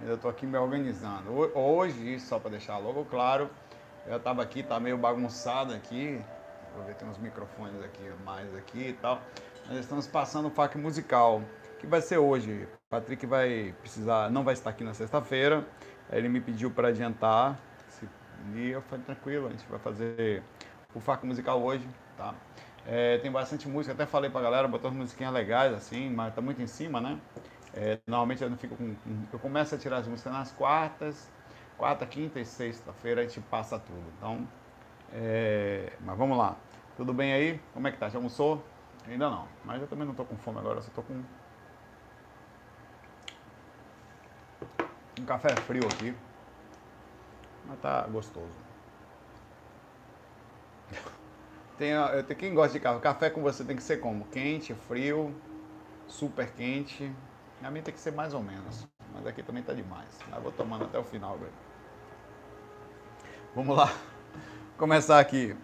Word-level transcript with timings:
Ainda 0.00 0.14
estou 0.14 0.30
aqui 0.30 0.46
me 0.46 0.58
organizando. 0.58 1.30
Hoje, 1.54 2.20
só 2.20 2.38
para 2.38 2.50
deixar 2.50 2.76
logo 2.78 3.04
claro, 3.06 3.50
eu 4.06 4.18
estava 4.18 4.42
aqui, 4.42 4.62
tá 4.62 4.78
meio 4.78 4.98
bagunçado 4.98 5.72
aqui. 5.72 6.20
Vou 6.74 6.84
ver, 6.84 6.94
tem 6.94 7.08
uns 7.08 7.18
microfones 7.18 7.82
aqui 7.82 8.02
mais 8.24 8.54
aqui 8.54 8.88
e 8.88 8.92
tal. 8.92 9.20
Nós 9.66 9.78
estamos 9.78 10.06
passando 10.06 10.48
o 10.48 10.50
FAQ 10.50 10.76
musical, 10.78 11.42
que 11.78 11.86
vai 11.86 12.02
ser 12.02 12.18
hoje. 12.18 12.68
Patrick 12.90 13.24
vai 13.26 13.74
precisar, 13.80 14.30
não 14.30 14.44
vai 14.44 14.54
estar 14.54 14.70
aqui 14.70 14.84
na 14.84 14.92
sexta-feira. 14.92 15.66
Ele 16.12 16.28
me 16.28 16.40
pediu 16.40 16.70
para 16.70 16.88
adiantar. 16.88 17.58
E 18.54 18.70
eu 18.70 18.82
falei, 18.82 19.04
tranquilo, 19.04 19.48
a 19.48 19.50
gente 19.50 19.66
vai 19.66 19.78
fazer 19.78 20.42
o 20.94 21.00
FAQ 21.00 21.26
musical 21.26 21.60
hoje, 21.60 21.88
tá? 22.16 22.34
É, 22.86 23.18
tem 23.18 23.32
bastante 23.32 23.66
música, 23.66 23.92
até 23.92 24.06
falei 24.06 24.30
pra 24.30 24.40
galera, 24.40 24.68
botou 24.68 24.90
umas 24.90 25.00
musiquinhas 25.00 25.32
legais 25.32 25.74
assim, 25.74 26.08
mas 26.10 26.32
tá 26.32 26.40
muito 26.40 26.62
em 26.62 26.66
cima, 26.68 27.00
né? 27.00 27.18
É, 27.76 28.00
normalmente 28.06 28.42
eu 28.42 28.48
não 28.50 28.56
fico 28.56 28.76
com. 28.76 28.96
Eu 29.32 29.38
começo 29.38 29.74
a 29.74 29.78
tirar 29.78 29.98
as 29.98 30.08
músicas 30.08 30.32
nas 30.32 30.50
quartas, 30.52 31.32
quarta, 31.76 32.06
quinta 32.06 32.40
e 32.40 32.44
sexta-feira 32.46 33.20
a 33.22 33.26
gente 33.26 33.40
passa 33.42 33.78
tudo. 33.78 34.10
Então, 34.10 34.48
é, 35.08 35.96
mas 36.00 36.16
vamos 36.18 36.38
lá. 36.38 36.64
Tudo 36.94 37.14
bem 37.14 37.32
aí? 37.34 37.58
Como 37.72 37.88
é 37.88 37.92
que 37.92 37.98
tá? 37.98 38.08
Já 38.08 38.18
almoçou? 38.18 38.72
Ainda 39.04 39.30
não. 39.30 39.50
Mas 39.62 39.82
eu 39.82 39.88
também 39.88 40.06
não 40.06 40.14
tô 40.14 40.24
com 40.26 40.38
fome 40.38 40.58
agora, 40.60 40.80
só 40.82 40.90
tô 40.90 41.02
com 41.02 41.24
um 45.16 45.24
café 45.24 45.56
frio 45.56 45.88
aqui. 45.88 46.14
Mas 47.62 47.78
tá 47.80 48.06
gostoso. 48.08 48.64
Tem, 51.76 51.92
tem 52.26 52.36
quem 52.36 52.54
gosta 52.54 52.74
de 52.74 52.80
café. 52.80 53.00
Café 53.00 53.30
com 53.30 53.42
você 53.42 53.64
tem 53.64 53.76
que 53.76 53.82
ser 53.82 53.98
como? 53.98 54.26
Quente, 54.28 54.74
frio, 54.74 55.42
super 56.06 56.54
quente. 56.54 57.16
A 57.62 57.70
minha 57.70 57.82
tem 57.82 57.92
que 57.92 58.00
ser 58.00 58.12
mais 58.12 58.34
ou 58.34 58.42
menos. 58.42 58.86
Mas 59.12 59.26
aqui 59.26 59.42
também 59.42 59.62
tá 59.62 59.72
demais. 59.72 60.08
Mas 60.28 60.42
vou 60.42 60.52
tomando 60.52 60.84
até 60.84 60.98
o 60.98 61.04
final, 61.04 61.38
velho. 61.38 61.52
Vamos 63.54 63.76
lá. 63.76 63.92
Começar 64.76 65.18
aqui. 65.18 65.56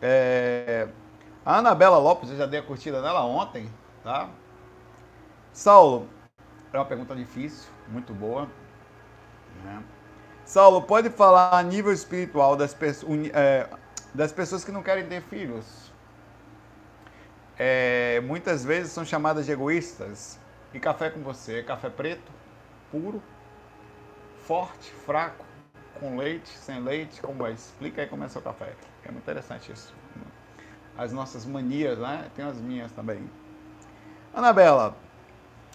É... 0.00 0.88
A 1.44 1.58
Anabela 1.58 1.98
Lopes, 1.98 2.30
eu 2.30 2.36
já 2.36 2.46
dei 2.46 2.60
a 2.60 2.62
curtida 2.62 3.02
dela 3.02 3.22
ontem, 3.24 3.70
tá? 4.02 4.30
Saulo, 5.52 6.08
é 6.72 6.78
uma 6.78 6.86
pergunta 6.86 7.14
difícil, 7.14 7.70
muito 7.88 8.14
boa. 8.14 8.48
Né? 9.62 9.84
Saulo, 10.46 10.80
pode 10.82 11.10
falar 11.10 11.58
a 11.58 11.62
nível 11.62 11.92
espiritual 11.92 12.56
das, 12.56 12.74
é, 13.34 13.68
das 14.14 14.32
pessoas 14.32 14.64
que 14.64 14.72
não 14.72 14.82
querem 14.82 15.06
ter 15.06 15.20
filhos? 15.20 15.92
É, 17.58 18.20
muitas 18.22 18.64
vezes 18.64 18.90
são 18.90 19.04
chamadas 19.04 19.44
de 19.44 19.52
egoístas 19.52 20.40
e 20.74 20.80
café 20.80 21.08
com 21.08 21.20
você? 21.20 21.62
Café 21.62 21.88
preto, 21.88 22.32
puro, 22.90 23.22
forte, 24.44 24.90
fraco, 24.90 25.46
com 26.00 26.16
leite, 26.16 26.48
sem 26.48 26.82
leite? 26.82 27.22
Como 27.22 27.46
é? 27.46 27.52
Explica 27.52 28.02
aí 28.02 28.08
como 28.08 28.24
é 28.24 28.28
seu 28.28 28.42
café. 28.42 28.74
É 29.04 29.10
muito 29.10 29.22
interessante 29.22 29.70
isso. 29.70 29.94
As 30.98 31.12
nossas 31.12 31.46
manias, 31.46 31.98
né? 31.98 32.28
Tem 32.34 32.44
as 32.44 32.58
minhas 32.58 32.90
também. 32.92 33.30
Anabela, 34.34 34.96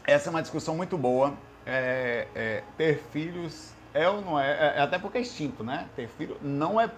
essa 0.06 0.30
é 0.30 0.31
uma 0.31 0.41
discussão 0.41 0.75
muito 0.75 0.97
boa. 0.97 1.34
É, 1.66 2.28
é, 2.36 2.63
ter 2.78 3.00
filhos 3.11 3.73
é 3.94 4.08
ou 4.08 4.22
não 4.22 4.39
é? 4.39 4.52
é? 4.52 4.78
é? 4.78 4.81
Até 4.81 5.00
porque 5.00 5.17
é 5.17 5.22
extinto, 5.22 5.63
né? 5.63 5.88
Ter 5.95 6.08
filho 6.08 6.38
não 6.41 6.80
é 6.80 6.91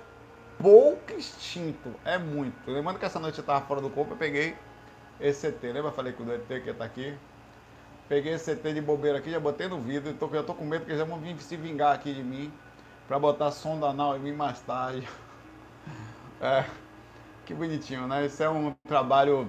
pouco 0.60 1.14
extinto, 1.14 1.94
é 2.04 2.18
muito. 2.18 2.70
Lembrando 2.70 3.00
que 3.00 3.06
essa 3.06 3.20
noite 3.20 3.38
eu 3.38 3.42
estava 3.42 3.66
fora 3.66 3.82
do 3.82 3.90
corpo, 3.90 4.14
eu 4.14 4.18
peguei 4.18 4.56
esse 5.20 5.48
ET. 5.48 5.62
Lembra? 5.62 5.92
Falei 5.92 6.14
que 6.14 6.22
o 6.22 6.34
ET 6.34 6.48
que 6.48 6.70
está 6.70 6.86
aqui 6.86 7.16
Peguei 8.12 8.34
esse 8.34 8.54
CT 8.54 8.74
de 8.74 8.82
bobeira 8.82 9.20
aqui, 9.20 9.32
já 9.32 9.40
botei 9.40 9.70
no 9.70 9.80
vidro. 9.80 10.14
Tô, 10.14 10.28
eu 10.36 10.44
tô 10.44 10.54
com 10.54 10.66
medo 10.66 10.84
que 10.84 10.98
já 10.98 11.06
vão 11.06 11.18
vir 11.18 11.42
se 11.42 11.56
vingar 11.56 11.96
aqui 11.96 12.14
de 12.14 12.22
mim. 12.22 12.52
Pra 13.08 13.18
botar 13.18 13.52
sonda 13.52 13.88
anal 13.88 14.18
em 14.18 14.20
mim 14.20 14.34
mais 14.34 14.60
tarde. 14.60 15.08
É, 16.42 16.66
que 17.46 17.54
bonitinho, 17.54 18.08
né? 18.08 18.26
Esse 18.26 18.44
é 18.44 18.50
um 18.50 18.74
trabalho 18.88 19.48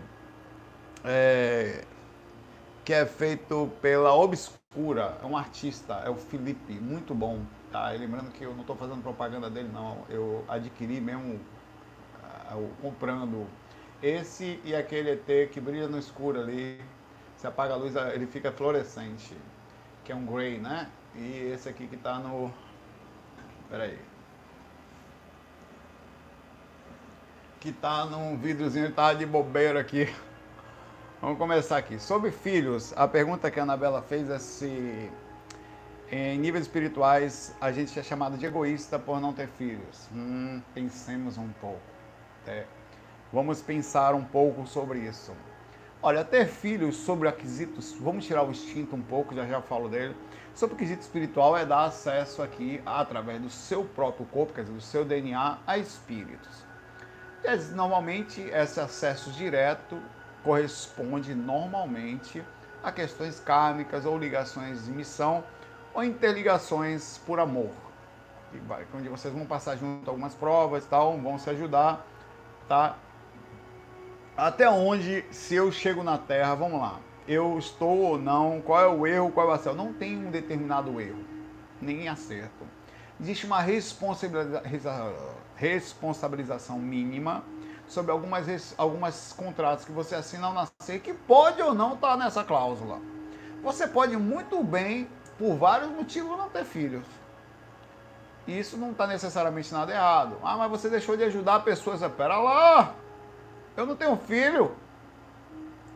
é, 1.02 1.84
que 2.84 2.92
é 2.92 3.06
feito 3.06 3.72
pela 3.80 4.12
Obscura. 4.12 5.16
É 5.22 5.24
um 5.24 5.34
artista, 5.34 5.94
é 6.04 6.10
o 6.10 6.14
Felipe, 6.14 6.74
muito 6.74 7.14
bom. 7.14 7.40
Tá? 7.70 7.88
Lembrando 7.88 8.30
que 8.30 8.44
eu 8.44 8.52
não 8.52 8.60
estou 8.60 8.76
fazendo 8.76 9.02
propaganda 9.02 9.48
dele, 9.48 9.70
não. 9.72 10.04
Eu 10.10 10.44
adquiri 10.46 11.00
mesmo 11.00 11.40
comprando 12.82 13.46
esse 14.02 14.60
e 14.64 14.74
aquele 14.74 15.12
ET 15.12 15.50
que 15.50 15.58
brilha 15.58 15.88
no 15.88 15.98
escuro 15.98 16.38
ali 16.38 16.78
você 17.42 17.48
apaga 17.48 17.74
a 17.74 17.76
luz, 17.76 17.96
ele 18.14 18.24
fica 18.24 18.52
fluorescente, 18.52 19.36
que 20.04 20.12
é 20.12 20.14
um 20.14 20.24
gray, 20.24 20.58
né? 20.58 20.88
E 21.16 21.50
esse 21.52 21.68
aqui 21.68 21.88
que 21.88 21.96
está 21.96 22.20
no... 22.20 22.54
Peraí. 23.68 23.98
Que 27.58 27.70
está 27.70 28.04
num 28.06 28.36
vidrozinho, 28.36 28.92
tá 28.92 29.12
de 29.12 29.26
bobeira 29.26 29.80
aqui. 29.80 30.08
Vamos 31.20 31.36
começar 31.36 31.78
aqui. 31.78 31.98
Sobre 31.98 32.30
filhos, 32.30 32.92
a 32.96 33.08
pergunta 33.08 33.50
que 33.50 33.58
a 33.58 33.64
Anabela 33.64 34.02
fez 34.02 34.30
é 34.30 34.38
se 34.38 35.10
em 36.12 36.38
níveis 36.38 36.66
espirituais 36.66 37.56
a 37.60 37.72
gente 37.72 37.98
é 37.98 38.04
chamado 38.04 38.38
de 38.38 38.46
egoísta 38.46 39.00
por 39.00 39.20
não 39.20 39.32
ter 39.32 39.48
filhos. 39.48 40.08
Hum, 40.14 40.62
pensemos 40.72 41.36
um 41.38 41.48
pouco. 41.60 41.80
É. 42.46 42.66
Vamos 43.32 43.60
pensar 43.60 44.14
um 44.14 44.24
pouco 44.24 44.64
sobre 44.64 45.00
isso. 45.00 45.32
Olha, 46.04 46.24
ter 46.24 46.48
filhos 46.48 46.96
sobre 46.96 47.28
aquisitos, 47.28 47.94
vamos 48.00 48.26
tirar 48.26 48.42
o 48.42 48.50
instinto 48.50 48.96
um 48.96 49.00
pouco, 49.00 49.36
já 49.36 49.46
já 49.46 49.62
falo 49.62 49.88
dele. 49.88 50.16
Sobre 50.52 50.74
o 50.74 50.76
quesito 50.76 51.02
espiritual 51.02 51.56
é 51.56 51.64
dar 51.64 51.84
acesso 51.84 52.42
aqui, 52.42 52.82
através 52.84 53.40
do 53.40 53.48
seu 53.48 53.84
próprio 53.84 54.26
corpo, 54.26 54.52
quer 54.52 54.62
dizer, 54.62 54.74
do 54.74 54.80
seu 54.80 55.04
DNA, 55.04 55.58
a 55.64 55.78
espíritos. 55.78 56.64
E, 57.44 57.56
normalmente, 57.72 58.40
esse 58.40 58.80
acesso 58.80 59.30
direto 59.30 59.96
corresponde 60.42 61.36
normalmente 61.36 62.42
a 62.82 62.90
questões 62.90 63.38
kármicas 63.38 64.04
ou 64.04 64.18
ligações 64.18 64.84
de 64.84 64.90
missão 64.90 65.44
ou 65.94 66.02
interligações 66.02 67.18
por 67.18 67.38
amor. 67.38 67.70
Onde 68.92 69.08
vocês 69.08 69.32
vão 69.32 69.46
passar 69.46 69.76
junto 69.76 70.10
algumas 70.10 70.34
provas, 70.34 70.84
tal, 70.84 71.16
vão 71.16 71.38
se 71.38 71.48
ajudar, 71.48 72.04
tá? 72.68 72.96
Até 74.36 74.68
onde, 74.68 75.24
se 75.30 75.54
eu 75.54 75.70
chego 75.70 76.02
na 76.02 76.16
Terra, 76.18 76.54
vamos 76.54 76.80
lá, 76.80 76.98
eu 77.28 77.58
estou 77.58 77.98
ou 77.98 78.18
não, 78.18 78.60
qual 78.60 78.80
é 78.80 78.88
o 78.88 79.06
erro, 79.06 79.30
qual 79.30 79.48
é 79.48 79.50
o 79.50 79.52
acerto? 79.52 79.76
Não 79.76 79.92
tem 79.92 80.16
um 80.16 80.30
determinado 80.30 81.00
erro, 81.00 81.24
nem 81.80 82.08
acerto. 82.08 82.66
Existe 83.20 83.46
uma 83.46 83.60
responsabiliza 83.60 84.62
responsabilização 85.54 86.78
mínima 86.78 87.44
sobre 87.86 88.10
algumas, 88.10 88.74
algumas 88.76 89.32
contratos 89.32 89.84
que 89.84 89.92
você 89.92 90.14
assina 90.14 90.46
ao 90.46 90.54
nascer, 90.54 91.00
que 91.00 91.12
pode 91.12 91.60
ou 91.62 91.74
não 91.74 91.94
estar 91.94 92.12
tá 92.12 92.16
nessa 92.16 92.42
cláusula. 92.42 93.00
Você 93.62 93.86
pode 93.86 94.16
muito 94.16 94.62
bem, 94.64 95.08
por 95.38 95.54
vários 95.56 95.90
motivos, 95.90 96.36
não 96.36 96.48
ter 96.48 96.64
filhos. 96.64 97.04
Isso 98.46 98.76
não 98.76 98.90
está 98.90 99.06
necessariamente 99.06 99.72
nada 99.72 99.92
errado. 99.92 100.36
Ah, 100.42 100.56
mas 100.56 100.70
você 100.70 100.88
deixou 100.88 101.16
de 101.16 101.22
ajudar 101.22 101.60
pessoas. 101.60 102.00
Pera 102.16 102.38
lá! 102.38 102.92
Eu 103.76 103.86
não 103.86 103.96
tenho 103.96 104.16
filho. 104.16 104.74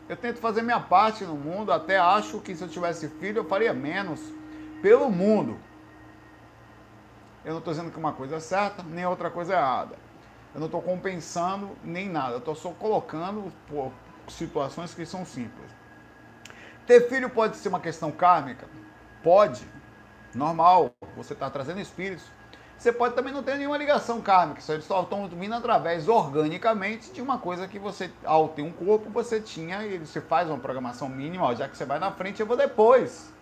Eu 0.09 0.15
tento 0.15 0.39
fazer 0.39 0.61
minha 0.61 0.79
parte 0.79 1.23
no 1.25 1.35
mundo, 1.35 1.71
até 1.71 1.97
acho 1.97 2.39
que 2.39 2.55
se 2.55 2.63
eu 2.63 2.69
tivesse 2.69 3.09
filho 3.09 3.39
eu 3.39 3.45
faria 3.45 3.73
menos 3.73 4.21
pelo 4.81 5.09
mundo. 5.11 5.57
Eu 7.43 7.51
não 7.51 7.59
estou 7.59 7.73
dizendo 7.73 7.91
que 7.91 7.99
uma 7.99 8.13
coisa 8.13 8.37
é 8.37 8.39
certa, 8.39 8.83
nem 8.83 9.05
outra 9.05 9.29
coisa 9.29 9.53
é 9.53 9.57
errada. 9.57 9.95
Eu 10.53 10.59
não 10.59 10.67
estou 10.67 10.81
compensando 10.81 11.69
nem 11.83 12.09
nada. 12.09 12.33
Eu 12.33 12.39
estou 12.39 12.55
só 12.55 12.71
colocando 12.71 13.51
por 13.67 13.91
situações 14.27 14.93
que 14.93 15.05
são 15.05 15.25
simples. 15.25 15.69
Ter 16.85 17.07
filho 17.09 17.29
pode 17.29 17.57
ser 17.57 17.69
uma 17.69 17.79
questão 17.79 18.11
kármica? 18.11 18.67
Pode. 19.21 19.65
Normal. 20.33 20.91
Você 21.15 21.33
está 21.33 21.49
trazendo 21.49 21.79
espíritos 21.79 22.25
você 22.77 22.91
pode 22.91 23.15
também 23.15 23.33
não 23.33 23.41
ter 23.41 23.57
nenhuma 23.57 23.77
ligação 23.77 24.21
kármica, 24.21 24.61
eles 24.71 24.85
só 24.85 25.01
estão 25.01 25.27
vindo 25.27 25.55
através 25.55 26.07
organicamente 26.07 27.11
de 27.11 27.21
uma 27.21 27.39
coisa 27.39 27.67
que 27.67 27.79
você, 27.79 28.11
ao 28.23 28.49
ter 28.49 28.61
um 28.61 28.71
corpo, 28.71 29.09
você 29.09 29.41
tinha 29.41 29.83
e 29.83 29.97
você 29.97 30.21
faz 30.21 30.47
uma 30.47 30.59
programação 30.59 31.09
mínima, 31.09 31.55
já 31.55 31.67
que 31.67 31.75
você 31.75 31.85
vai 31.85 31.97
na 31.97 32.11
frente, 32.11 32.39
eu 32.39 32.45
vou 32.45 32.55
depois, 32.55 33.33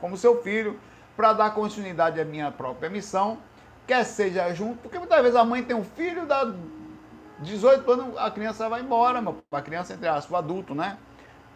como 0.00 0.16
seu 0.16 0.42
filho, 0.42 0.80
para 1.14 1.34
dar 1.34 1.50
continuidade 1.50 2.18
à 2.18 2.24
minha 2.24 2.50
própria 2.50 2.88
missão, 2.88 3.38
quer 3.86 4.02
seja 4.04 4.52
junto, 4.54 4.78
porque 4.78 4.98
muitas 4.98 5.20
vezes 5.20 5.36
a 5.36 5.44
mãe 5.44 5.62
tem 5.62 5.76
um 5.76 5.84
filho, 5.84 6.24
dá 6.24 6.50
18 7.40 7.90
anos, 7.92 8.18
a 8.18 8.30
criança 8.30 8.66
vai 8.68 8.80
embora, 8.80 9.22
a 9.52 9.60
criança, 9.60 9.92
entre 9.92 10.08
aspas, 10.08 10.30
o 10.30 10.36
adulto, 10.36 10.74
né? 10.74 10.96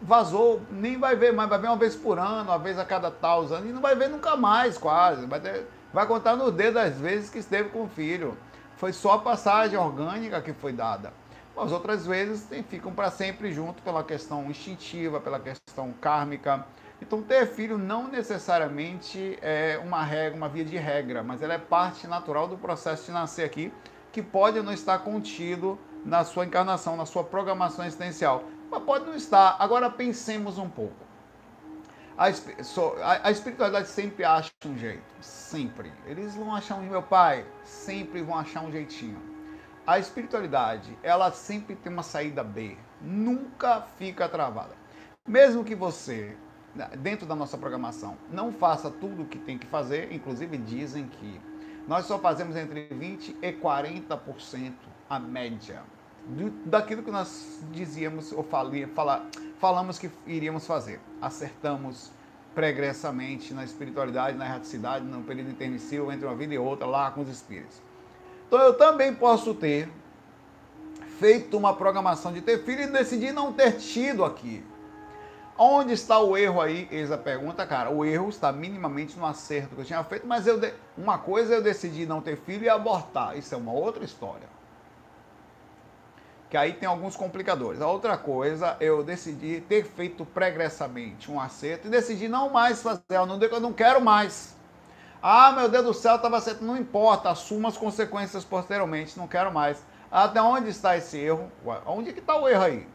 Vazou, 0.01 0.61
nem 0.71 0.97
vai 0.97 1.15
ver 1.15 1.33
mais, 1.33 1.49
vai 1.49 1.59
ver 1.59 1.67
uma 1.67 1.75
vez 1.75 1.95
por 1.95 2.19
ano, 2.19 2.51
uma 2.51 2.59
vez 2.59 2.77
a 2.77 2.85
cada 2.85 3.09
tal 3.09 3.41
anos, 3.41 3.69
e 3.69 3.73
não 3.73 3.81
vai 3.81 3.95
ver 3.95 4.09
nunca 4.09 4.37
mais, 4.37 4.77
quase. 4.77 5.25
Vai 5.25 5.41
ter 5.41 5.65
Vai 5.91 6.05
contar 6.05 6.35
no 6.35 6.51
dedo 6.51 6.77
as 6.77 6.97
vezes 6.99 7.29
que 7.29 7.39
esteve 7.39 7.69
com 7.69 7.83
o 7.83 7.89
filho. 7.89 8.37
Foi 8.77 8.93
só 8.93 9.13
a 9.13 9.19
passagem 9.19 9.77
orgânica 9.77 10.39
que 10.41 10.53
foi 10.53 10.71
dada. 10.71 11.11
As 11.57 11.71
outras 11.71 12.05
vezes 12.05 12.47
ficam 12.69 12.93
para 12.93 13.09
sempre 13.11 13.51
junto 13.51 13.81
pela 13.81 14.03
questão 14.03 14.49
instintiva, 14.49 15.19
pela 15.19 15.39
questão 15.39 15.91
kármica, 15.99 16.65
Então, 17.01 17.21
ter 17.21 17.47
filho 17.47 17.77
não 17.77 18.09
necessariamente 18.09 19.37
é 19.41 19.79
uma 19.81 20.03
regra, 20.03 20.35
uma 20.37 20.49
via 20.49 20.65
de 20.65 20.77
regra, 20.77 21.23
mas 21.23 21.41
ela 21.41 21.53
é 21.53 21.57
parte 21.57 22.05
natural 22.07 22.47
do 22.47 22.57
processo 22.57 23.05
de 23.05 23.11
nascer 23.11 23.45
aqui, 23.45 23.73
que 24.11 24.21
pode 24.21 24.61
não 24.61 24.73
estar 24.73 24.99
contido 24.99 25.79
na 26.03 26.25
sua 26.25 26.45
encarnação, 26.45 26.97
na 26.97 27.05
sua 27.05 27.23
programação 27.23 27.85
existencial. 27.85 28.43
Mas 28.69 28.83
pode 28.83 29.05
não 29.05 29.15
estar. 29.15 29.55
Agora 29.59 29.89
pensemos 29.89 30.57
um 30.57 30.69
pouco. 30.69 31.08
A, 32.19 32.25
a, 33.29 33.31
espiritualidade 33.31 33.87
sempre 33.87 34.25
acha 34.25 34.51
um 34.65 34.77
jeito, 34.77 35.05
sempre. 35.21 35.89
Eles 36.05 36.35
vão 36.35 36.53
achar 36.53 36.75
um, 36.75 36.81
meu 36.81 37.01
pai, 37.01 37.45
sempre 37.63 38.21
vão 38.21 38.37
achar 38.37 38.61
um 38.61 38.69
jeitinho. 38.69 39.17
A 39.87 39.97
espiritualidade, 39.99 40.99
ela 41.01 41.31
sempre 41.31 41.77
tem 41.77 41.93
uma 41.93 42.03
saída 42.03 42.43
B, 42.43 42.77
nunca 42.99 43.83
fica 43.97 44.27
travada. 44.27 44.75
Mesmo 45.25 45.63
que 45.63 45.73
você, 45.73 46.35
né, 46.75 46.89
dentro 46.97 47.25
da 47.25 47.35
nossa 47.35 47.57
programação, 47.57 48.17
não 48.29 48.51
faça 48.51 48.91
tudo 48.91 49.21
o 49.21 49.25
que 49.25 49.39
tem 49.39 49.57
que 49.57 49.65
fazer, 49.67 50.11
inclusive 50.11 50.57
dizem 50.57 51.07
que 51.07 51.39
nós 51.87 52.05
só 52.05 52.19
fazemos 52.19 52.57
entre 52.57 52.89
20 52.91 53.37
e 53.41 53.53
40% 53.53 54.73
a 55.09 55.17
média 55.17 55.85
daquilo 56.65 57.03
que 57.03 57.11
nós 57.11 57.59
dizíamos 57.71 58.31
ou 58.31 58.43
falia, 58.43 58.87
fala, 58.89 59.25
falamos 59.59 59.97
que 59.97 60.11
iríamos 60.27 60.65
fazer. 60.65 60.99
Acertamos 61.21 62.11
pregressamente 62.53 63.53
na 63.53 63.63
espiritualidade, 63.63 64.37
na 64.37 64.45
erraticidade, 64.45 65.05
no 65.05 65.23
período 65.23 65.51
intermissivo 65.51 66.11
entre 66.11 66.25
uma 66.25 66.35
vida 66.35 66.53
e 66.53 66.57
outra, 66.57 66.85
lá 66.85 67.11
com 67.11 67.21
os 67.21 67.29
espíritos. 67.29 67.81
Então 68.47 68.59
eu 68.59 68.73
também 68.73 69.13
posso 69.13 69.53
ter 69.53 69.89
feito 71.19 71.57
uma 71.57 71.75
programação 71.75 72.31
de 72.31 72.41
ter 72.41 72.63
filho 72.63 72.83
e 72.83 72.87
decidir 72.87 73.31
não 73.31 73.53
ter 73.53 73.77
tido 73.77 74.23
aqui. 74.23 74.63
Onde 75.57 75.93
está 75.93 76.19
o 76.19 76.37
erro 76.37 76.61
aí? 76.61 76.87
Eis 76.89 77.11
a 77.11 77.17
pergunta, 77.17 77.65
cara. 77.65 77.89
O 77.89 78.05
erro 78.05 78.29
está 78.29 78.49
minimamente 78.51 79.17
no 79.17 79.25
acerto 79.25 79.75
que 79.75 79.81
eu 79.81 79.85
tinha 79.85 80.01
feito, 80.05 80.25
mas 80.25 80.47
eu 80.47 80.57
de... 80.57 80.73
uma 80.97 81.17
coisa 81.17 81.53
eu 81.53 81.61
decidi 81.61 82.05
não 82.05 82.21
ter 82.21 82.37
filho 82.37 82.63
e 82.63 82.69
abortar. 82.69 83.37
Isso 83.37 83.53
é 83.53 83.57
uma 83.57 83.73
outra 83.73 84.05
história 84.05 84.58
que 86.49 86.57
aí 86.57 86.73
tem 86.73 86.89
alguns 86.89 87.15
complicadores. 87.15 87.79
A 87.81 87.87
outra 87.87 88.17
coisa, 88.17 88.75
eu 88.79 89.03
decidi 89.03 89.61
ter 89.61 89.85
feito 89.85 90.25
pregressamente 90.25 91.31
um 91.31 91.39
acerto 91.39 91.87
e 91.87 91.91
decidi 91.91 92.27
não 92.27 92.49
mais 92.49 92.81
fazer, 92.81 93.03
eu 93.09 93.25
não, 93.25 93.39
eu 93.39 93.59
não 93.59 93.71
quero 93.71 94.01
mais. 94.01 94.55
Ah, 95.21 95.51
meu 95.51 95.69
Deus 95.69 95.85
do 95.85 95.93
céu, 95.93 96.15
estava 96.15 96.41
certo, 96.41 96.63
não 96.63 96.75
importa, 96.75 97.29
assuma 97.29 97.69
as 97.69 97.77
consequências 97.77 98.43
posteriormente, 98.43 99.17
não 99.17 99.27
quero 99.27 99.53
mais. 99.53 99.83
Até 100.11 100.41
onde 100.41 100.69
está 100.69 100.97
esse 100.97 101.17
erro? 101.19 101.51
Onde 101.85 102.13
que 102.13 102.19
está 102.19 102.35
o 102.35 102.49
erro 102.49 102.63
aí? 102.63 102.87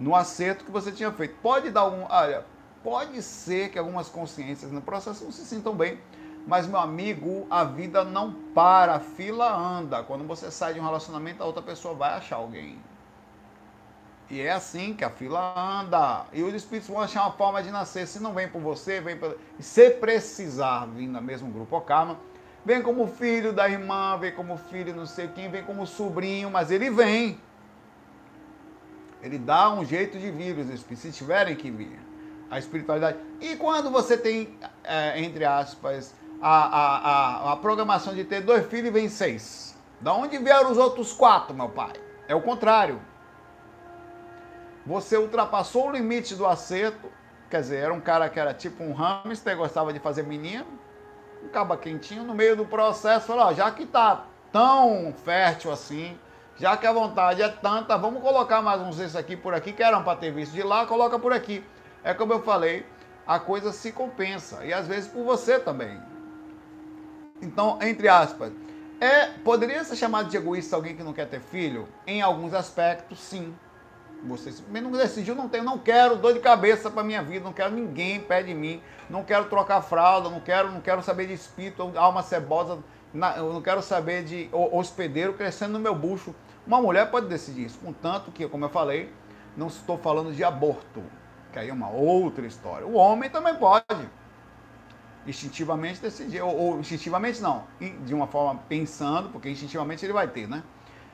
No 0.00 0.16
acerto 0.16 0.64
que 0.64 0.70
você 0.70 0.90
tinha 0.90 1.12
feito. 1.12 1.36
Pode 1.40 1.70
dar 1.70 1.86
um, 1.86 2.06
olha, 2.08 2.44
pode 2.82 3.22
ser 3.22 3.70
que 3.70 3.78
algumas 3.78 4.08
consciências 4.08 4.72
no 4.72 4.80
processo 4.80 5.24
não 5.24 5.30
se 5.30 5.44
sintam 5.44 5.74
bem, 5.74 6.00
mas, 6.46 6.66
meu 6.66 6.78
amigo, 6.78 7.46
a 7.48 7.64
vida 7.64 8.04
não 8.04 8.32
para, 8.32 8.96
a 8.96 9.00
fila 9.00 9.50
anda. 9.56 10.02
Quando 10.02 10.24
você 10.24 10.50
sai 10.50 10.74
de 10.74 10.80
um 10.80 10.84
relacionamento, 10.84 11.42
a 11.42 11.46
outra 11.46 11.62
pessoa 11.62 11.94
vai 11.94 12.10
achar 12.10 12.36
alguém. 12.36 12.78
E 14.30 14.40
é 14.40 14.52
assim 14.52 14.94
que 14.94 15.04
a 15.04 15.10
fila 15.10 15.54
anda. 15.56 16.26
E 16.32 16.42
os 16.42 16.52
espíritos 16.52 16.88
vão 16.88 17.00
achar 17.00 17.22
uma 17.22 17.32
forma 17.32 17.62
de 17.62 17.70
nascer. 17.70 18.06
Se 18.06 18.20
não 18.20 18.34
vem 18.34 18.48
por 18.48 18.60
você, 18.60 19.00
vem 19.00 19.16
por. 19.16 19.38
Se 19.58 19.90
precisar 19.90 20.86
vir 20.86 21.06
no 21.06 21.20
mesmo 21.22 21.50
grupo 21.50 21.80
karma, 21.80 22.18
vem 22.64 22.82
como 22.82 23.06
filho 23.06 23.52
da 23.52 23.68
irmã, 23.68 24.18
vem 24.18 24.32
como 24.32 24.56
filho 24.56 24.94
não 24.94 25.06
sei 25.06 25.28
quem, 25.28 25.50
vem 25.50 25.62
como 25.62 25.86
sobrinho, 25.86 26.50
mas 26.50 26.70
ele 26.70 26.90
vem. 26.90 27.38
Ele 29.22 29.38
dá 29.38 29.72
um 29.72 29.82
jeito 29.82 30.18
de 30.18 30.30
vir, 30.30 30.58
os 30.58 30.68
espíritos, 30.68 30.98
se 30.98 31.12
tiverem 31.12 31.56
que 31.56 31.70
vir. 31.70 31.98
A 32.50 32.58
espiritualidade. 32.58 33.18
E 33.40 33.56
quando 33.56 33.90
você 33.90 34.16
tem, 34.18 34.58
é, 34.84 35.20
entre 35.20 35.44
aspas, 35.44 36.14
a, 36.40 36.64
a, 36.64 36.98
a, 36.98 37.52
a 37.52 37.56
programação 37.56 38.14
de 38.14 38.24
ter 38.24 38.40
dois 38.40 38.66
filhos 38.66 38.88
e 38.88 38.90
vem 38.90 39.08
seis. 39.08 39.76
Da 40.00 40.12
onde 40.12 40.36
vieram 40.38 40.70
os 40.70 40.78
outros 40.78 41.12
quatro, 41.12 41.54
meu 41.54 41.68
pai? 41.68 41.92
É 42.28 42.34
o 42.34 42.40
contrário. 42.40 43.00
Você 44.86 45.16
ultrapassou 45.16 45.88
o 45.88 45.92
limite 45.92 46.34
do 46.34 46.46
acerto, 46.46 47.10
quer 47.48 47.60
dizer, 47.60 47.76
era 47.76 47.94
um 47.94 48.00
cara 48.00 48.28
que 48.28 48.38
era 48.38 48.52
tipo 48.52 48.82
um 48.82 48.92
hamster, 48.92 49.56
gostava 49.56 49.92
de 49.92 49.98
fazer 49.98 50.24
menino, 50.24 50.66
um 51.42 51.48
caba 51.48 51.76
quentinho, 51.76 52.22
no 52.22 52.34
meio 52.34 52.54
do 52.54 52.66
processo, 52.66 53.26
falou, 53.26 53.46
ó, 53.46 53.52
já 53.54 53.70
que 53.70 53.86
tá 53.86 54.24
tão 54.52 55.14
fértil 55.24 55.72
assim, 55.72 56.18
já 56.56 56.76
que 56.76 56.86
a 56.86 56.92
vontade 56.92 57.42
é 57.42 57.48
tanta, 57.48 57.96
vamos 57.96 58.22
colocar 58.22 58.60
mais 58.60 58.80
uns 58.82 58.96
desses 58.96 59.16
aqui 59.16 59.36
por 59.36 59.54
aqui, 59.54 59.72
que 59.72 59.82
eram 59.82 60.04
para 60.04 60.18
ter 60.18 60.30
visto 60.30 60.52
de 60.52 60.62
lá, 60.62 60.86
coloca 60.86 61.18
por 61.18 61.32
aqui. 61.32 61.64
É 62.02 62.12
como 62.12 62.34
eu 62.34 62.42
falei, 62.42 62.86
a 63.26 63.38
coisa 63.38 63.72
se 63.72 63.90
compensa, 63.90 64.64
e 64.64 64.72
às 64.72 64.86
vezes 64.86 65.10
por 65.10 65.24
você 65.24 65.58
também. 65.58 65.98
Então, 67.44 67.78
entre 67.82 68.08
aspas, 68.08 68.52
é, 69.00 69.26
poderia 69.44 69.84
ser 69.84 69.96
chamado 69.96 70.28
de 70.28 70.36
egoísta 70.36 70.74
alguém 70.74 70.96
que 70.96 71.02
não 71.02 71.12
quer 71.12 71.28
ter 71.28 71.40
filho? 71.40 71.86
Em 72.06 72.22
alguns 72.22 72.54
aspectos, 72.54 73.20
sim. 73.20 73.54
Você 74.24 74.50
não 74.70 74.90
decidiu, 74.90 75.34
não 75.34 75.50
tenho, 75.50 75.64
não 75.64 75.78
quero 75.78 76.16
dor 76.16 76.32
de 76.32 76.40
cabeça 76.40 76.90
para 76.90 77.02
minha 77.02 77.22
vida, 77.22 77.44
não 77.44 77.52
quero 77.52 77.74
ninguém 77.74 78.18
perto 78.18 78.46
de 78.46 78.54
mim, 78.54 78.80
não 79.10 79.22
quero 79.22 79.44
trocar 79.50 79.82
fralda, 79.82 80.30
não 80.30 80.40
quero, 80.40 80.70
não 80.72 80.80
quero 80.80 81.02
saber 81.02 81.26
de 81.26 81.34
espírito, 81.34 81.92
alma 81.94 82.22
cebosa, 82.22 82.78
eu 83.36 83.52
não 83.52 83.60
quero 83.60 83.82
saber 83.82 84.24
de 84.24 84.48
hospedeiro 84.50 85.34
crescendo 85.34 85.74
no 85.74 85.78
meu 85.78 85.94
bucho. 85.94 86.34
Uma 86.66 86.80
mulher 86.80 87.10
pode 87.10 87.26
decidir 87.26 87.66
isso, 87.66 87.78
contanto 87.84 88.32
que, 88.32 88.48
como 88.48 88.64
eu 88.64 88.70
falei, 88.70 89.12
não 89.54 89.66
estou 89.66 89.98
falando 89.98 90.32
de 90.32 90.42
aborto, 90.42 91.02
que 91.52 91.58
aí 91.58 91.68
é 91.68 91.72
uma 91.72 91.90
outra 91.90 92.46
história. 92.46 92.86
O 92.86 92.94
homem 92.94 93.28
também 93.28 93.54
pode 93.56 94.08
instintivamente 95.26 96.00
decidir, 96.00 96.42
ou, 96.42 96.56
ou, 96.56 96.80
instintivamente 96.80 97.40
não, 97.40 97.64
de 98.04 98.14
uma 98.14 98.26
forma 98.26 98.60
pensando, 98.68 99.28
porque 99.30 99.48
instintivamente 99.48 100.04
ele 100.04 100.12
vai 100.12 100.28
ter, 100.28 100.48
né? 100.48 100.62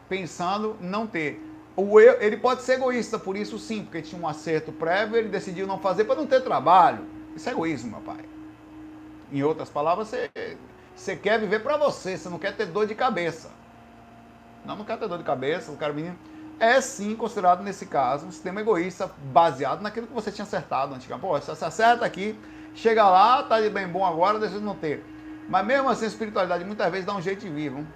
Pensando 0.08 0.76
não 0.80 1.06
ter. 1.06 1.40
O 1.76 2.00
eu, 2.00 2.20
ele 2.20 2.36
pode 2.36 2.62
ser 2.62 2.74
egoísta, 2.74 3.18
por 3.18 3.36
isso 3.36 3.58
sim, 3.58 3.84
porque 3.84 4.02
tinha 4.02 4.20
um 4.20 4.26
acerto 4.26 4.72
prévio, 4.72 5.16
ele 5.16 5.28
decidiu 5.28 5.66
não 5.66 5.78
fazer 5.78 6.04
para 6.04 6.16
não 6.16 6.26
ter 6.26 6.42
trabalho. 6.42 7.06
Isso 7.34 7.48
é 7.48 7.52
egoísmo, 7.52 7.90
meu 7.90 8.00
pai. 8.00 8.24
Em 9.32 9.42
outras 9.42 9.70
palavras, 9.70 10.08
você, 10.08 10.30
você 10.94 11.14
quer 11.14 11.38
viver 11.38 11.62
para 11.62 11.76
você, 11.76 12.18
você 12.18 12.28
não 12.28 12.38
quer 12.38 12.56
ter 12.56 12.66
dor 12.66 12.86
de 12.86 12.94
cabeça. 12.94 13.50
Não, 14.64 14.76
não 14.76 14.84
quer 14.84 14.98
ter 14.98 15.08
dor 15.08 15.18
de 15.18 15.24
cabeça, 15.24 15.70
não 15.70 15.78
quero 15.78 15.94
menino. 15.94 16.18
É 16.58 16.80
sim 16.80 17.16
considerado, 17.16 17.62
nesse 17.62 17.86
caso, 17.86 18.26
um 18.26 18.30
sistema 18.30 18.60
egoísta 18.60 19.10
baseado 19.32 19.80
naquilo 19.80 20.06
que 20.06 20.12
você 20.12 20.30
tinha 20.30 20.44
acertado 20.44 20.94
antigamente. 20.94 21.26
Pô, 21.26 21.40
você 21.40 21.64
acerta 21.64 22.04
aqui, 22.04 22.38
Chega 22.74 23.08
lá, 23.08 23.42
tá 23.42 23.60
de 23.60 23.68
bem 23.68 23.86
bom 23.86 24.04
agora, 24.04 24.38
deixa 24.38 24.58
de 24.58 24.64
não 24.64 24.74
ter. 24.74 25.04
Mas 25.48 25.66
mesmo 25.66 25.88
assim, 25.88 26.04
a 26.04 26.08
espiritualidade 26.08 26.64
muitas 26.64 26.90
vezes 26.90 27.06
dá 27.06 27.14
um 27.14 27.20
jeito 27.20 27.40
de 27.40 27.50
vivo. 27.50 27.86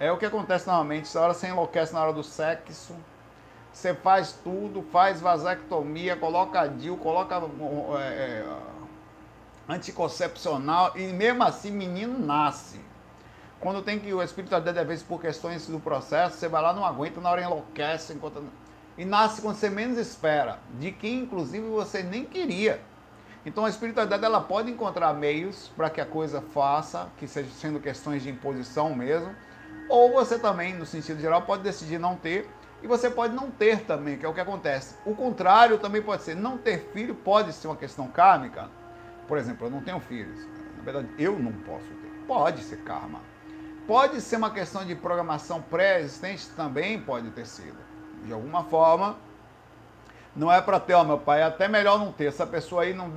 É 0.00 0.10
o 0.10 0.16
que 0.16 0.26
acontece 0.26 0.66
normalmente. 0.66 1.04
Essa 1.04 1.20
hora 1.20 1.34
você 1.34 1.48
enlouquece 1.48 1.92
na 1.92 2.02
hora 2.02 2.12
do 2.12 2.22
sexo. 2.22 2.94
Você 3.72 3.92
faz 3.92 4.32
tudo, 4.32 4.82
faz 4.82 5.20
vasectomia, 5.20 6.16
coloca 6.16 6.66
DIL, 6.66 6.96
coloca 6.96 7.34
é, 7.98 8.02
é, 8.02 8.46
anticoncepcional 9.68 10.92
e 10.96 11.08
mesmo 11.08 11.42
assim 11.42 11.70
menino 11.70 12.18
nasce. 12.18 12.80
Quando 13.60 13.82
tem 13.82 13.98
que 13.98 14.12
o 14.12 14.22
espiritualidade, 14.22 14.78
às 14.78 14.86
vezes, 14.86 15.02
por 15.02 15.20
questões 15.20 15.66
do 15.66 15.80
processo, 15.80 16.36
você 16.36 16.48
vai 16.48 16.62
lá, 16.62 16.72
não 16.72 16.84
aguenta, 16.84 17.20
na 17.20 17.30
hora 17.30 17.42
enlouquece, 17.42 18.12
enquanto... 18.12 18.44
e 18.96 19.04
nasce 19.04 19.40
quando 19.40 19.56
você 19.56 19.70
menos 19.70 19.98
espera, 19.98 20.58
de 20.78 20.92
quem 20.92 21.20
inclusive 21.20 21.66
você 21.66 22.02
nem 22.02 22.24
queria. 22.24 22.80
Então 23.46 23.64
a 23.64 23.68
espiritualidade 23.68 24.24
ela 24.24 24.40
pode 24.40 24.70
encontrar 24.70 25.12
meios 25.12 25.70
para 25.76 25.90
que 25.90 26.00
a 26.00 26.06
coisa 26.06 26.40
faça, 26.40 27.08
que 27.18 27.26
seja 27.26 27.50
sendo 27.50 27.78
questões 27.78 28.22
de 28.22 28.30
imposição 28.30 28.94
mesmo, 28.94 29.34
ou 29.88 30.12
você 30.12 30.38
também, 30.38 30.74
no 30.74 30.86
sentido 30.86 31.20
geral, 31.20 31.42
pode 31.42 31.62
decidir 31.62 31.98
não 31.98 32.16
ter, 32.16 32.48
e 32.82 32.86
você 32.86 33.10
pode 33.10 33.34
não 33.34 33.50
ter 33.50 33.80
também, 33.84 34.16
que 34.16 34.24
é 34.24 34.28
o 34.28 34.34
que 34.34 34.40
acontece. 34.40 34.96
O 35.04 35.14
contrário 35.14 35.78
também 35.78 36.02
pode 36.02 36.22
ser, 36.22 36.34
não 36.34 36.56
ter 36.56 36.90
filho 36.92 37.14
pode 37.14 37.52
ser 37.52 37.66
uma 37.66 37.76
questão 37.76 38.08
kármica. 38.08 38.68
Por 39.26 39.38
exemplo, 39.38 39.66
eu 39.66 39.70
não 39.70 39.80
tenho 39.80 40.00
filhos. 40.00 40.38
Na 40.76 40.82
verdade, 40.82 41.08
eu 41.18 41.38
não 41.38 41.52
posso 41.52 41.86
ter. 42.02 42.10
Pode 42.26 42.62
ser 42.62 42.76
karma. 42.78 43.20
Pode 43.86 44.20
ser 44.20 44.36
uma 44.36 44.50
questão 44.50 44.84
de 44.84 44.94
programação 44.94 45.60
pré-existente, 45.62 46.48
também 46.50 47.00
pode 47.00 47.30
ter 47.30 47.46
sido. 47.46 47.76
De 48.24 48.32
alguma 48.32 48.64
forma, 48.64 49.16
não 50.34 50.50
é 50.50 50.60
para 50.60 50.80
ter, 50.80 50.94
ó, 50.94 51.04
meu 51.04 51.18
pai, 51.18 51.40
é 51.40 51.44
até 51.44 51.68
melhor 51.68 51.98
não 51.98 52.12
ter. 52.12 52.26
Essa 52.26 52.46
pessoa 52.46 52.82
aí 52.82 52.92
não. 52.92 53.12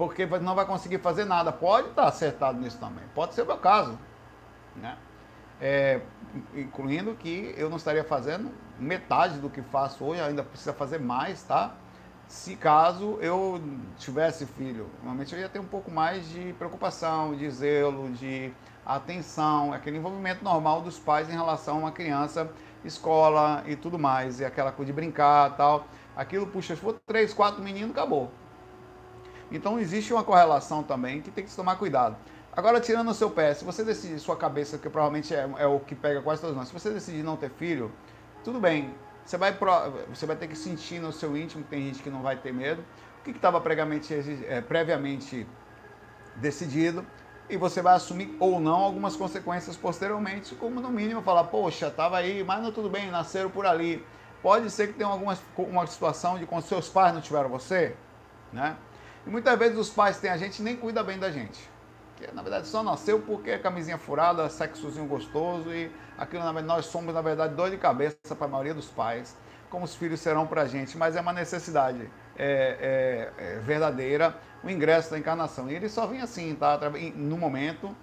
Porque 0.00 0.24
não 0.24 0.54
vai 0.54 0.64
conseguir 0.64 0.98
fazer 0.98 1.26
nada. 1.26 1.52
Pode 1.52 1.88
estar 1.90 2.04
acertado 2.04 2.58
nisso 2.58 2.78
também. 2.78 3.04
Pode 3.14 3.34
ser 3.34 3.42
o 3.42 3.46
meu 3.46 3.58
caso. 3.58 3.98
Né? 4.74 4.96
É, 5.60 6.00
incluindo 6.54 7.14
que 7.14 7.54
eu 7.54 7.68
não 7.68 7.76
estaria 7.76 8.02
fazendo 8.02 8.50
metade 8.78 9.38
do 9.38 9.50
que 9.50 9.60
faço 9.60 10.02
hoje, 10.02 10.22
ainda 10.22 10.42
precisa 10.42 10.72
fazer 10.72 10.98
mais, 10.98 11.42
tá? 11.42 11.74
Se 12.26 12.56
caso 12.56 13.18
eu 13.20 13.60
tivesse 13.98 14.46
filho, 14.46 14.88
normalmente 15.00 15.34
eu 15.34 15.38
ia 15.38 15.50
ter 15.50 15.58
um 15.58 15.66
pouco 15.66 15.90
mais 15.90 16.26
de 16.30 16.54
preocupação, 16.54 17.36
de 17.36 17.50
zelo, 17.50 18.10
de 18.12 18.50
atenção, 18.86 19.74
aquele 19.74 19.98
envolvimento 19.98 20.42
normal 20.42 20.80
dos 20.80 20.98
pais 20.98 21.28
em 21.28 21.32
relação 21.32 21.74
a 21.76 21.78
uma 21.78 21.92
criança, 21.92 22.50
escola 22.82 23.62
e 23.66 23.76
tudo 23.76 23.98
mais, 23.98 24.40
e 24.40 24.46
aquela 24.46 24.72
coisa 24.72 24.90
de 24.90 24.96
brincar 24.96 25.58
tal. 25.58 25.84
Aquilo, 26.16 26.46
puxa, 26.46 26.74
se 26.74 26.80
for 26.80 26.98
três, 27.06 27.34
quatro 27.34 27.62
meninos, 27.62 27.90
acabou. 27.90 28.32
Então 29.50 29.78
existe 29.78 30.12
uma 30.12 30.22
correlação 30.22 30.82
também 30.82 31.20
que 31.20 31.30
tem 31.30 31.44
que 31.44 31.50
se 31.50 31.56
tomar 31.56 31.76
cuidado. 31.76 32.16
Agora, 32.52 32.80
tirando 32.80 33.10
o 33.10 33.14
seu 33.14 33.30
pé, 33.30 33.54
se 33.54 33.64
você 33.64 33.84
decidir 33.84 34.18
sua 34.18 34.36
cabeça, 34.36 34.76
que 34.76 34.88
provavelmente 34.88 35.34
é, 35.34 35.48
é, 35.58 35.66
o 35.66 35.78
que 35.80 35.94
pega 35.94 36.20
quase 36.20 36.40
todos 36.40 36.56
nós, 36.56 36.66
se 36.68 36.74
você 36.74 36.90
decidir 36.90 37.22
não 37.22 37.36
ter 37.36 37.50
filho, 37.50 37.92
tudo 38.42 38.58
bem. 38.58 38.92
Você 39.24 39.36
vai, 39.36 39.56
você 40.08 40.26
vai 40.26 40.34
ter 40.34 40.48
que 40.48 40.56
sentir 40.56 40.98
no 40.98 41.12
seu 41.12 41.36
íntimo, 41.36 41.62
tem 41.62 41.82
gente 41.82 42.02
que 42.02 42.10
não 42.10 42.22
vai 42.22 42.36
ter 42.36 42.52
medo, 42.52 42.84
o 43.20 43.22
que 43.22 43.30
estava 43.30 43.62
é, 44.48 44.60
previamente 44.60 45.46
decidido, 46.36 47.06
e 47.48 47.56
você 47.56 47.80
vai 47.82 47.94
assumir 47.94 48.36
ou 48.40 48.58
não 48.58 48.76
algumas 48.76 49.14
consequências 49.14 49.76
posteriormente, 49.76 50.54
como 50.56 50.80
no 50.80 50.90
mínimo 50.90 51.22
falar, 51.22 51.44
poxa, 51.44 51.86
estava 51.86 52.16
aí, 52.16 52.42
mas 52.42 52.62
não 52.62 52.72
tudo 52.72 52.88
bem, 52.90 53.10
nasceram 53.10 53.50
por 53.50 53.66
ali. 53.66 54.04
Pode 54.42 54.70
ser 54.70 54.88
que 54.88 54.94
tenha 54.94 55.08
alguma 55.08 55.38
uma 55.56 55.86
situação 55.86 56.38
de 56.38 56.46
quando 56.46 56.62
seus 56.62 56.88
pais 56.88 57.12
não 57.12 57.20
tiveram 57.20 57.48
você, 57.48 57.94
né? 58.52 58.76
E 59.26 59.30
muitas 59.30 59.58
vezes 59.58 59.78
os 59.78 59.90
pais 59.90 60.18
têm 60.18 60.30
a 60.30 60.36
gente 60.36 60.62
nem 60.62 60.76
cuida 60.76 61.02
bem 61.02 61.18
da 61.18 61.30
gente. 61.30 61.68
Que 62.16 62.32
na 62.34 62.42
verdade 62.42 62.66
só 62.66 62.82
nasceu 62.82 63.20
porque 63.20 63.50
é 63.50 63.58
camisinha 63.58 63.98
furada, 63.98 64.48
sexozinho 64.48 65.06
gostoso 65.06 65.72
e 65.72 65.90
aquilo 66.18 66.42
na 66.42 66.52
verdade 66.52 66.66
nós 66.66 66.86
somos 66.86 67.14
na 67.14 67.22
verdade 67.22 67.54
dor 67.54 67.70
de 67.70 67.76
cabeça 67.76 68.34
para 68.36 68.46
a 68.46 68.48
maioria 68.48 68.74
dos 68.74 68.88
pais, 68.88 69.36
como 69.70 69.84
os 69.84 69.94
filhos 69.94 70.20
serão 70.20 70.46
para 70.46 70.62
a 70.62 70.66
gente, 70.66 70.98
mas 70.98 71.16
é 71.16 71.20
uma 71.20 71.32
necessidade 71.32 72.10
é, 72.36 73.30
é, 73.38 73.56
é 73.56 73.58
verdadeira 73.60 74.36
o 74.62 74.68
ingresso 74.68 75.10
da 75.10 75.18
encarnação. 75.18 75.70
E 75.70 75.74
ele 75.74 75.88
só 75.88 76.06
vem 76.06 76.20
assim, 76.20 76.54
tá? 76.54 76.78
No 77.14 77.38
momento 77.38 77.94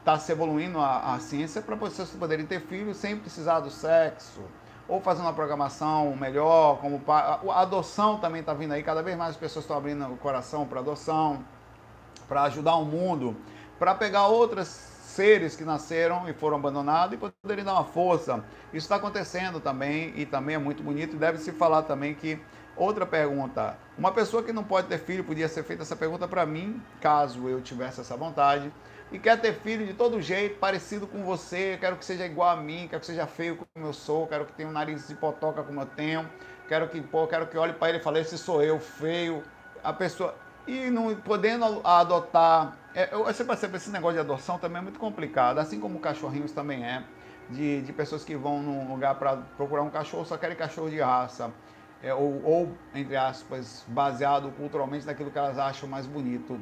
está 0.00 0.18
se 0.18 0.32
evoluindo 0.32 0.78
a, 0.80 1.14
a 1.14 1.18
ciência 1.20 1.62
para 1.62 1.76
vocês 1.76 2.10
poderem 2.10 2.44
ter 2.44 2.60
filhos 2.60 2.96
sem 2.96 3.16
precisar 3.16 3.60
do 3.60 3.70
sexo 3.70 4.42
ou 4.92 5.00
fazer 5.00 5.22
uma 5.22 5.32
programação 5.32 6.14
melhor, 6.14 6.78
como 6.78 7.02
a 7.08 7.60
adoção 7.60 8.18
também 8.18 8.40
está 8.40 8.52
vindo 8.52 8.72
aí, 8.72 8.82
cada 8.82 9.02
vez 9.02 9.16
mais 9.16 9.30
as 9.30 9.36
pessoas 9.36 9.64
estão 9.64 9.76
abrindo 9.76 10.04
o 10.04 10.16
coração 10.18 10.66
para 10.66 10.80
adoção, 10.80 11.42
para 12.28 12.42
ajudar 12.42 12.76
o 12.76 12.84
mundo 12.84 13.34
para 13.78 13.96
pegar 13.96 14.28
outros 14.28 14.68
seres 14.68 15.56
que 15.56 15.64
nasceram 15.64 16.28
e 16.28 16.32
foram 16.32 16.56
abandonados 16.56 17.14
e 17.14 17.18
poderem 17.18 17.64
dar 17.64 17.72
uma 17.72 17.84
força. 17.84 18.44
Isso 18.68 18.84
está 18.84 18.94
acontecendo 18.94 19.58
também 19.58 20.12
e 20.14 20.24
também 20.24 20.54
é 20.54 20.58
muito 20.58 20.84
bonito. 20.84 21.16
Deve 21.16 21.38
se 21.38 21.50
falar 21.50 21.82
também 21.82 22.14
que 22.14 22.38
outra 22.76 23.04
pergunta, 23.04 23.76
uma 23.98 24.12
pessoa 24.12 24.40
que 24.40 24.52
não 24.52 24.62
pode 24.62 24.86
ter 24.86 24.98
filho 24.98 25.24
podia 25.24 25.48
ser 25.48 25.64
feita 25.64 25.82
essa 25.82 25.96
pergunta 25.96 26.28
para 26.28 26.46
mim, 26.46 26.80
caso 27.00 27.48
eu 27.48 27.60
tivesse 27.60 28.00
essa 28.00 28.16
vontade. 28.16 28.72
E 29.12 29.18
quer 29.18 29.38
ter 29.38 29.52
filho 29.52 29.86
de 29.86 29.92
todo 29.92 30.22
jeito, 30.22 30.58
parecido 30.58 31.06
com 31.06 31.22
você, 31.22 31.76
quero 31.78 31.96
que 31.96 32.04
seja 32.04 32.24
igual 32.24 32.48
a 32.48 32.56
mim, 32.56 32.86
quero 32.88 33.00
que 33.00 33.06
seja 33.06 33.26
feio 33.26 33.58
como 33.74 33.86
eu 33.86 33.92
sou, 33.92 34.26
quero 34.26 34.46
que 34.46 34.54
tenha 34.54 34.66
um 34.66 34.72
nariz 34.72 35.06
de 35.06 35.14
potoca 35.14 35.62
como 35.62 35.82
eu 35.82 35.86
tenho, 35.86 36.26
quero 36.66 36.88
que, 36.88 36.98
pô, 36.98 37.26
quero 37.26 37.46
que 37.46 37.58
olhe 37.58 37.74
para 37.74 37.90
ele 37.90 37.98
e 37.98 38.00
fale, 38.00 38.20
esse 38.20 38.38
sou 38.38 38.62
eu, 38.62 38.80
feio. 38.80 39.42
A 39.84 39.92
pessoa, 39.92 40.34
e 40.66 40.88
não 40.88 41.14
podendo 41.14 41.82
adotar. 41.84 42.74
É, 42.94 43.10
eu, 43.12 43.24
você 43.24 43.42
esse 43.76 43.90
negócio 43.90 44.14
de 44.14 44.20
adoção 44.20 44.58
também 44.58 44.78
é 44.78 44.82
muito 44.82 44.98
complicado, 44.98 45.58
assim 45.58 45.78
como 45.78 45.98
cachorrinhos 46.00 46.52
também 46.52 46.82
é, 46.82 47.02
de, 47.50 47.82
de 47.82 47.92
pessoas 47.92 48.24
que 48.24 48.34
vão 48.34 48.62
num 48.62 48.90
lugar 48.90 49.16
para 49.16 49.36
procurar 49.58 49.82
um 49.82 49.90
cachorro, 49.90 50.24
só 50.24 50.38
querem 50.38 50.56
cachorro 50.56 50.88
de 50.88 51.00
raça, 51.00 51.50
é, 52.02 52.14
ou, 52.14 52.42
ou, 52.42 52.68
entre 52.94 53.14
aspas, 53.16 53.84
baseado 53.88 54.50
culturalmente 54.52 55.04
naquilo 55.04 55.30
que 55.30 55.38
elas 55.38 55.58
acham 55.58 55.86
mais 55.86 56.06
bonito. 56.06 56.58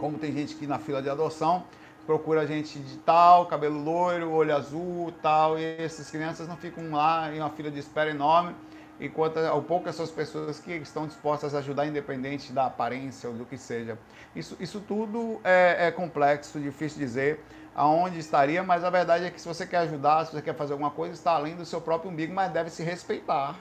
Como 0.00 0.18
tem 0.18 0.32
gente 0.32 0.54
que 0.54 0.66
na 0.66 0.78
fila 0.78 1.02
de 1.02 1.10
adoção 1.10 1.64
procura 2.06 2.46
gente 2.46 2.78
de 2.78 2.96
tal, 2.98 3.46
cabelo 3.46 3.78
loiro, 3.78 4.32
olho 4.32 4.56
azul, 4.56 5.12
tal, 5.22 5.58
e 5.58 5.76
essas 5.76 6.10
crianças 6.10 6.48
não 6.48 6.56
ficam 6.56 6.90
lá 6.90 7.30
em 7.32 7.38
uma 7.38 7.50
fila 7.50 7.70
de 7.70 7.78
espera 7.78 8.10
enorme 8.10 8.54
enquanto 8.98 9.38
ao 9.38 9.62
pouco 9.62 9.88
essas 9.88 10.10
pessoas 10.10 10.58
que 10.58 10.72
estão 10.72 11.06
dispostas 11.06 11.54
a 11.54 11.58
ajudar, 11.58 11.86
independente 11.86 12.52
da 12.52 12.66
aparência 12.66 13.28
ou 13.28 13.34
do 13.34 13.44
que 13.46 13.56
seja. 13.56 13.98
Isso, 14.34 14.56
isso 14.58 14.80
tudo 14.80 15.40
é, 15.44 15.88
é 15.88 15.90
complexo, 15.90 16.58
difícil 16.60 16.98
dizer 16.98 17.42
aonde 17.74 18.18
estaria, 18.18 18.62
mas 18.62 18.84
a 18.84 18.90
verdade 18.90 19.24
é 19.24 19.30
que 19.30 19.40
se 19.40 19.46
você 19.46 19.66
quer 19.66 19.78
ajudar, 19.78 20.26
se 20.26 20.32
você 20.32 20.42
quer 20.42 20.54
fazer 20.54 20.72
alguma 20.72 20.90
coisa, 20.90 21.14
está 21.14 21.32
além 21.32 21.56
do 21.56 21.64
seu 21.64 21.80
próprio 21.80 22.10
umbigo, 22.10 22.34
mas 22.34 22.52
deve 22.52 22.68
se 22.68 22.82
respeitar. 22.82 23.56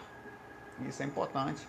Isso 0.87 1.01
é 1.03 1.05
importante. 1.05 1.65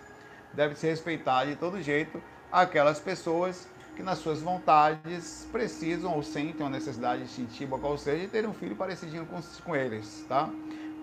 Deve 0.53 0.75
se 0.75 0.87
respeitar 0.87 1.45
de 1.45 1.55
todo 1.55 1.81
jeito 1.81 2.21
aquelas 2.51 2.99
pessoas 2.99 3.67
que 3.95 4.03
nas 4.03 4.19
suas 4.19 4.41
vontades 4.41 5.47
precisam 5.51 6.13
ou 6.15 6.23
sentem 6.23 6.65
uma 6.65 6.69
necessidade 6.69 7.23
instintiva, 7.23 7.77
qual 7.77 7.97
seja, 7.97 8.25
de 8.25 8.27
ter 8.27 8.47
um 8.47 8.53
filho 8.53 8.75
parecidinho 8.75 9.25
com, 9.25 9.39
com 9.63 9.75
eles, 9.75 10.25
tá? 10.27 10.49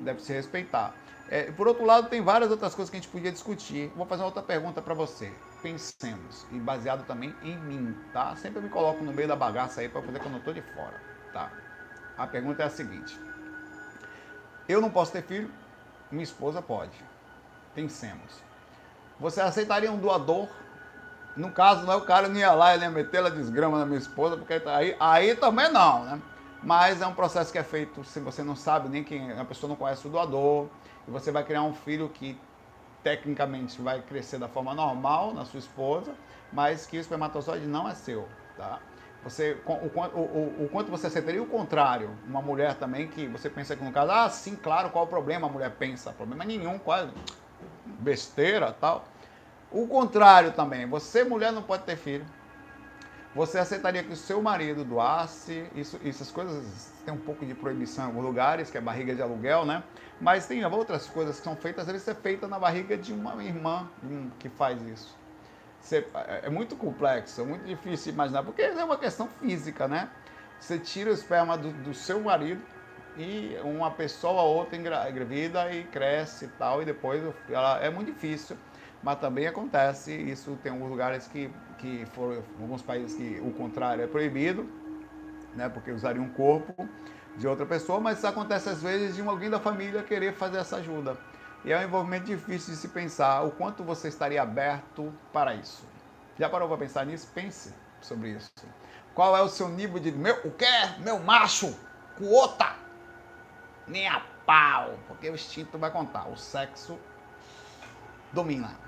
Deve 0.01 0.21
se 0.23 0.33
respeitar. 0.33 0.95
É, 1.29 1.53
por 1.53 1.69
outro 1.69 1.85
lado, 1.85 2.09
tem 2.09 2.23
várias 2.23 2.51
outras 2.51 2.75
coisas 2.75 2.91
que 2.91 2.97
a 2.97 3.01
gente 3.01 3.11
podia 3.11 3.31
discutir. 3.31 3.93
Vou 3.95 4.07
fazer 4.07 4.23
outra 4.23 4.43
pergunta 4.43 4.81
para 4.81 4.95
você. 4.95 5.33
Pensemos, 5.61 6.47
e 6.51 6.59
baseado 6.59 7.05
também 7.07 7.35
em 7.43 7.59
mim, 7.59 7.95
tá? 8.13 8.35
Sempre 8.37 8.63
me 8.63 8.69
coloco 8.71 9.05
no 9.05 9.13
meio 9.13 9.29
da 9.29 9.37
bagaça 9.37 9.81
aí 9.81 9.89
para 9.89 10.01
poder 10.01 10.21
quando 10.21 10.35
eu 10.35 10.39
estou 10.39 10.55
de 10.55 10.63
fora, 10.63 11.03
tá? 11.33 11.53
A 12.17 12.27
pergunta 12.27 12.63
é 12.63 12.67
a 12.67 12.71
seguinte: 12.71 13.21
Eu 14.69 14.81
não 14.81 14.91
posso 14.91 15.13
ter 15.13 15.23
filho, 15.23 15.53
minha 16.11 16.25
esposa 16.25 16.63
pode. 16.63 17.05
Pensemos. 17.75 18.43
Você 19.21 19.41
aceitaria 19.41 19.91
um 19.91 19.99
doador? 19.99 20.49
No 21.39 21.53
caso, 21.53 21.87
não 21.87 21.93
é 21.93 21.97
o 21.97 22.01
cara 22.01 22.29
não 22.29 22.37
ia 22.37 22.51
lá 22.53 22.77
e 22.77 22.81
ia 22.81 22.91
meter 22.91 23.25
a 23.25 23.29
desgrama 23.29 23.79
na 23.79 23.87
minha 23.87 23.99
esposa, 23.99 24.37
porque 24.37 24.61
aí, 24.67 24.97
aí 24.99 25.37
também 25.37 25.71
não, 25.71 26.05
né? 26.05 26.21
Mas 26.65 27.01
é 27.01 27.07
um 27.07 27.15
processo 27.15 27.53
que 27.53 27.59
é 27.59 27.63
feito 27.63 28.03
se 28.03 28.19
você 28.19 28.43
não 28.43 28.57
sabe 28.57 28.89
nem 28.89 29.05
quem, 29.05 29.31
a 29.31 29.45
pessoa 29.45 29.69
não 29.69 29.77
conhece 29.77 30.05
o 30.09 30.11
doador, 30.11 30.67
e 31.07 31.11
você 31.13 31.31
vai 31.31 31.45
criar 31.45 31.63
um 31.63 31.73
filho 31.73 32.09
que 32.09 32.37
tecnicamente 33.05 33.81
vai 33.81 34.03
crescer 34.03 34.39
da 34.39 34.49
forma 34.49 34.75
normal 34.75 35.33
na 35.33 35.45
sua 35.45 35.61
esposa, 35.61 36.13
mas 36.53 36.87
que 36.87 36.99
o 36.99 37.01
espermatozoide 37.01 37.67
não 37.67 37.89
é 37.89 37.95
seu, 37.95 38.27
tá? 38.57 38.81
Você, 39.23 39.57
o, 39.65 39.73
o, 39.73 40.65
o, 40.65 40.69
quanto 40.73 40.91
você 40.91 41.07
aceitaria 41.07 41.43
o 41.43 41.47
contrário, 41.47 42.11
uma 42.27 42.43
mulher 42.43 42.75
também 42.75 43.07
que 43.07 43.29
você 43.29 43.49
pensa 43.49 43.77
que 43.77 43.85
no 43.85 43.93
caso, 43.93 44.11
ah, 44.11 44.29
sim, 44.29 44.57
claro, 44.57 44.91
qual 44.91 45.05
o 45.05 45.09
problema? 45.09 45.47
A 45.47 45.51
mulher 45.51 45.71
pensa, 45.71 46.11
problema 46.11 46.45
nenhum, 46.45 46.81
quase 46.81 47.13
besteira, 47.85 48.73
tal. 48.73 49.05
O 49.71 49.87
contrário 49.87 50.53
também, 50.53 50.87
você 50.87 51.25
mulher 51.25 51.53
não 51.53 51.63
pode 51.63 51.85
ter 51.85 51.97
filho. 51.97 52.25
Você 53.35 53.59
aceitaria 53.59 54.03
que 54.03 54.13
o 54.13 54.17
seu 54.17 54.41
marido 54.43 54.85
doasse? 54.85 55.67
Isso, 55.75 56.01
essas 56.03 56.33
coisas 56.33 56.91
tem 57.05 57.13
um 57.13 57.19
pouco 57.19 57.45
de 57.45 57.55
proibição 57.55 58.05
em 58.05 58.07
alguns 58.09 58.25
lugares, 58.25 58.71
que 58.71 58.79
é 58.79 58.81
barriga 58.81 59.15
de 59.15 59.21
aluguel, 59.21 59.67
né? 59.67 59.83
Mas 60.21 60.47
tem 60.47 60.65
outras 60.65 61.07
coisas 61.07 61.39
que 61.39 61.45
são 61.45 61.55
feitas, 61.55 61.87
às 61.87 61.93
vezes 61.93 62.09
é 62.09 62.15
feita 62.15 62.49
na 62.49 62.59
barriga 62.59 62.97
de 62.97 63.13
uma 63.13 63.43
irmã 63.45 63.89
que 64.39 64.49
faz 64.49 64.81
isso. 64.83 65.15
Você, 65.81 66.07
é, 66.15 66.47
é 66.47 66.51
muito 66.51 66.75
complexo, 66.75 67.41
é 67.43 67.45
muito 67.45 67.65
difícil 67.65 68.13
imaginar, 68.13 68.43
porque 68.43 68.63
é 68.63 68.85
uma 68.85 68.97
questão 68.99 69.29
física, 69.41 69.87
né? 69.87 70.09
Você 70.59 70.79
tira 70.79 71.11
o 71.11 71.13
esperma 71.13 71.57
do, 71.57 71.71
do 71.71 71.95
seu 71.95 72.21
marido 72.21 72.63
e 73.17 73.57
uma 73.63 73.91
pessoa 73.91 74.43
ou 74.43 74.57
outra 74.57 74.77
engravida 74.77 75.71
e 75.73 75.85
cresce 75.85 76.47
e 76.47 76.49
tal, 76.49 76.83
e 76.83 76.85
depois 76.85 77.23
ela, 77.49 77.79
é 77.79 77.91
muito 77.91 78.13
difícil, 78.13 78.57
mas 79.03 79.19
também 79.19 79.47
acontece, 79.47 80.13
isso 80.13 80.59
tem 80.63 80.73
alguns 80.73 80.91
lugares 80.91 81.27
que, 81.27 81.51
que 81.79 82.05
foram, 82.07 82.43
alguns 82.61 82.83
países 82.83 83.17
que 83.17 83.41
o 83.41 83.53
contrário 83.53 84.03
é 84.03 84.07
proibido, 84.07 84.69
né, 85.55 85.69
porque 85.69 85.91
usaria 85.91 86.21
um 86.21 86.31
corpo, 86.31 86.89
de 87.39 87.47
outra 87.47 87.65
pessoa, 87.65 88.01
mas 88.01 88.19
isso 88.19 88.27
acontece 88.27 88.69
às 88.69 88.83
vezes 88.83 89.15
de 89.15 89.23
alguém 89.23 89.49
da 89.49 89.61
família 89.61 90.03
querer 90.03 90.35
fazer 90.35 90.59
essa 90.59 90.77
ajuda. 90.77 91.17
E 91.65 91.73
é 91.73 91.79
um 91.79 91.83
envolvimento 91.83 92.27
difícil 92.27 92.75
de 92.75 92.81
se 92.81 92.89
pensar 92.89 93.43
o 93.43 93.53
quanto 93.53 93.85
você 93.85 94.09
estaria 94.09 94.43
aberto 94.43 95.13
para 95.33 95.55
isso. 95.55 95.85
Já 96.39 96.49
parou 96.49 96.69
para 96.69 96.79
pensar 96.79 97.07
nisso? 97.07 97.29
Pense 97.33 97.73
sobre 98.01 98.31
isso. 98.31 98.51
Qual 99.15 99.37
é 99.37 99.41
o 99.41 99.49
seu 99.49 99.69
nível 99.69 99.99
de 100.01 100.13
meu, 100.13 100.37
o 100.45 100.51
quê? 100.51 100.67
Meu 100.99 101.19
macho, 101.19 101.75
cuota? 102.17 102.75
Nem 103.87 104.07
a 104.09 104.21
pau, 104.45 104.99
porque 105.07 105.31
o 105.31 105.35
instinto 105.35 105.79
vai 105.79 105.91
contar. 105.91 106.29
O 106.29 106.37
sexo 106.37 106.99
domina. 108.33 108.88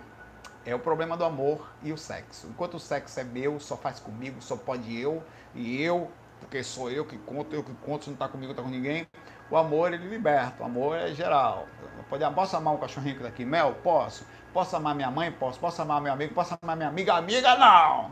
É 0.64 0.74
o 0.74 0.78
problema 0.78 1.16
do 1.16 1.24
amor 1.24 1.68
e 1.82 1.92
o 1.92 1.98
sexo. 1.98 2.46
Enquanto 2.48 2.74
o 2.74 2.80
sexo 2.80 3.18
é 3.18 3.24
meu, 3.24 3.58
só 3.58 3.76
faz 3.76 3.98
comigo, 3.98 4.42
só 4.42 4.56
pode 4.56 4.98
eu, 4.98 5.22
e 5.54 5.82
eu 5.82 6.10
porque 6.40 6.64
sou 6.64 6.90
eu 6.90 7.04
que 7.04 7.18
conto, 7.18 7.54
eu 7.54 7.62
que 7.62 7.72
conto, 7.74 8.04
se 8.04 8.10
não 8.10 8.14
está 8.14 8.26
comigo, 8.26 8.52
está 8.52 8.62
com 8.62 8.70
ninguém. 8.70 9.06
O 9.50 9.56
amor, 9.56 9.92
ele 9.92 10.08
liberta, 10.08 10.62
o 10.62 10.66
amor 10.66 10.96
é 10.96 11.12
geral. 11.12 11.66
Pode, 12.08 12.24
posso 12.34 12.56
amar 12.56 12.74
um 12.74 12.78
cachorrinho 12.78 13.16
que 13.16 13.22
daqui, 13.22 13.44
Mel? 13.44 13.74
Posso. 13.82 14.26
Posso 14.52 14.74
amar 14.74 14.94
minha 14.94 15.10
mãe? 15.10 15.30
Posso. 15.30 15.60
Posso 15.60 15.82
amar 15.82 16.00
meu 16.00 16.12
amigo? 16.12 16.34
Posso 16.34 16.56
amar 16.60 16.76
minha 16.76 16.88
amiga? 16.88 17.14
Amiga, 17.14 17.56
não! 17.56 18.10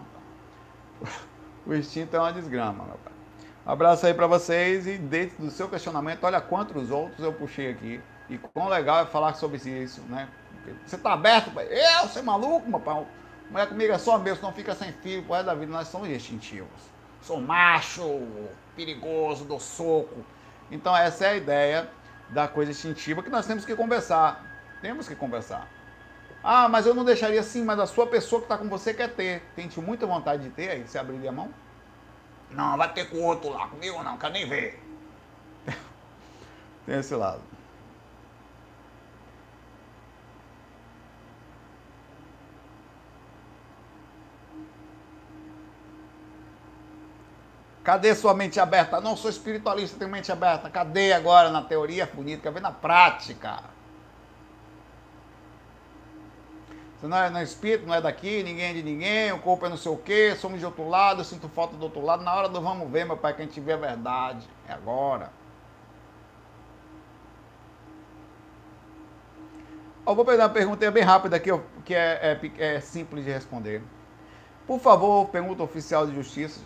O 1.67 1.75
instinto 1.75 2.17
é 2.17 2.19
uma 2.19 2.33
desgrama, 2.33 2.83
meu 2.83 2.97
pai. 2.97 3.13
Um 3.67 3.71
abraço 3.71 4.07
aí 4.07 4.15
para 4.15 4.27
vocês 4.27 4.87
e 4.87 4.97
dentro 4.97 5.45
do 5.45 5.51
seu 5.51 5.69
questionamento, 5.69 6.25
olha 6.25 6.41
quantos 6.41 6.91
outros 6.91 7.21
eu 7.21 7.31
puxei 7.31 7.71
aqui. 7.71 8.01
E 8.31 8.39
quão 8.39 8.69
legal 8.69 9.03
é 9.03 9.07
falar 9.07 9.35
sobre 9.35 9.59
isso, 9.59 10.01
né? 10.09 10.31
Você 10.87 10.99
tá 10.99 11.13
aberto? 11.13 11.51
Eu, 11.59 12.09
você 12.09 12.19
é 12.19 12.23
maluco, 12.23 12.69
meu 12.69 12.81
pai? 12.81 13.07
Mulher 13.51 13.69
comigo 13.69 13.93
é 13.93 13.99
só 13.99 14.19
meu, 14.19 14.37
não 14.43 14.53
fica 14.53 14.75
sem 14.75 14.93
filho, 14.93 15.27
resto 15.29 15.47
da 15.47 15.55
vida, 15.55 15.73
nós 15.73 15.89
somos 15.89 16.09
instintivos 16.09 16.99
sou 17.23 17.41
macho, 17.41 18.27
perigoso, 18.77 19.45
dou 19.45 19.61
soco. 19.61 20.25
Então 20.71 20.97
essa 20.97 21.27
é 21.27 21.29
a 21.31 21.37
ideia 21.37 21.91
da 22.31 22.47
coisa 22.47 22.71
instintiva 22.71 23.23
que 23.23 23.31
nós 23.31 23.47
temos 23.47 23.65
que 23.65 23.75
conversar. 23.75 24.45
Temos 24.81 25.09
que 25.09 25.15
conversar. 25.15 25.67
Ah, 26.43 26.69
mas 26.69 26.87
eu 26.87 26.95
não 26.95 27.05
deixaria 27.05 27.41
assim, 27.41 27.65
mas 27.65 27.79
a 27.79 27.87
sua 27.87 28.07
pessoa 28.07 28.41
que 28.41 28.47
está 28.47 28.57
com 28.57 28.69
você 28.69 28.95
quer 28.95 29.13
ter. 29.15 29.43
Tem 29.57 29.69
muita 29.79 30.07
vontade 30.07 30.45
de 30.45 30.51
ter, 30.51 30.71
aí 30.71 30.83
você 30.87 30.99
abriria 30.99 31.31
a 31.31 31.33
mão? 31.33 31.53
Não, 32.51 32.77
vai 32.77 32.93
ter 32.93 33.11
com 33.11 33.19
o 33.19 33.25
outro 33.25 33.51
lá, 33.51 33.67
comigo 33.67 34.03
não, 34.03 34.17
quer 34.17 34.31
nem 34.31 34.49
ver. 34.49 34.83
Tem 36.87 36.99
esse 36.99 37.15
lado. 37.15 37.43
Cadê 47.89 48.15
sua 48.15 48.35
mente 48.35 48.61
aberta? 48.61 49.01
Não 49.01 49.17
sou 49.17 49.31
espiritualista, 49.31 49.99
tenho 49.99 50.11
mente 50.11 50.31
aberta. 50.31 50.69
Cadê 50.69 51.11
agora 51.15 51.49
na 51.49 51.63
teoria? 51.63 52.07
Quer 52.07 52.53
ver 52.53 52.61
na 52.61 52.71
prática? 52.71 53.61
Você 57.01 57.07
não 57.07 57.17
é, 57.17 57.31
não 57.31 57.41
é 57.41 57.43
espírito, 57.43 57.87
não 57.87 57.95
é 57.95 58.01
daqui, 58.03 58.43
ninguém 58.43 58.73
é 58.73 58.73
de 58.75 58.83
ninguém, 58.83 59.33
o 59.33 59.39
corpo 59.39 59.65
é 59.65 59.71
não 59.71 59.79
sei 59.79 59.91
o 59.91 59.97
quê, 59.97 60.37
somos 60.37 60.61
de 60.61 60.67
outro 60.67 60.87
lado, 60.87 61.23
eu 61.23 61.25
sinto 61.25 61.49
falta 61.49 61.79
do 61.79 61.83
outro 61.83 62.05
lado. 62.05 62.23
Na 62.23 62.35
hora 62.35 62.51
do 62.51 62.61
vamos 62.61 62.91
ver, 62.91 63.07
meu 63.07 63.17
pai, 63.17 63.33
que 63.33 63.41
a 63.41 63.47
gente 63.47 63.59
vê 63.59 63.73
a 63.73 63.79
verdade. 63.79 64.47
É 64.69 64.75
agora. 64.75 65.33
Eu 70.07 70.15
vou 70.15 70.27
pegar 70.27 70.43
uma 70.43 70.51
pergunta 70.51 70.91
bem 70.91 71.05
rápida 71.05 71.37
aqui, 71.37 71.49
que 71.87 71.95
é, 71.95 72.39
é, 72.59 72.77
é 72.77 72.81
simples 72.81 73.25
de 73.25 73.31
responder. 73.31 73.83
Por 74.67 74.79
favor, 74.79 75.27
pergunta 75.31 75.63
oficial 75.63 76.07
de 76.07 76.15
justiça. 76.15 76.61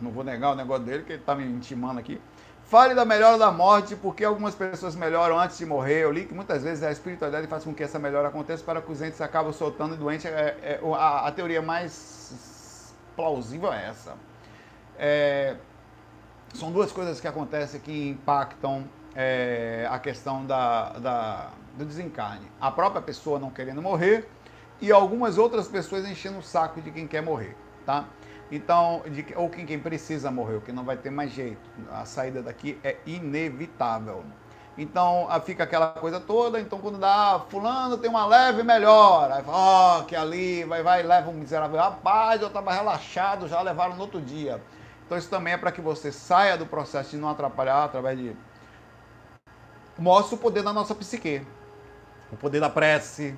Não 0.00 0.10
vou 0.10 0.24
negar 0.24 0.52
o 0.52 0.54
negócio 0.54 0.84
dele, 0.84 1.04
que 1.04 1.12
ele 1.12 1.20
está 1.20 1.34
me 1.34 1.44
intimando 1.44 2.00
aqui. 2.00 2.20
Fale 2.64 2.94
da 2.94 3.04
melhora 3.04 3.36
da 3.36 3.52
morte, 3.52 3.94
porque 3.94 4.24
algumas 4.24 4.54
pessoas 4.54 4.96
melhoram 4.96 5.38
antes 5.38 5.58
de 5.58 5.66
morrer. 5.66 6.02
Eu 6.02 6.10
li 6.10 6.24
que 6.24 6.34
muitas 6.34 6.62
vezes 6.62 6.82
a 6.82 6.90
espiritualidade 6.90 7.46
faz 7.46 7.62
com 7.62 7.74
que 7.74 7.82
essa 7.82 7.98
melhora 7.98 8.28
aconteça 8.28 8.64
para 8.64 8.80
que 8.80 8.90
os 8.90 9.02
entes 9.02 9.20
acabam 9.20 9.52
soltando 9.52 9.96
doente. 9.96 10.26
É, 10.26 10.56
é, 10.62 10.80
a, 10.94 11.28
a, 11.28 11.32
teoria 11.32 11.60
mais 11.60 12.94
plausível 13.14 13.72
é 13.72 13.86
essa. 13.86 14.14
É, 14.98 15.56
são 16.54 16.72
duas 16.72 16.90
coisas 16.90 17.20
que 17.20 17.28
acontecem 17.28 17.80
que 17.80 18.08
impactam 18.08 18.84
é, 19.14 19.86
a 19.90 19.98
questão 19.98 20.46
da, 20.46 20.90
da, 20.94 21.50
do 21.76 21.84
desencarne. 21.84 22.50
A 22.60 22.70
própria 22.70 23.02
pessoa 23.02 23.38
não 23.38 23.50
querendo 23.50 23.82
morrer 23.82 24.28
e 24.80 24.90
algumas 24.90 25.36
outras 25.36 25.68
pessoas 25.68 26.08
enchendo 26.08 26.38
o 26.38 26.42
saco 26.42 26.80
de 26.80 26.90
quem 26.90 27.06
quer 27.06 27.22
morrer. 27.22 27.56
Tá? 27.84 28.06
Então, 28.54 29.02
de, 29.10 29.26
ou 29.34 29.50
quem, 29.50 29.66
quem 29.66 29.80
precisa 29.80 30.30
morrer, 30.30 30.60
que 30.60 30.70
não 30.70 30.84
vai 30.84 30.96
ter 30.96 31.10
mais 31.10 31.32
jeito. 31.32 31.58
A 31.90 32.04
saída 32.04 32.40
daqui 32.40 32.78
é 32.84 32.96
inevitável. 33.04 34.24
Então 34.78 35.28
fica 35.44 35.64
aquela 35.64 35.88
coisa 35.88 36.20
toda, 36.20 36.60
então 36.60 36.78
quando 36.78 36.98
dá, 36.98 37.44
fulano 37.48 37.98
tem 37.98 38.08
uma 38.08 38.26
leve 38.26 38.62
melhora, 38.62 39.36
aí 39.36 39.42
fala, 39.42 40.00
oh, 40.00 40.04
que 40.04 40.14
ali, 40.14 40.64
vai, 40.64 40.82
vai, 40.84 41.02
leva 41.02 41.30
um 41.30 41.34
miserável. 41.34 41.78
Rapaz, 41.78 42.40
eu 42.40 42.48
estava 42.48 42.72
relaxado, 42.72 43.48
já 43.48 43.60
levaram 43.60 43.96
no 43.96 44.02
outro 44.02 44.20
dia. 44.20 44.62
Então 45.04 45.18
isso 45.18 45.28
também 45.28 45.54
é 45.54 45.56
para 45.56 45.72
que 45.72 45.80
você 45.80 46.12
saia 46.12 46.56
do 46.56 46.64
processo 46.64 47.10
de 47.10 47.16
não 47.16 47.28
atrapalhar 47.28 47.84
através 47.84 48.16
de. 48.16 48.36
Mostra 49.98 50.36
o 50.36 50.38
poder 50.38 50.62
da 50.62 50.72
nossa 50.72 50.94
psique. 50.94 51.44
O 52.32 52.36
poder 52.36 52.60
da 52.60 52.70
prece, 52.70 53.36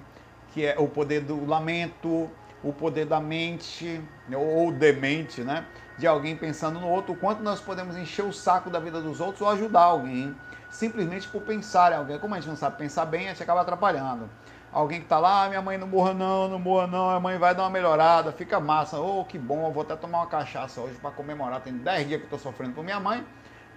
que 0.52 0.64
é 0.64 0.76
o 0.78 0.88
poder 0.88 1.20
do 1.20 1.46
lamento, 1.46 2.30
o 2.62 2.72
poder 2.72 3.06
da 3.06 3.20
mente, 3.20 4.00
ou 4.34 4.72
demente, 4.72 5.42
né? 5.42 5.66
De 5.98 6.06
alguém 6.06 6.36
pensando 6.36 6.80
no 6.80 6.88
outro, 6.88 7.12
o 7.12 7.16
quanto 7.16 7.42
nós 7.42 7.60
podemos 7.60 7.96
encher 7.96 8.25
o 8.25 8.32
saco 8.32 8.68
da 8.68 8.78
vida 8.78 9.00
dos 9.00 9.20
outros 9.20 9.40
ou 9.40 9.48
ajudar 9.48 9.82
alguém, 9.82 10.34
simplesmente 10.70 11.28
por 11.28 11.42
pensar 11.42 11.92
em 11.92 11.96
alguém. 11.96 12.18
Como 12.18 12.34
a 12.34 12.40
gente 12.40 12.48
não 12.48 12.56
sabe 12.56 12.76
pensar 12.76 13.06
bem, 13.06 13.26
a 13.26 13.30
gente 13.30 13.42
acaba 13.42 13.60
atrapalhando. 13.62 14.28
Alguém 14.72 15.00
que 15.00 15.06
tá 15.06 15.18
lá, 15.18 15.44
ah, 15.44 15.48
minha 15.48 15.62
mãe 15.62 15.78
não 15.78 15.86
morra 15.86 16.12
não, 16.12 16.48
não 16.48 16.58
morra 16.58 16.86
não, 16.86 17.08
a 17.08 17.18
mãe 17.18 17.38
vai 17.38 17.54
dar 17.54 17.62
uma 17.62 17.70
melhorada, 17.70 18.30
fica 18.30 18.60
massa. 18.60 19.00
Oh, 19.00 19.25
que 19.25 19.38
bom, 19.38 19.66
eu 19.66 19.72
vou 19.72 19.82
até 19.82 19.96
tomar 19.96 20.18
uma 20.18 20.26
cachaça 20.26 20.80
hoje 20.80 20.96
para 20.96 21.10
comemorar. 21.10 21.60
Tem 21.60 21.72
10 21.72 22.08
dias 22.08 22.20
que 22.20 22.26
tô 22.26 22.36
sofrendo 22.36 22.75
por 22.75 22.84
minha 22.84 23.00
mãe. 23.00 23.25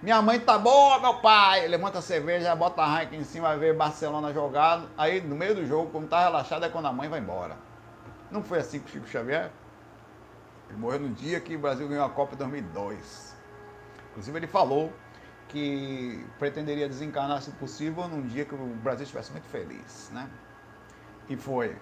Minha 0.02 0.20
mãe 0.20 0.38
tá 0.40 0.58
boa, 0.58 0.98
meu 0.98 1.14
pai. 1.14 1.66
Levanta 1.68 2.00
a 2.00 2.02
cerveja, 2.02 2.54
bota 2.54 2.82
a 2.82 2.98
Heineken 2.98 3.20
em 3.20 3.24
cima, 3.24 3.48
vai 3.48 3.58
ver 3.58 3.74
Barcelona 3.74 4.32
jogado. 4.32 4.88
Aí, 4.96 5.20
no 5.20 5.36
meio 5.36 5.54
do 5.54 5.66
jogo, 5.66 5.90
quando 5.90 6.08
tá 6.08 6.20
relaxado, 6.20 6.64
é 6.64 6.68
quando 6.68 6.86
a 6.86 6.92
mãe 6.92 7.08
vai 7.08 7.20
embora. 7.20 7.69
Não 8.30 8.42
foi 8.42 8.58
assim 8.58 8.78
com 8.78 8.88
Chico 8.88 9.08
Xavier? 9.08 9.50
Ele 10.68 10.78
morreu 10.78 11.00
no 11.00 11.10
dia 11.10 11.40
que 11.40 11.56
o 11.56 11.58
Brasil 11.58 11.88
ganhou 11.88 12.04
a 12.04 12.10
Copa 12.10 12.34
em 12.34 12.38
2002. 12.38 13.36
Inclusive, 14.10 14.38
ele 14.38 14.46
falou 14.46 14.92
que 15.48 16.24
pretenderia 16.38 16.88
desencarnar, 16.88 17.42
se 17.42 17.50
possível, 17.52 18.06
num 18.06 18.22
dia 18.22 18.44
que 18.44 18.54
o 18.54 18.58
Brasil 18.82 19.02
estivesse 19.02 19.32
muito 19.32 19.48
feliz, 19.48 20.10
né? 20.12 20.28
E 21.28 21.36
foi. 21.36 21.76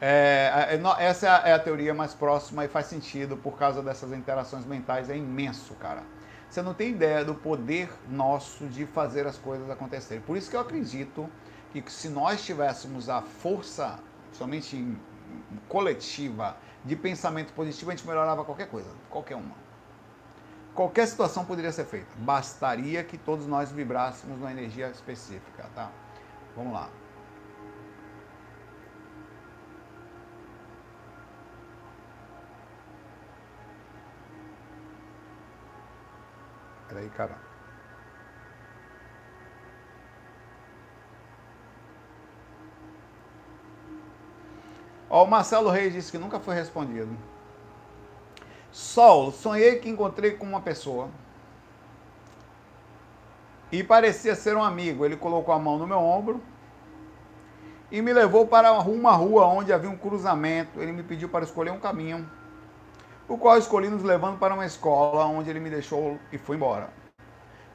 É, 0.00 0.78
é 0.98 1.04
essa 1.04 1.26
é 1.28 1.52
a 1.52 1.58
teoria 1.58 1.92
mais 1.92 2.14
próxima 2.14 2.64
e 2.64 2.68
faz 2.68 2.86
sentido 2.86 3.36
por 3.36 3.58
causa 3.58 3.82
dessas 3.82 4.12
interações 4.12 4.64
mentais. 4.64 5.10
É 5.10 5.16
imenso, 5.16 5.74
cara. 5.74 6.02
Você 6.48 6.62
não 6.62 6.72
tem 6.72 6.90
ideia 6.90 7.22
do 7.24 7.34
poder 7.34 7.90
nosso 8.08 8.66
de 8.66 8.86
fazer 8.86 9.26
as 9.26 9.36
coisas 9.36 9.70
acontecerem. 9.70 10.22
Por 10.22 10.36
isso 10.36 10.50
que 10.50 10.56
eu 10.56 10.60
acredito 10.60 11.28
que 11.70 11.84
se 11.92 12.08
nós 12.08 12.42
tivéssemos 12.42 13.08
a 13.08 13.20
força, 13.20 13.98
somente 14.32 14.74
em 14.74 14.98
coletiva 15.68 16.56
de 16.84 16.96
pensamento 16.96 17.52
positivo, 17.52 17.90
a 17.90 17.94
gente 17.94 18.06
melhorava 18.06 18.44
qualquer 18.44 18.68
coisa, 18.68 18.90
qualquer 19.08 19.36
uma. 19.36 19.54
Qualquer 20.74 21.06
situação 21.06 21.44
poderia 21.44 21.72
ser 21.72 21.84
feita. 21.84 22.08
Bastaria 22.16 23.04
que 23.04 23.18
todos 23.18 23.46
nós 23.46 23.70
vibrássemos 23.70 24.38
numa 24.38 24.50
energia 24.50 24.88
específica, 24.88 25.68
tá? 25.74 25.90
Vamos 26.56 26.72
lá. 26.72 26.88
Peraí, 36.88 37.08
cara. 37.10 37.49
Ó, 45.10 45.24
o 45.24 45.26
Marcelo 45.26 45.68
Reis 45.68 45.92
disse 45.92 46.12
que 46.12 46.18
nunca 46.18 46.38
foi 46.38 46.54
respondido. 46.54 47.10
Sol, 48.70 49.32
sonhei 49.32 49.80
que 49.80 49.90
encontrei 49.90 50.30
com 50.30 50.46
uma 50.46 50.60
pessoa 50.60 51.08
e 53.72 53.82
parecia 53.82 54.36
ser 54.36 54.56
um 54.56 54.62
amigo. 54.62 55.04
Ele 55.04 55.16
colocou 55.16 55.52
a 55.52 55.58
mão 55.58 55.76
no 55.76 55.86
meu 55.86 55.98
ombro 55.98 56.40
e 57.90 58.00
me 58.00 58.12
levou 58.12 58.46
para 58.46 58.72
uma 58.72 59.10
rua 59.10 59.46
onde 59.46 59.72
havia 59.72 59.90
um 59.90 59.96
cruzamento. 59.96 60.80
Ele 60.80 60.92
me 60.92 61.02
pediu 61.02 61.28
para 61.28 61.44
escolher 61.44 61.72
um 61.72 61.80
caminho, 61.80 62.30
o 63.28 63.36
qual 63.36 63.58
escolhi 63.58 63.88
nos 63.88 64.04
levando 64.04 64.38
para 64.38 64.54
uma 64.54 64.64
escola, 64.64 65.24
onde 65.24 65.50
ele 65.50 65.58
me 65.58 65.70
deixou 65.70 66.18
e 66.30 66.38
foi 66.38 66.54
embora. 66.54 66.90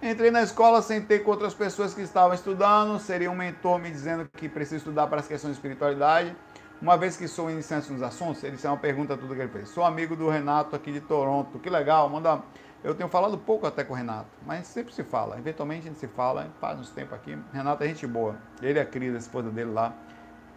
Entrei 0.02 0.32
na 0.32 0.44
escola, 0.44 0.82
sentei 0.82 1.20
com 1.20 1.32
outras 1.32 1.54
pessoas 1.54 1.94
que 1.94 2.02
estavam 2.02 2.34
estudando, 2.34 3.00
seria 3.00 3.32
um 3.32 3.36
mentor 3.36 3.80
me 3.80 3.90
dizendo 3.90 4.30
que 4.38 4.48
preciso 4.48 4.78
estudar 4.78 5.08
para 5.08 5.20
as 5.20 5.28
questões 5.28 5.54
de 5.54 5.58
espiritualidade. 5.58 6.36
Uma 6.82 6.98
vez 6.98 7.16
que 7.16 7.28
sou 7.28 7.50
iniciante 7.50 7.92
nos 7.92 8.02
assuntos, 8.02 8.44
ele 8.44 8.58
é 8.62 8.68
uma 8.68 8.78
pergunta 8.78 9.16
tudo 9.16 9.34
que 9.34 9.42
ele 9.42 9.52
fez. 9.52 9.70
Sou 9.70 9.84
amigo 9.84 10.16
do 10.16 10.30
Renato 10.30 10.76
aqui 10.76 10.92
de 10.92 11.00
Toronto. 11.00 11.58
Que 11.60 11.70
legal, 11.70 12.10
manda. 12.10 12.42
Eu 12.84 12.94
tenho 12.94 13.10
falado 13.10 13.38
pouco 13.38 13.66
até 13.66 13.84
com 13.84 13.94
o 13.94 13.96
Renato, 13.96 14.30
mas 14.46 14.68
sempre 14.68 14.94
se 14.94 15.04
fala. 15.04 15.40
Eventualmente 15.40 15.88
a 15.88 15.90
gente 15.90 16.00
se 16.00 16.08
fala, 16.08 16.52
faz 16.60 16.78
uns 16.78 16.92
tempos 16.92 17.14
aqui. 17.14 17.38
Renato 17.54 17.84
é 17.84 17.88
gente 17.88 18.06
boa. 18.06 18.36
Ele 18.62 18.78
é 18.78 18.82
a 18.82 18.86
Cris, 18.86 19.16
a 19.16 19.18
esposa 19.18 19.50
dele 19.50 19.72
lá. 19.72 19.94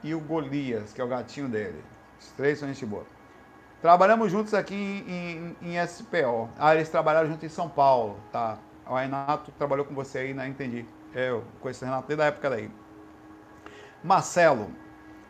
E 0.02 0.14
o 0.14 0.20
Golias, 0.20 0.92
que 0.92 1.00
é 1.00 1.04
o 1.04 1.08
gatinho 1.08 1.48
dele. 1.48 1.82
Os 2.20 2.32
três 2.32 2.58
são 2.58 2.68
gente 2.68 2.84
boa. 2.84 3.06
Trabalhamos 3.80 4.30
juntos 4.30 4.54
aqui 4.54 4.74
em, 4.74 5.56
em, 5.62 5.76
em 5.78 5.86
SPO. 5.86 6.50
Ah, 6.58 6.74
eles 6.74 6.88
trabalharam 6.88 7.28
juntos 7.28 7.44
em 7.44 7.48
São 7.48 7.68
Paulo, 7.68 8.18
tá? 8.32 8.58
O 8.86 8.96
Renato 8.96 9.52
trabalhou 9.52 9.86
com 9.86 9.94
você 9.94 10.18
aí, 10.18 10.34
né? 10.34 10.48
Entendi. 10.48 10.84
Eu 11.14 11.44
conheço 11.60 11.84
o 11.84 11.88
Renato 11.88 12.08
desde 12.08 12.22
a 12.24 12.26
época 12.26 12.50
daí. 12.50 12.70
Marcelo, 14.02 14.70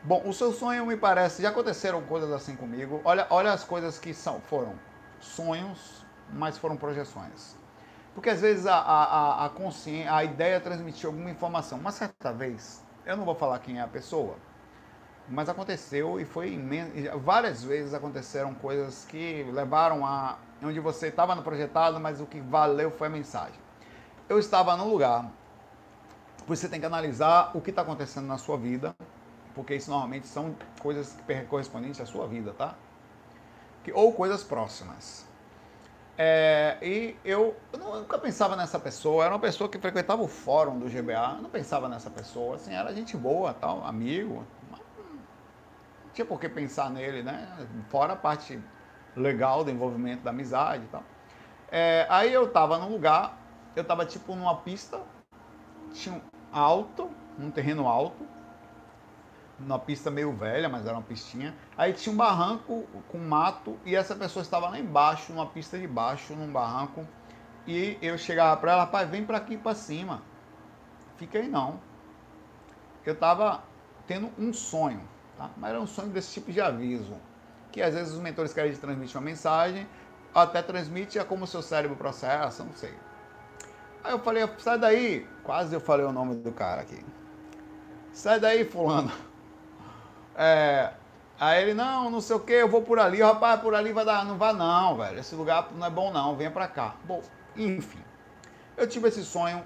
Bom, 0.02 0.22
o 0.24 0.32
seu 0.32 0.52
sonho 0.52 0.86
me 0.86 0.96
parece, 0.96 1.42
já 1.42 1.48
aconteceram 1.48 2.00
coisas 2.02 2.30
assim 2.30 2.54
comigo. 2.54 3.00
Olha, 3.04 3.26
olha 3.30 3.52
as 3.52 3.64
coisas 3.64 3.98
que 3.98 4.14
são, 4.14 4.40
foram 4.40 4.74
sonhos, 5.20 6.06
mas 6.32 6.56
foram 6.56 6.76
projeções. 6.76 7.56
Porque 8.14 8.30
às 8.30 8.40
vezes 8.40 8.66
a, 8.66 8.76
a, 8.76 9.46
a 9.46 9.48
consciência, 9.48 10.14
a 10.14 10.22
ideia 10.22 10.60
transmitiu 10.60 11.10
alguma 11.10 11.30
informação. 11.30 11.78
Uma 11.78 11.90
certa 11.90 12.32
vez, 12.32 12.84
eu 13.04 13.16
não 13.16 13.24
vou 13.24 13.34
falar 13.34 13.58
quem 13.58 13.78
é 13.78 13.82
a 13.82 13.88
pessoa, 13.88 14.36
mas 15.28 15.48
aconteceu 15.48 16.20
e 16.20 16.24
foi 16.24 16.52
imenso. 16.52 16.92
Várias 17.18 17.64
vezes 17.64 17.92
aconteceram 17.92 18.54
coisas 18.54 19.04
que 19.04 19.44
levaram 19.52 20.06
a 20.06 20.38
onde 20.62 20.78
você 20.78 21.08
estava 21.08 21.34
no 21.34 21.42
projetado, 21.42 21.98
mas 21.98 22.20
o 22.20 22.26
que 22.26 22.40
valeu 22.40 22.90
foi 22.92 23.08
a 23.08 23.10
mensagem. 23.10 23.60
Eu 24.28 24.38
estava 24.38 24.76
num 24.76 24.88
lugar, 24.88 25.30
você 26.46 26.68
tem 26.68 26.78
que 26.78 26.86
analisar 26.86 27.50
o 27.54 27.60
que 27.60 27.70
está 27.70 27.82
acontecendo 27.82 28.26
na 28.26 28.38
sua 28.38 28.56
vida, 28.56 28.94
porque 29.58 29.74
isso 29.74 29.90
normalmente 29.90 30.28
são 30.28 30.54
coisas 30.78 31.16
correspondentes 31.48 32.00
à 32.00 32.06
sua 32.06 32.28
vida, 32.28 32.52
tá? 32.52 32.76
Que, 33.82 33.90
ou 33.90 34.12
coisas 34.12 34.44
próximas. 34.44 35.26
É, 36.16 36.78
e 36.80 37.16
eu, 37.24 37.56
eu, 37.72 37.78
nunca 37.80 38.16
pensava 38.20 38.54
nessa 38.54 38.78
pessoa, 38.78 39.24
era 39.24 39.34
uma 39.34 39.40
pessoa 39.40 39.68
que 39.68 39.76
frequentava 39.76 40.22
o 40.22 40.28
fórum 40.28 40.78
do 40.78 40.88
GBA, 40.88 41.34
eu 41.38 41.42
não 41.42 41.50
pensava 41.50 41.88
nessa 41.88 42.08
pessoa, 42.08 42.54
assim, 42.54 42.72
era 42.72 42.94
gente 42.94 43.16
boa, 43.16 43.52
tal, 43.52 43.84
amigo. 43.84 44.46
tinha 46.14 46.24
por 46.24 46.38
que 46.38 46.48
pensar 46.48 46.88
nele, 46.88 47.24
né? 47.24 47.48
Fora 47.90 48.12
a 48.12 48.16
parte 48.16 48.62
legal 49.16 49.64
do 49.64 49.72
envolvimento 49.72 50.22
da 50.22 50.30
amizade 50.30 50.84
e 50.84 50.88
tal. 50.88 51.02
É, 51.68 52.06
aí 52.08 52.32
eu 52.32 52.48
tava 52.48 52.78
num 52.78 52.92
lugar, 52.92 53.36
eu 53.74 53.82
tava 53.82 54.06
tipo 54.06 54.36
numa 54.36 54.54
pista, 54.58 55.00
tinha 55.92 56.14
um 56.14 56.20
alto, 56.52 57.10
num 57.36 57.50
terreno 57.50 57.88
alto, 57.88 58.27
numa 59.58 59.78
pista 59.78 60.10
meio 60.10 60.32
velha, 60.32 60.68
mas 60.68 60.86
era 60.86 60.94
uma 60.94 61.02
pistinha. 61.02 61.54
Aí 61.76 61.92
tinha 61.92 62.12
um 62.12 62.16
barranco 62.16 62.86
com 63.08 63.18
mato 63.18 63.78
e 63.84 63.96
essa 63.96 64.14
pessoa 64.14 64.42
estava 64.42 64.68
lá 64.68 64.78
embaixo, 64.78 65.32
numa 65.32 65.46
pista 65.46 65.78
de 65.78 65.86
baixo, 65.86 66.34
num 66.34 66.50
barranco. 66.50 67.06
E 67.66 67.98
eu 68.00 68.16
chegava 68.16 68.56
para 68.58 68.72
ela, 68.72 68.84
rapaz, 68.84 69.08
vem 69.10 69.24
para 69.24 69.36
aqui 69.36 69.56
para 69.56 69.74
cima. 69.74 70.22
Fica 71.16 71.38
aí 71.38 71.48
não. 71.48 71.80
Eu 73.04 73.14
estava 73.14 73.62
tendo 74.06 74.30
um 74.38 74.52
sonho, 74.52 75.02
tá? 75.36 75.50
mas 75.56 75.70
era 75.70 75.80
um 75.80 75.86
sonho 75.86 76.08
desse 76.08 76.32
tipo 76.32 76.52
de 76.52 76.60
aviso. 76.60 77.16
Que 77.72 77.82
às 77.82 77.94
vezes 77.94 78.14
os 78.14 78.20
mentores 78.20 78.52
querem 78.52 78.72
transmitir 78.74 79.16
uma 79.16 79.24
mensagem, 79.24 79.86
até 80.34 80.62
transmite 80.62 81.18
é 81.18 81.24
como 81.24 81.44
o 81.44 81.46
seu 81.46 81.62
cérebro 81.62 81.96
processa, 81.96 82.64
não 82.64 82.72
sei. 82.72 82.94
Aí 84.04 84.12
eu 84.12 84.18
falei, 84.20 84.48
sai 84.58 84.78
daí. 84.78 85.26
Quase 85.42 85.74
eu 85.74 85.80
falei 85.80 86.06
o 86.06 86.12
nome 86.12 86.36
do 86.36 86.52
cara 86.52 86.82
aqui. 86.82 87.04
Sai 88.12 88.40
daí, 88.40 88.64
fulano. 88.64 89.12
É, 90.38 90.92
aí 91.40 91.62
ele, 91.62 91.74
não, 91.74 92.08
não 92.08 92.20
sei 92.20 92.36
o 92.36 92.40
que, 92.40 92.52
eu 92.52 92.68
vou 92.68 92.82
por 92.82 93.00
ali. 93.00 93.20
Rapaz, 93.20 93.60
por 93.60 93.74
ali 93.74 93.92
vai 93.92 94.04
dar. 94.04 94.24
Não 94.24 94.38
vai 94.38 94.52
não, 94.52 94.96
velho. 94.96 95.18
Esse 95.18 95.34
lugar 95.34 95.68
não 95.74 95.84
é 95.84 95.90
bom 95.90 96.12
não, 96.12 96.36
venha 96.36 96.50
pra 96.50 96.68
cá. 96.68 96.94
Bom, 97.04 97.20
enfim. 97.56 98.02
Eu 98.76 98.86
tive 98.86 99.08
esse 99.08 99.24
sonho 99.24 99.64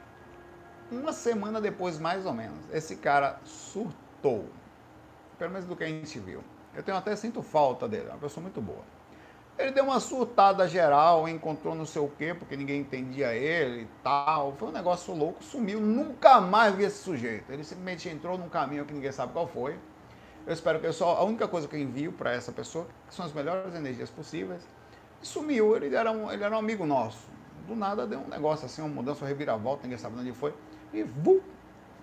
uma 0.91 1.13
semana 1.13 1.61
depois, 1.61 1.99
mais 1.99 2.25
ou 2.25 2.33
menos. 2.33 2.59
Esse 2.73 2.97
cara 2.97 3.39
surtou. 3.45 4.47
Pelo 5.39 5.51
menos 5.51 5.67
do 5.67 5.77
que 5.77 5.85
a 5.85 5.89
gente 5.89 6.19
viu. 6.19 6.43
Eu 6.75 6.83
tenho 6.83 6.97
até 6.97 7.15
sinto 7.15 7.43
falta 7.43 7.87
dele, 7.87 8.07
é 8.09 8.13
uma 8.13 8.19
pessoa 8.19 8.43
muito 8.43 8.61
boa. 8.61 8.83
Ele 9.59 9.73
deu 9.73 9.85
uma 9.85 10.01
surtada 10.01 10.67
geral, 10.67 11.29
encontrou 11.29 11.75
não 11.75 11.85
sei 11.85 12.01
o 12.01 12.09
quê, 12.09 12.33
porque 12.33 12.57
ninguém 12.57 12.81
entendia 12.81 13.35
ele 13.35 13.83
e 13.83 13.89
tal. 14.03 14.55
Foi 14.55 14.69
um 14.69 14.73
negócio 14.73 15.15
louco, 15.15 15.45
sumiu, 15.45 15.79
nunca 15.81 16.41
mais 16.41 16.75
vi 16.75 16.85
esse 16.85 17.03
sujeito. 17.03 17.53
Ele 17.53 17.63
simplesmente 17.63 18.09
entrou 18.09 18.39
num 18.39 18.49
caminho 18.49 18.87
que 18.87 18.95
ninguém 18.95 19.13
sabe 19.13 19.33
qual 19.35 19.47
foi. 19.47 19.79
Eu 20.47 20.53
espero 20.53 20.81
que 20.81 20.87
eu 20.87 20.93
só. 20.93 21.17
A 21.17 21.25
única 21.25 21.47
coisa 21.47 21.69
que 21.69 21.77
eu 21.77 21.81
envio 21.81 22.13
para 22.13 22.33
essa 22.33 22.53
pessoa, 22.53 22.87
são 23.11 23.25
as 23.25 23.33
melhores 23.33 23.75
energias 23.75 24.11
possíveis, 24.11 24.63
e 25.23 25.27
sumiu. 25.27 25.77
Ele 25.77 25.95
era, 25.95 26.11
um, 26.11 26.31
ele 26.31 26.43
era 26.43 26.55
um 26.55 26.59
amigo 26.59 26.85
nosso. 26.85 27.29
Do 27.67 27.77
nada 27.77 28.07
deu 28.07 28.19
um 28.19 28.29
negócio 28.29 28.67
assim, 28.67 28.83
uma 28.83 28.91
mudança, 28.91 29.23
uma 29.25 29.29
reviravolta, 29.29 29.85
ninguém 29.85 29.99
sabe 29.99 30.19
onde 30.19 30.33
foi. 30.33 30.53
E 30.93 31.03
vu, 31.05 31.43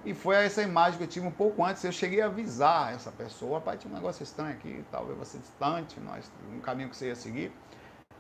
e 0.06 0.14
foi 0.14 0.38
essa 0.38 0.62
imagem 0.62 0.98
que 0.98 1.04
eu 1.04 1.08
tive 1.08 1.28
um 1.28 1.32
pouco 1.32 1.64
antes. 1.64 1.84
Eu 1.84 1.92
cheguei 1.92 2.22
a 2.22 2.28
avisar 2.28 2.94
essa 2.94 3.12
pessoa, 3.12 3.60
pai, 3.60 3.78
tinha 3.78 3.92
um 3.92 3.96
negócio 3.96 4.24
estranho 4.24 4.54
aqui, 4.54 4.84
talvez 4.90 5.18
você 5.18 5.38
distante, 5.38 6.00
nós, 6.00 6.32
um 6.54 6.62
caminho 6.62 6.90
que 6.90 6.96
você 6.96 7.08
ia 7.08 7.16
seguir. 7.16 7.52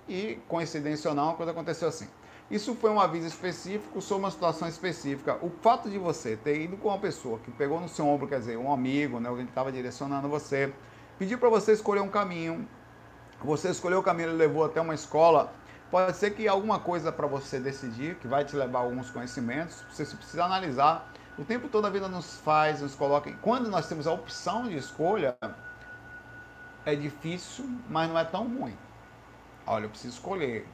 E, 0.08 0.40
coincidência 0.48 1.10
ou 1.10 1.16
não, 1.16 1.30
a 1.30 1.36
coisa 1.36 1.52
aconteceu 1.52 1.88
assim. 1.88 2.08
Isso 2.50 2.74
foi 2.74 2.90
um 2.90 3.00
aviso 3.00 3.28
específico 3.28 4.02
sobre 4.02 4.24
uma 4.24 4.32
situação 4.32 4.68
específica. 4.68 5.38
O 5.42 5.52
fato 5.62 5.90
de 5.90 6.00
você 6.00 6.36
ter 6.36 6.62
ido 6.62 6.78
com 6.78 6.88
uma 6.88 6.98
pessoa 6.98 7.38
que 7.40 7.52
pegou 7.52 7.80
no 7.80 7.88
seu 7.88 8.08
ombro, 8.08 8.28
quer 8.28 8.40
dizer, 8.40 8.58
um 8.58 8.72
amigo, 8.72 9.20
né, 9.20 9.30
alguém 9.30 9.46
que 9.46 9.52
estava 9.52 9.72
direcionando 9.72 10.28
você, 10.28 10.74
pediu 11.20 11.38
para 11.38 11.50
você 11.50 11.74
escolher 11.74 12.02
um 12.02 12.10
caminho, 12.10 12.68
você 13.44 13.70
escolheu 13.70 14.00
o 14.00 14.04
caminho, 14.04 14.30
ele 14.30 14.38
levou 14.38 14.66
até 14.66 14.82
uma 14.82 14.96
escola, 14.96 15.54
pode 15.92 16.18
ser 16.18 16.32
que 16.32 16.48
alguma 16.48 16.80
coisa 16.80 17.12
para 17.12 17.28
você 17.28 17.60
decidir, 17.60 18.16
que 18.16 18.28
vai 18.28 18.44
te 18.44 18.56
levar 18.56 18.80
a 18.80 18.82
alguns 18.82 19.12
conhecimentos, 19.12 19.84
você 19.92 20.04
precisa 20.06 20.44
analisar 20.44 21.12
o 21.40 21.46
tempo 21.46 21.70
todo 21.70 21.88
a 21.88 21.90
vida 21.90 22.10
nos 22.10 22.36
faz, 22.42 22.82
nos 22.82 22.96
coloca. 22.96 23.32
Quando 23.42 23.70
nós 23.70 23.88
temos 23.88 24.06
a 24.06 24.12
opção 24.12 24.68
de 24.68 24.76
escolha, 24.76 25.38
é 26.86 26.96
difícil, 26.96 27.66
mas 27.88 28.10
não 28.10 28.20
é 28.20 28.26
tão 28.26 28.46
ruim. 28.46 28.78
Olha, 29.66 29.86
eu 29.86 29.90
preciso 29.90 30.16
escolher. 30.16 30.68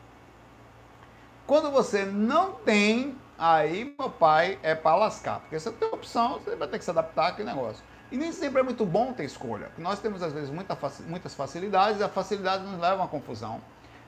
Quando 1.46 1.72
você 1.72 2.06
não 2.06 2.54
tem, 2.54 3.16
aí, 3.38 3.96
meu 3.98 4.10
pai, 4.10 4.60
é 4.64 4.74
para 4.74 4.96
lascar. 4.96 5.42
Porque 5.42 5.60
você 5.60 5.72
tem 5.72 5.88
opção, 5.90 6.40
você 6.40 6.56
vai 6.56 6.68
ter 6.68 6.80
que 6.80 6.86
se 6.86 6.92
adaptar 6.92 7.28
àquele 7.28 7.48
negócio. 7.48 7.84
E 8.12 8.18
nem 8.18 8.32
sempre 8.32 8.62
é 8.62 8.64
muito 8.64 8.86
bom 8.86 9.14
ter 9.14 9.26
escolha. 9.26 9.72
Nós 9.78 10.00
temos, 10.00 10.22
às 10.24 10.34
vezes, 10.34 10.50
muita, 10.50 10.78
muitas 11.08 11.34
facilidades, 11.34 12.00
e 12.00 12.04
a 12.04 12.10
facilidade 12.10 12.64
nos 12.64 12.80
leva 12.80 13.04
a 13.04 13.08
confusão, 13.08 13.62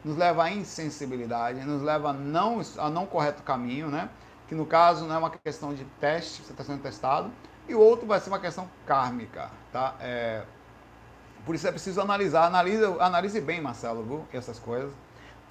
nos 0.04 0.15
leva 0.17 0.43
à 0.43 0.52
insensibilidade, 0.52 1.60
nos 1.62 1.82
leva 1.82 2.10
a 2.10 2.13
não, 2.13 2.62
a 2.78 2.89
não 2.89 3.06
correto 3.06 3.43
caminho, 3.43 3.89
né? 3.89 4.10
que 4.47 4.56
no 4.56 4.65
caso 4.65 5.06
não 5.06 5.15
é 5.15 5.17
uma 5.17 5.30
questão 5.30 5.73
de 5.73 5.84
teste, 6.00 6.41
você 6.41 6.52
está 6.52 6.63
sendo 6.63 6.82
testado, 6.82 7.32
e 7.67 7.76
o 7.76 7.80
outro 7.80 8.08
vai 8.08 8.19
ser 8.19 8.30
uma 8.30 8.39
questão 8.39 8.69
kármica, 8.86 9.52
tá? 9.73 9.95
É, 10.00 10.43
por 11.45 11.54
isso 11.54 11.67
é 11.67 11.71
preciso 11.71 12.00
analisar, 12.00 12.45
analise, 12.45 12.84
analise 13.00 13.41
bem, 13.41 13.60
Marcelo, 13.60 14.04
viu, 14.04 14.26
essas 14.32 14.58
coisas, 14.58 14.91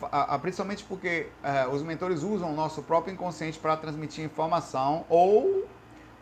a, 0.03 0.39
principalmente 0.39 0.85
porque 0.85 1.29
é, 1.43 1.67
os 1.67 1.83
mentores 1.83 2.23
usam 2.23 2.53
o 2.53 2.55
nosso 2.55 2.83
próprio 2.83 3.15
inconsciente 3.15 3.59
para 3.59 3.77
transmitir 3.77 4.25
informação 4.25 5.05
ou 5.09 5.67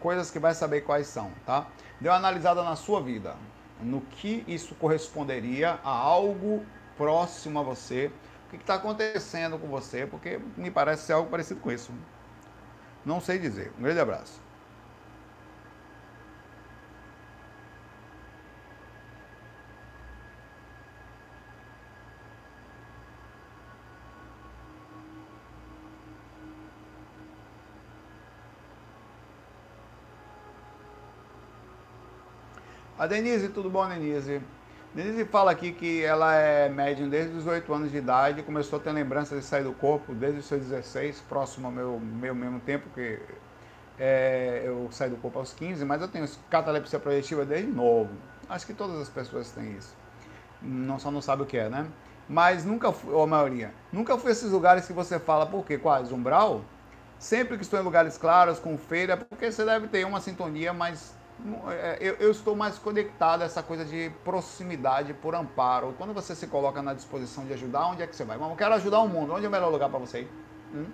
coisas 0.01 0.31
que 0.31 0.39
vai 0.39 0.55
saber 0.55 0.83
quais 0.83 1.07
são, 1.07 1.31
tá? 1.45 1.67
Dê 2.01 2.09
uma 2.09 2.17
analisada 2.17 2.63
na 2.63 2.77
sua 2.77 3.01
vida, 3.01 3.35
no 3.81 4.01
que 4.03 4.45
isso 4.47 4.75
corresponderia 4.75 5.79
a 5.83 5.91
algo 5.91 6.65
próximo 6.97 7.59
a 7.59 7.63
você, 7.63 8.11
o 8.47 8.51
que 8.51 8.57
está 8.57 8.75
acontecendo 8.75 9.59
com 9.59 9.67
você, 9.67 10.07
porque 10.07 10.39
me 10.57 10.71
parece 10.71 11.05
ser 11.05 11.15
algo 11.15 11.31
parecido 11.31 11.61
com 11.61 11.73
isso. 11.73 11.93
Não 13.05 13.21
sei 13.21 13.39
dizer. 13.39 13.73
Um 13.79 13.83
grande 13.83 14.01
abraço. 14.01 14.44
A 33.05 33.07
Denise, 33.07 33.51
tudo 33.51 33.69
bom, 33.69 33.87
Denise? 33.87 34.41
Denise 34.95 35.27
fala 35.27 35.51
aqui 35.51 35.73
que 35.73 36.03
ela 36.03 36.35
é 36.37 36.71
médium 36.71 37.07
desde 37.07 37.37
os 37.37 37.47
8 37.47 37.71
anos 37.75 37.93
de 37.93 37.99
idade, 37.99 38.43
começou 38.43 38.79
a 38.79 38.83
ter 38.83 38.93
lembranças 38.93 39.39
de 39.39 39.45
sair 39.45 39.63
do 39.63 39.75
corpo 39.75 40.15
desde 40.15 40.39
os 40.39 40.47
seus 40.47 40.63
16, 40.63 41.21
próximo 41.29 41.67
ao 41.67 41.71
meu, 41.71 42.01
meu 42.01 42.35
mesmo 42.35 42.61
tempo, 42.61 42.89
que 42.95 43.21
é, 43.99 44.63
eu 44.65 44.89
saí 44.91 45.11
do 45.11 45.19
corpo 45.19 45.39
aos 45.39 45.53
15, 45.53 45.85
mas 45.85 46.01
eu 46.01 46.09
tenho 46.09 46.27
catalepsia 46.49 46.99
projetiva 46.99 47.45
desde 47.45 47.71
novo. 47.71 48.09
Acho 48.49 48.65
que 48.65 48.73
todas 48.73 48.99
as 48.99 49.11
pessoas 49.11 49.51
têm 49.51 49.77
isso. 49.77 49.95
Não 50.63 50.99
só 50.99 51.11
não 51.11 51.21
sabe 51.21 51.43
o 51.43 51.47
que 51.47 51.59
é, 51.59 51.69
né? 51.69 51.87
Mas 52.27 52.65
nunca 52.65 52.91
fui, 52.91 53.13
ou 53.13 53.25
a 53.25 53.27
maioria, 53.27 53.71
nunca 53.93 54.17
fui 54.17 54.31
esses 54.31 54.51
lugares 54.51 54.87
que 54.87 54.95
você 54.95 55.19
fala, 55.19 55.45
por 55.45 55.67
quê? 55.67 55.77
Quais? 55.77 56.11
Umbral? 56.11 56.63
Sempre 57.19 57.59
que 57.59 57.65
estou 57.65 57.79
em 57.79 57.83
lugares 57.83 58.17
claros, 58.17 58.59
com 58.59 58.79
feira, 58.79 59.15
porque 59.15 59.53
você 59.53 59.63
deve 59.63 59.89
ter 59.89 60.07
uma 60.07 60.23
sintonia 60.23 60.73
mais 60.73 61.23
eu, 62.01 62.15
eu, 62.15 62.31
estou 62.31 62.55
mais 62.55 62.79
conectado 62.79 63.43
a 63.43 63.45
essa 63.45 63.63
coisa 63.63 63.85
de 63.85 64.11
proximidade 64.25 65.13
por 65.15 65.35
amparo. 65.35 65.95
Quando 65.99 66.15
você 66.15 66.35
se 66.35 66.47
coloca 66.47 66.81
na 66.81 66.95
disposição 66.95 67.45
de 67.45 67.53
ajudar, 67.53 67.87
onde 67.89 68.03
é 68.03 68.07
que 68.07 68.15
você 68.15 68.25
vai? 68.25 68.39
Mas 68.39 68.49
eu 68.49 68.57
quero 68.57 68.75
ajudar 68.75 69.01
o 69.01 69.09
mundo. 69.09 69.35
Onde 69.35 69.45
é 69.45 69.49
o 69.49 69.53
melhor 69.53 69.71
lugar 69.71 69.91
para 69.91 69.99
você 69.99 70.23
ir? 70.23 70.31
Hum? 70.73 70.87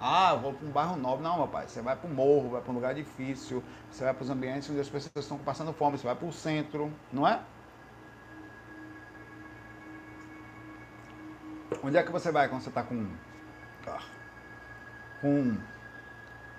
Ah, 0.00 0.32
eu 0.34 0.40
vou 0.40 0.52
para 0.52 0.66
um 0.68 0.70
bairro 0.70 0.96
nobre. 0.96 1.24
Não, 1.24 1.48
pai. 1.48 1.66
Você 1.66 1.82
vai 1.82 1.96
para 1.96 2.08
o 2.08 2.12
morro, 2.12 2.50
vai 2.50 2.60
para 2.60 2.70
um 2.70 2.74
lugar 2.74 2.94
difícil. 2.94 3.62
Você 3.90 4.04
vai 4.04 4.14
para 4.14 4.22
os 4.22 4.30
ambientes 4.30 4.70
onde 4.70 4.80
as 4.80 4.88
pessoas 4.88 5.12
estão 5.16 5.38
passando 5.38 5.72
fome. 5.72 5.98
Você 5.98 6.06
vai 6.06 6.14
para 6.14 6.28
o 6.28 6.32
centro, 6.32 6.92
não 7.12 7.26
é? 7.26 7.40
Onde 11.82 11.96
é 11.96 12.02
que 12.02 12.12
você 12.12 12.30
vai 12.30 12.48
quando 12.48 12.62
você 12.62 12.68
está 12.68 12.82
com. 12.82 13.06
Ah, 13.86 14.02
com. 15.20 15.56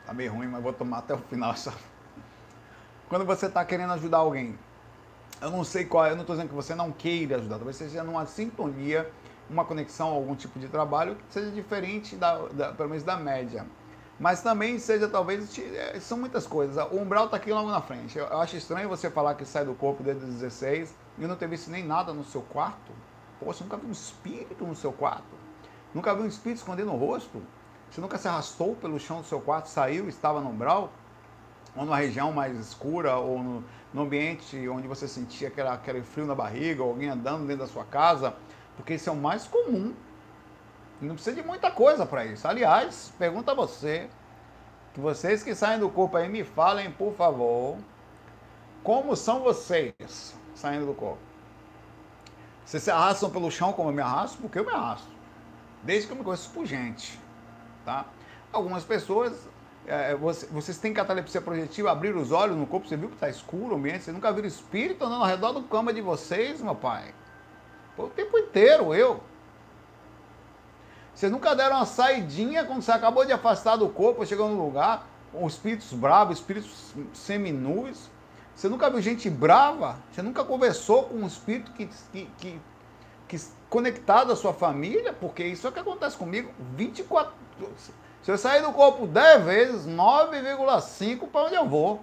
Tá 0.05 0.13
meio 0.13 0.33
ruim, 0.33 0.47
mas 0.47 0.61
vou 0.61 0.73
tomar 0.73 0.99
até 0.99 1.13
o 1.13 1.17
final 1.17 1.51
essa. 1.53 1.73
Quando 3.09 3.25
você 3.25 3.47
está 3.47 3.65
querendo 3.65 3.91
ajudar 3.93 4.19
alguém, 4.19 4.55
eu 5.41 5.49
não 5.49 5.63
sei 5.63 5.83
qual, 5.83 6.05
eu 6.05 6.15
não 6.15 6.21
estou 6.21 6.35
dizendo 6.35 6.49
que 6.49 6.55
você 6.55 6.75
não 6.75 6.91
queira 6.91 7.37
ajudar, 7.37 7.55
talvez 7.55 7.75
seja 7.75 8.03
numa 8.03 8.27
sintonia, 8.27 9.11
uma 9.49 9.65
conexão, 9.65 10.09
algum 10.09 10.35
tipo 10.35 10.59
de 10.59 10.67
trabalho 10.67 11.15
que 11.15 11.33
seja 11.33 11.49
diferente, 11.49 12.15
da, 12.15 12.37
da 12.49 12.71
pelo 12.71 12.89
menos 12.89 13.03
da 13.03 13.17
média. 13.17 13.65
Mas 14.19 14.43
também 14.43 14.77
seja, 14.77 15.07
talvez, 15.07 15.57
é, 15.57 15.99
são 15.99 16.19
muitas 16.19 16.45
coisas. 16.45 16.77
O 16.91 16.97
umbral 16.97 17.25
está 17.25 17.37
aqui 17.37 17.51
logo 17.51 17.71
na 17.71 17.81
frente. 17.81 18.19
Eu, 18.19 18.37
acho 18.37 18.57
estranho 18.57 18.87
você 18.87 19.09
falar 19.09 19.33
que 19.33 19.45
sai 19.45 19.65
do 19.65 19.73
corpo 19.73 20.03
desde 20.03 20.25
os 20.25 20.35
16 20.35 20.93
e 21.17 21.25
não 21.25 21.35
ter 21.35 21.47
visto 21.47 21.71
nem 21.71 21.83
nada 21.83 22.13
no 22.13 22.23
seu 22.23 22.41
quarto. 22.41 22.91
Poxa, 23.39 23.63
nunca 23.63 23.77
viu 23.77 23.89
um 23.89 23.93
espírito 23.93 24.65
no 24.65 24.75
seu 24.75 24.91
quarto? 24.91 25.23
Nunca 25.95 26.13
viu 26.13 26.25
um 26.25 26.27
espírito 26.27 26.59
escondendo 26.59 26.91
o 26.91 26.97
rosto? 26.97 27.41
Você 27.89 28.01
nunca 28.01 28.19
se 28.19 28.27
arrastou 28.27 28.75
pelo 28.75 28.99
chão 28.99 29.21
do 29.21 29.25
seu 29.25 29.39
quarto, 29.41 29.67
saiu, 29.67 30.07
estava 30.07 30.41
no 30.41 30.49
umbral? 30.49 30.91
Ou 31.75 31.85
numa 31.85 31.97
região 31.97 32.31
mais 32.31 32.57
escura, 32.57 33.17
ou 33.17 33.41
no, 33.41 33.63
no 33.93 34.01
ambiente 34.01 34.67
onde 34.67 34.87
você 34.87 35.07
sentia 35.07 35.47
aquela, 35.47 35.73
aquele 35.73 36.01
frio 36.01 36.25
na 36.25 36.35
barriga, 36.35 36.83
ou 36.83 36.91
alguém 36.91 37.09
andando 37.09 37.47
dentro 37.47 37.65
da 37.65 37.67
sua 37.67 37.85
casa, 37.85 38.35
porque 38.75 38.95
isso 38.95 39.09
é 39.09 39.13
o 39.13 39.15
mais 39.15 39.47
comum. 39.47 39.93
Não 41.01 41.15
precisa 41.15 41.35
de 41.35 41.47
muita 41.47 41.71
coisa 41.71 42.05
para 42.05 42.25
isso. 42.25 42.47
Aliás, 42.47 43.13
pergunta 43.17 43.51
a 43.51 43.55
você, 43.55 44.09
que 44.93 44.99
vocês 44.99 45.43
que 45.43 45.55
saem 45.55 45.79
do 45.79 45.89
corpo 45.89 46.17
aí 46.17 46.27
me 46.27 46.43
falem, 46.43 46.91
por 46.91 47.13
favor, 47.13 47.77
como 48.83 49.15
são 49.15 49.41
vocês 49.41 49.93
saindo 50.53 50.85
do 50.85 50.93
corpo? 50.93 51.19
Vocês 52.65 52.83
se 52.83 52.91
arrastam 52.91 53.29
pelo 53.29 53.49
chão 53.49 53.73
como 53.73 53.89
eu 53.89 53.93
me 53.93 54.01
arrasto? 54.01 54.37
Porque 54.37 54.59
eu 54.59 54.65
me 54.65 54.71
arrasto. 54.71 55.07
Desde 55.83 56.07
que 56.07 56.13
eu 56.13 56.17
me 56.17 56.23
conheço 56.23 56.51
por 56.51 56.65
gente. 56.65 57.19
Tá? 57.85 58.05
Algumas 58.51 58.83
pessoas, 58.83 59.47
é, 59.89 60.15
você, 60.15 60.45
vocês 60.47 60.77
têm 60.77 60.93
catalepsia 60.93 61.41
projetiva, 61.41 61.91
abrir 61.91 62.15
os 62.15 62.31
olhos 62.31 62.55
no 62.55 62.67
corpo, 62.67 62.87
você 62.87 62.95
viu 62.95 63.09
que 63.09 63.15
está 63.15 63.27
escuro 63.27 63.73
o 63.73 63.77
ambiente, 63.77 64.03
você 64.03 64.11
nunca 64.11 64.31
viu 64.31 64.45
espírito 64.45 65.03
andando 65.03 65.21
ao 65.21 65.27
redor 65.27 65.51
do 65.51 65.63
cama 65.63 65.91
de 65.91 65.99
vocês, 65.99 66.61
meu 66.61 66.75
pai. 66.75 67.13
O 67.97 68.07
tempo 68.07 68.37
inteiro, 68.37 68.93
eu. 68.93 69.21
Vocês 71.13 71.31
nunca 71.31 71.55
deram 71.55 71.77
uma 71.77 71.85
saidinha 71.85 72.63
quando 72.63 72.81
você 72.81 72.91
acabou 72.91 73.25
de 73.25 73.33
afastar 73.33 73.75
do 73.75 73.89
corpo, 73.89 74.25
chegou 74.25 74.47
no 74.47 74.63
lugar, 74.63 75.05
com 75.33 75.45
espíritos 75.47 75.91
bravos, 75.91 76.37
espíritos 76.37 76.93
seminus. 77.13 78.09
Você 78.55 78.69
nunca 78.69 78.89
viu 78.89 79.01
gente 79.01 79.29
brava? 79.29 79.97
Você 80.11 80.21
nunca 80.21 80.43
conversou 80.43 81.03
com 81.03 81.15
um 81.15 81.27
espírito 81.27 81.71
que, 81.73 81.89
que, 82.11 82.29
que, 82.37 82.61
que 83.27 83.41
conectado 83.69 84.31
à 84.31 84.35
sua 84.35 84.53
família? 84.53 85.11
Porque 85.11 85.43
isso 85.43 85.65
é 85.65 85.69
o 85.69 85.73
que 85.73 85.79
acontece 85.79 86.15
comigo 86.15 86.51
24. 86.75 87.33
Se 88.21 88.31
eu 88.31 88.37
sair 88.37 88.61
do 88.61 88.71
corpo 88.71 89.07
10 89.07 89.43
vezes, 89.43 89.87
9,5 89.87 91.27
para 91.27 91.45
onde 91.45 91.55
eu 91.55 91.67
vou. 91.67 92.01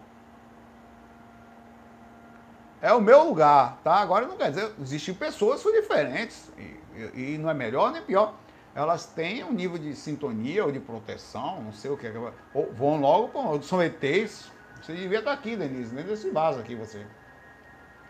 É 2.81 2.93
o 2.93 3.01
meu 3.01 3.25
lugar, 3.25 3.79
tá? 3.83 3.97
Agora 3.97 4.27
não 4.27 4.37
quer 4.37 4.51
dizer, 4.51 4.73
existem 4.81 5.15
pessoas 5.15 5.57
que 5.57 5.63
são 5.63 5.81
diferentes 5.81 6.51
e, 6.57 7.35
e, 7.35 7.39
não 7.39 7.51
é 7.51 7.55
melhor 7.55 7.91
nem 7.93 8.03
pior. 8.03 8.35
Elas 8.75 9.07
têm 9.07 9.43
um 9.43 9.53
nível 9.53 9.79
de 9.79 9.95
sintonia 9.97 10.65
ou 10.65 10.71
de 10.71 10.79
proteção, 10.79 11.63
não 11.63 11.73
sei 11.73 11.91
o 11.91 11.97
que. 11.97 12.07
Ou 12.53 12.73
vão 12.75 13.01
logo, 13.01 13.63
são 13.63 13.83
ETs, 13.83 14.51
você 14.83 14.93
devia 14.93 15.19
estar 15.19 15.33
aqui, 15.33 15.57
Denise, 15.57 15.95
nem 15.95 16.05
desse 16.05 16.31
vaso 16.31 16.61
aqui 16.61 16.75
você. 16.75 17.05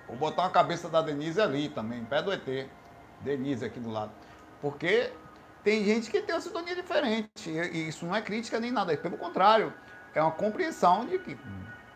Vou 0.06 0.16
botar 0.16 0.44
a 0.44 0.50
cabeça 0.50 0.88
da 0.88 1.00
Denise 1.00 1.40
ali 1.40 1.68
também, 1.68 2.04
pé 2.04 2.22
do 2.22 2.32
ET. 2.32 2.68
Denise 3.20 3.64
aqui 3.64 3.80
do 3.80 3.90
lado. 3.90 4.12
Porque 4.60 5.10
tem 5.66 5.84
gente 5.84 6.08
que 6.12 6.20
tem 6.20 6.32
uma 6.32 6.40
sintonia 6.40 6.76
diferente. 6.76 7.50
E 7.50 7.88
isso 7.88 8.06
não 8.06 8.14
é 8.14 8.22
crítica 8.22 8.60
nem 8.60 8.70
nada. 8.70 8.92
É 8.92 8.96
pelo 8.96 9.16
contrário, 9.16 9.74
é 10.14 10.22
uma 10.22 10.30
compreensão 10.30 11.04
de 11.04 11.18
que 11.18 11.36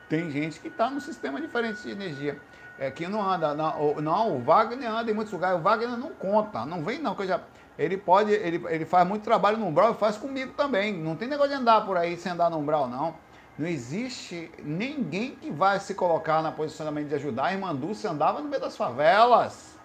tem 0.08 0.28
gente 0.28 0.58
que 0.58 0.66
está 0.66 0.90
num 0.90 0.98
sistema 0.98 1.40
diferente 1.40 1.80
de 1.80 1.92
energia. 1.92 2.36
É 2.76 2.90
que 2.90 3.06
não 3.06 3.22
anda. 3.22 3.54
Não, 3.54 4.00
não, 4.00 4.36
o 4.36 4.42
Wagner 4.42 4.90
anda 4.90 5.08
em 5.08 5.14
muitos 5.14 5.32
lugares. 5.32 5.56
O 5.56 5.62
Wagner 5.62 5.96
não 5.96 6.10
conta. 6.10 6.66
Não 6.66 6.82
vem 6.82 6.98
não, 6.98 7.14
que 7.14 7.22
eu 7.22 7.28
já. 7.28 7.40
Ele 7.78 7.96
pode. 7.96 8.32
Ele, 8.32 8.60
ele 8.70 8.84
faz 8.84 9.06
muito 9.06 9.22
trabalho 9.22 9.56
no 9.56 9.68
umbral 9.68 9.92
e 9.92 9.94
faz 9.94 10.16
comigo 10.16 10.52
também. 10.54 10.92
Não 10.92 11.14
tem 11.14 11.28
negócio 11.28 11.52
de 11.52 11.56
andar 11.56 11.86
por 11.86 11.96
aí 11.96 12.16
sem 12.16 12.32
andar 12.32 12.50
no 12.50 12.58
umbral, 12.58 12.88
não. 12.88 13.14
Não 13.56 13.68
existe 13.68 14.50
ninguém 14.64 15.36
que 15.36 15.48
vai 15.48 15.78
se 15.78 15.94
colocar 15.94 16.42
na 16.42 16.50
posicionamento 16.50 17.06
de 17.06 17.14
ajudar. 17.14 17.44
A 17.44 17.52
irmã 17.52 17.72
Dulce 17.72 18.04
andava 18.08 18.40
no 18.40 18.48
meio 18.48 18.60
das 18.60 18.76
favelas. 18.76 19.78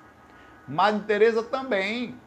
Madre 0.68 1.04
Teresa 1.04 1.44
também. 1.44 2.20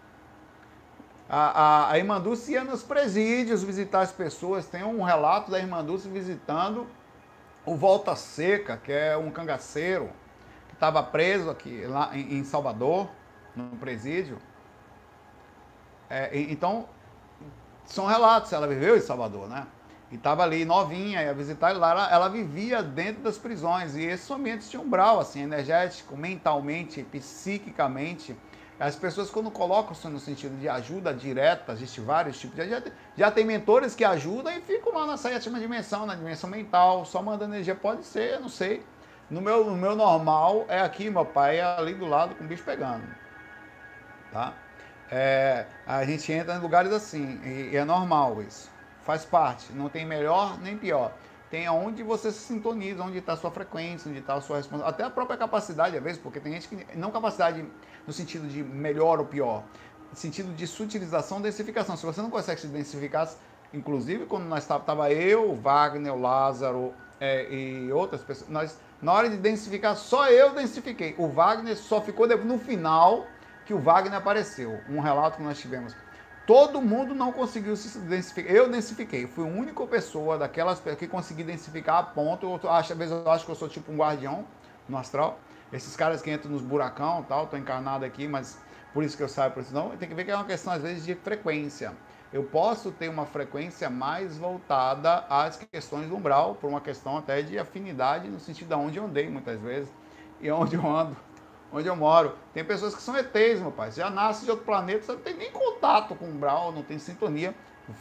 A, 1.28 1.36
a, 1.38 1.90
a 1.92 1.98
irmã 1.98 2.18
Dulce 2.18 2.52
ia 2.52 2.64
nos 2.64 2.82
presídios 2.82 3.62
visitar 3.62 4.00
as 4.00 4.12
pessoas. 4.12 4.66
Tem 4.66 4.82
um 4.82 5.02
relato 5.02 5.50
da 5.50 5.58
irmã 5.58 5.84
Dulce 5.84 6.08
visitando 6.08 6.86
o 7.66 7.76
Volta 7.76 8.16
Seca, 8.16 8.78
que 8.78 8.90
é 8.90 9.16
um 9.16 9.30
cangaceiro 9.30 10.08
que 10.68 10.74
estava 10.74 11.02
preso 11.02 11.50
aqui 11.50 11.84
lá 11.86 12.10
em, 12.16 12.38
em, 12.38 12.44
Salvador, 12.44 13.08
no 13.54 13.76
presídio. 13.76 14.38
É, 16.08 16.30
então, 16.32 16.88
são 17.84 18.06
relatos, 18.06 18.52
ela 18.52 18.66
viveu 18.66 18.96
em 18.96 19.00
Salvador, 19.00 19.48
né? 19.48 19.66
E 20.10 20.14
estava 20.14 20.42
ali 20.42 20.64
novinha, 20.64 21.22
ia 21.22 21.34
visitar 21.34 21.70
ele 21.70 21.78
lá. 21.78 21.90
Ela, 21.90 22.10
ela, 22.10 22.28
vivia 22.28 22.82
dentro 22.82 23.22
das 23.22 23.36
prisões. 23.36 23.94
E 23.94 24.04
esses 24.04 24.30
ambientes 24.30 24.70
tinham 24.70 24.84
um 24.84 24.88
brau, 24.88 25.20
assim, 25.20 25.42
energético, 25.42 26.16
mentalmente, 26.16 27.02
psiquicamente. 27.02 28.34
As 28.78 28.94
pessoas, 28.94 29.28
quando 29.28 29.50
colocam-se 29.50 30.06
no 30.08 30.20
sentido 30.20 30.56
de 30.58 30.68
ajuda 30.68 31.12
direta, 31.12 31.72
existe 31.72 32.00
vários 32.00 32.38
tipos 32.38 32.54
de 32.54 32.62
ajuda. 32.62 32.92
Já 33.16 33.30
tem 33.30 33.44
mentores 33.44 33.94
que 33.94 34.04
ajudam 34.04 34.56
e 34.56 34.60
ficam 34.60 34.94
lá 34.94 35.04
na 35.04 35.16
sétima 35.16 35.58
dimensão, 35.58 36.06
na 36.06 36.14
dimensão 36.14 36.48
mental, 36.48 37.04
só 37.04 37.20
mandando 37.20 37.54
energia. 37.54 37.74
Pode 37.74 38.04
ser, 38.04 38.38
não 38.38 38.48
sei. 38.48 38.84
No 39.28 39.40
meu, 39.40 39.64
no 39.64 39.76
meu 39.76 39.96
normal 39.96 40.64
é 40.68 40.80
aqui, 40.80 41.10
meu 41.10 41.24
pai 41.24 41.58
é 41.58 41.64
ali 41.64 41.92
do 41.94 42.06
lado 42.06 42.34
com 42.36 42.44
o 42.44 42.46
bicho 42.46 42.62
pegando. 42.62 43.04
Tá? 44.32 44.52
É, 45.10 45.66
a 45.86 46.04
gente 46.04 46.30
entra 46.32 46.54
em 46.54 46.60
lugares 46.60 46.92
assim, 46.92 47.40
e, 47.44 47.70
e 47.72 47.76
é 47.76 47.84
normal 47.84 48.40
isso 48.42 48.70
faz 49.08 49.24
parte, 49.24 49.72
não 49.72 49.88
tem 49.88 50.04
melhor 50.04 50.60
nem 50.60 50.76
pior. 50.76 51.10
Tem 51.50 51.66
aonde 51.66 52.02
você 52.02 52.30
se 52.30 52.40
sintoniza, 52.40 53.02
onde 53.02 53.18
está 53.18 53.32
a 53.32 53.36
sua 53.36 53.50
frequência, 53.50 54.10
onde 54.10 54.20
está 54.20 54.34
a 54.34 54.40
sua 54.40 54.58
responsabilidade, 54.58 54.94
até 54.94 55.04
a 55.04 55.10
própria 55.10 55.36
capacidade, 55.36 55.96
às 55.96 56.02
vezes, 56.02 56.20
porque 56.20 56.38
tem 56.38 56.52
gente 56.52 56.68
que. 56.68 56.96
Não 56.96 57.10
capacidade 57.10 57.64
no 58.06 58.12
sentido 58.12 58.46
de 58.46 58.62
melhor 58.62 59.18
ou 59.18 59.24
pior, 59.24 59.64
sentido 60.12 60.54
de 60.54 60.66
sutilização, 60.66 61.40
densificação. 61.40 61.96
Se 61.96 62.04
você 62.04 62.20
não 62.20 62.30
consegue 62.30 62.60
se 62.60 62.66
densificar, 62.66 63.30
inclusive 63.72 64.26
quando 64.26 64.44
nós 64.44 64.62
estava 64.62 65.10
eu, 65.10 65.54
Wagner, 65.54 66.14
Lázaro 66.14 66.92
é, 67.18 67.50
e 67.50 67.92
outras 67.92 68.22
pessoas, 68.22 68.50
nós, 68.50 68.78
na 69.00 69.12
hora 69.12 69.30
de 69.30 69.38
densificar, 69.38 69.96
só 69.96 70.30
eu 70.30 70.52
densifiquei. 70.52 71.14
O 71.16 71.28
Wagner 71.28 71.76
só 71.76 72.00
ficou 72.02 72.26
no 72.26 72.58
final 72.58 73.26
que 73.64 73.72
o 73.72 73.78
Wagner 73.78 74.18
apareceu. 74.18 74.80
Um 74.88 75.00
relato 75.00 75.38
que 75.38 75.42
nós 75.42 75.58
tivemos. 75.58 75.94
Todo 76.48 76.80
mundo 76.80 77.14
não 77.14 77.30
conseguiu 77.30 77.76
se 77.76 77.98
densificar. 77.98 78.50
Eu 78.50 78.70
densifiquei. 78.70 79.26
Fui 79.26 79.44
a 79.44 79.46
única 79.46 79.86
pessoa 79.86 80.38
daquelas 80.38 80.80
que 80.98 81.06
consegui 81.06 81.44
densificar 81.44 81.96
a 81.96 82.02
ponto. 82.02 82.46
Eu 82.46 82.70
acho, 82.70 82.90
às 82.90 82.98
vezes 82.98 83.12
eu 83.12 83.30
acho 83.30 83.44
que 83.44 83.50
eu 83.50 83.54
sou 83.54 83.68
tipo 83.68 83.92
um 83.92 83.98
guardião 83.98 84.46
no 84.88 84.96
astral. 84.96 85.38
Esses 85.70 85.94
caras 85.94 86.22
que 86.22 86.30
entram 86.30 86.50
nos 86.50 86.62
buracão 86.62 87.22
tal, 87.28 87.48
tô 87.48 87.58
encarnado 87.58 88.02
aqui, 88.02 88.26
mas 88.26 88.58
por 88.94 89.04
isso 89.04 89.14
que 89.14 89.22
eu 89.22 89.28
saio 89.28 89.52
por 89.52 89.62
isso 89.62 89.74
não. 89.74 89.90
Tem 89.98 90.08
que 90.08 90.14
ver 90.14 90.24
que 90.24 90.30
é 90.30 90.34
uma 90.34 90.46
questão 90.46 90.72
às 90.72 90.80
vezes 90.80 91.04
de 91.04 91.14
frequência. 91.14 91.92
Eu 92.32 92.44
posso 92.44 92.92
ter 92.92 93.10
uma 93.10 93.26
frequência 93.26 93.90
mais 93.90 94.38
voltada 94.38 95.26
às 95.28 95.58
questões 95.58 96.08
do 96.08 96.16
umbral, 96.16 96.54
por 96.54 96.70
uma 96.70 96.80
questão 96.80 97.18
até 97.18 97.42
de 97.42 97.58
afinidade 97.58 98.26
no 98.26 98.40
sentido 98.40 98.68
de 98.68 98.74
onde 98.74 98.96
eu 98.96 99.04
andei 99.04 99.28
muitas 99.28 99.60
vezes 99.60 99.90
e 100.40 100.50
onde 100.50 100.76
eu 100.76 100.86
ando 100.86 101.14
onde 101.72 101.88
eu 101.88 101.96
moro. 101.96 102.36
Tem 102.52 102.64
pessoas 102.64 102.94
que 102.94 103.02
são 103.02 103.16
ETs, 103.16 103.60
meu 103.60 103.72
pai. 103.72 103.90
Já 103.92 104.10
nasce 104.10 104.44
de 104.44 104.50
outro 104.50 104.64
planeta, 104.64 105.12
não 105.12 105.20
tem 105.20 105.34
nem 105.34 105.50
contato 105.50 106.14
com 106.14 106.28
o 106.28 106.32
Brawl, 106.32 106.72
não 106.72 106.82
tem 106.82 106.98
sintonia. 106.98 107.54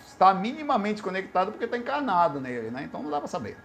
Está 0.05 0.33
minimamente 0.33 1.01
conectado 1.01 1.51
porque 1.51 1.65
está 1.65 1.77
encarnado 1.77 2.41
nele, 2.41 2.69
né? 2.69 2.83
Então 2.83 3.01
não 3.01 3.09
dá 3.09 3.19
para 3.19 3.27
saber. 3.27 3.57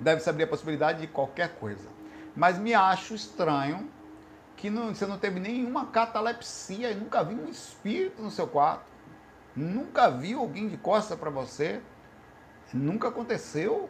Deve-se 0.00 0.28
abrir 0.28 0.44
a 0.44 0.46
possibilidade 0.46 1.00
de 1.00 1.06
qualquer 1.06 1.56
coisa. 1.56 1.88
Mas 2.34 2.58
me 2.58 2.74
acho 2.74 3.14
estranho 3.14 3.88
que 4.56 4.70
não, 4.70 4.94
você 4.94 5.06
não 5.06 5.18
teve 5.18 5.38
nenhuma 5.38 5.86
catalepsia 5.86 6.90
e 6.90 6.94
nunca 6.94 7.22
viu 7.22 7.38
um 7.38 7.48
espírito 7.48 8.22
no 8.22 8.30
seu 8.30 8.46
quarto. 8.46 8.84
Nunca 9.54 10.10
viu 10.10 10.40
alguém 10.40 10.68
de 10.68 10.76
costa 10.76 11.16
para 11.16 11.30
você. 11.30 11.80
Nunca 12.72 13.08
aconteceu. 13.08 13.88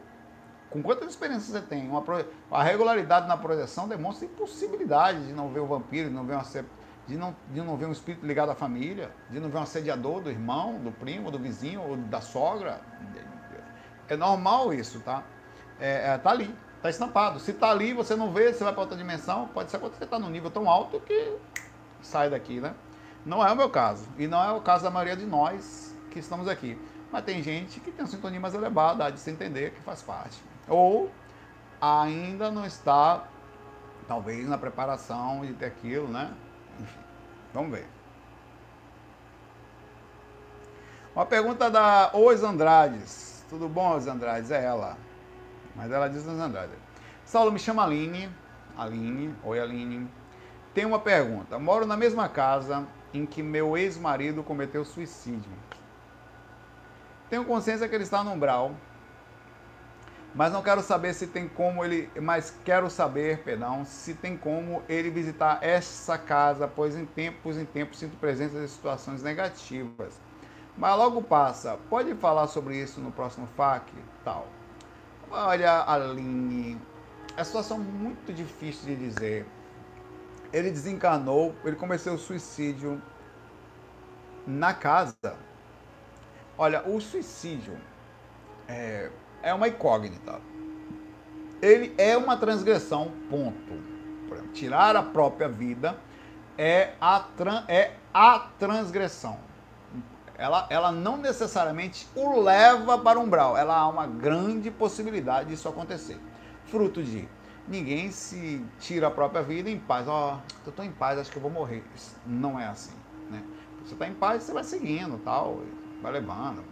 Com 0.77 0.83
quantas 0.83 1.09
experiências 1.09 1.53
você 1.53 1.63
tem? 1.63 1.89
Uma, 1.89 2.05
a 2.51 2.63
regularidade 2.63 3.27
na 3.27 3.35
projeção 3.35 3.89
demonstra 3.89 4.27
impossibilidade 4.27 5.27
de 5.27 5.33
não 5.33 5.49
ver 5.49 5.61
o 5.61 5.67
vampiro, 5.67 6.11
de 6.11 6.15
não 6.15 6.27
ver, 6.27 6.35
uma, 6.35 6.45
de 7.07 7.17
não, 7.17 7.35
de 7.51 7.63
não 7.63 7.79
ver 7.79 7.87
um 7.87 7.93
espírito 7.93 8.27
ligado 8.27 8.51
à 8.51 8.55
família, 8.55 9.11
de 9.31 9.41
não 9.41 9.49
ver 9.49 9.57
um 9.57 9.63
assediador 9.63 10.21
do 10.21 10.31
irmão, 10.31 10.79
do 10.79 10.93
primo, 10.93 11.31
do 11.31 11.39
vizinho 11.39 11.81
ou 11.81 11.97
da 11.97 12.21
sogra. 12.21 12.83
É 14.07 14.17
normal 14.19 14.75
isso, 14.75 15.01
tá? 15.01 15.23
É, 15.81 16.11
é, 16.11 16.19
tá 16.19 16.29
ali, 16.29 16.55
tá 16.83 16.91
estampado. 16.91 17.41
Se 17.41 17.55
tá 17.55 17.71
ali 17.71 17.95
você 17.95 18.15
não 18.15 18.31
vê, 18.31 18.53
você 18.53 18.63
vai 18.63 18.75
para 18.75 18.83
outra 18.83 18.99
dimensão, 18.99 19.49
pode 19.49 19.71
ser 19.71 19.79
quando 19.79 19.95
você 19.95 20.05
está 20.05 20.19
num 20.19 20.29
nível 20.29 20.51
tão 20.51 20.69
alto 20.69 21.01
que 21.01 21.39
sai 22.03 22.29
daqui, 22.29 22.61
né? 22.61 22.75
Não 23.25 23.43
é 23.43 23.51
o 23.51 23.57
meu 23.57 23.71
caso. 23.71 24.07
E 24.19 24.27
não 24.27 24.45
é 24.45 24.53
o 24.53 24.61
caso 24.61 24.85
da 24.85 24.91
maioria 24.91 25.17
de 25.17 25.25
nós 25.25 25.97
que 26.11 26.19
estamos 26.19 26.47
aqui. 26.47 26.79
Mas 27.11 27.25
tem 27.25 27.43
gente 27.43 27.81
que 27.81 27.91
tem 27.91 28.05
uma 28.05 28.11
sintonia 28.11 28.39
mais 28.39 28.53
elevada, 28.53 29.11
de 29.11 29.19
se 29.19 29.31
entender 29.31 29.71
que 29.71 29.81
faz 29.81 30.03
parte 30.03 30.37
ou 30.69 31.11
ainda 31.81 32.51
não 32.51 32.65
está, 32.65 33.25
talvez, 34.09 34.49
na 34.49 34.59
preparação 34.59 35.45
de 35.45 35.55
ter 35.55 35.67
aquilo, 35.67 36.09
né? 36.09 36.33
Enfim, 36.81 37.01
vamos 37.53 37.71
ver. 37.71 37.87
Uma 41.15 41.25
pergunta 41.25 41.71
da 41.71 42.11
Os 42.13 42.43
Andrades. 42.43 43.45
Tudo 43.49 43.69
bom, 43.69 43.97
Os 43.97 44.07
Andrades? 44.07 44.51
É 44.51 44.63
ela. 44.63 44.99
Mas 45.75 45.91
ela 45.91 46.09
diz 46.09 46.27
Os 46.27 46.39
Andrades. 46.39 46.77
Saulo, 47.25 47.51
me 47.51 47.59
chama 47.59 47.85
Aline. 47.85 48.29
Aline. 48.77 49.35
Oi, 49.43 49.59
Aline. 49.59 50.11
Tem 50.75 50.85
uma 50.85 50.99
pergunta. 50.99 51.59
Moro 51.59 51.87
na 51.87 51.97
mesma 51.97 52.29
casa 52.29 52.87
em 53.15 53.25
que 53.25 53.43
meu 53.43 53.79
ex-marido 53.79 54.43
cometeu 54.43 54.85
suicídio. 54.85 55.51
Tenho 57.31 57.45
consciência 57.45 57.89
que 57.89 57.95
ele 57.95 58.05
está 58.05 58.23
no 58.23 58.33
umbral 58.33 58.73
mas 60.37 60.53
não 60.53 60.63
quero 60.63 60.83
saber 60.83 61.15
se 61.15 61.29
tem 61.29 61.49
como 61.49 61.85
ele, 61.85 62.13
mas 62.21 62.51
quero 62.65 62.91
saber, 62.91 63.43
perdão, 63.43 63.85
se 63.87 64.15
tem 64.15 64.37
como 64.37 64.85
ele 64.89 65.11
visitar 65.11 65.59
essa 65.63 66.19
casa, 66.19 66.69
pois 66.69 66.95
em 66.97 67.07
tempos 67.07 67.57
em 67.59 67.65
tempos 67.67 67.99
sinto 67.99 68.19
presença 68.19 68.61
de 68.61 68.69
situações 68.69 69.23
negativas. 69.23 70.23
Mas 70.77 70.97
logo 70.99 71.23
passa. 71.25 71.79
Pode 71.79 72.15
falar 72.17 72.49
sobre 72.49 72.77
isso 72.83 73.01
no 73.01 73.13
próximo 73.13 73.47
FAQ? 73.47 74.05
Tal. 74.25 74.61
Olha, 75.31 75.85
Aline, 75.91 76.87
é 77.37 77.45
situação 77.45 77.79
muito 77.79 78.33
difícil 78.35 78.87
de 78.87 78.97
dizer. 78.97 79.53
ele 80.53 80.71
desencarnou, 80.71 81.61
ele 81.65 81.77
começou 81.77 82.15
o 82.15 82.19
suicídio 82.19 83.03
na 84.47 84.75
casa. 84.75 85.47
Olha, 86.57 86.87
o 86.89 87.01
suicídio 87.01 87.87
é, 88.69 89.13
é 89.47 89.55
uma 89.55 89.69
incógnita. 89.69 90.41
Ele 91.63 91.95
é 91.97 92.17
uma 92.17 92.37
transgressão, 92.37 93.13
ponto. 93.31 93.97
Tirar 94.53 94.97
a 94.97 95.03
própria 95.03 95.49
vida 95.49 95.97
é 96.59 96.95
a, 97.01 97.25
é 97.69 97.93
a 98.13 98.41
transgressão. 98.59 99.39
Ela, 100.37 100.67
ela 100.69 100.91
não 100.91 101.17
necessariamente 101.17 102.09
o 102.15 102.41
leva 102.41 102.99
para 102.99 103.21
o 103.21 103.23
umbral. 103.23 103.57
Ela 103.57 103.77
há 103.77 103.89
uma 103.89 104.07
grande 104.07 104.69
possibilidade 104.71 105.51
disso 105.51 105.69
acontecer. 105.69 106.21
Fruto 106.65 107.01
de 107.03 107.29
ninguém 107.69 108.11
se 108.11 108.65
tira 108.81 109.07
a 109.07 109.11
própria 109.11 109.43
vida 109.43 109.71
em 109.71 109.79
paz. 109.79 110.09
Ó, 110.09 110.35
oh, 110.35 110.67
eu 110.67 110.71
estou 110.71 110.85
em 110.85 110.91
paz, 110.91 111.21
acho 111.21 111.31
que 111.31 111.37
eu 111.37 111.43
vou 111.43 111.53
morrer. 111.53 111.85
Isso 111.95 112.17
não 112.27 112.59
é 112.59 112.67
assim. 112.67 112.97
Né? 113.31 113.43
Você 113.85 113.95
está 113.95 114.09
em 114.09 114.15
paz, 114.15 114.43
você 114.43 114.53
vai 114.53 114.65
seguindo, 114.65 115.19
tal, 115.19 115.63
vai 116.03 116.13
levando, 116.13 116.65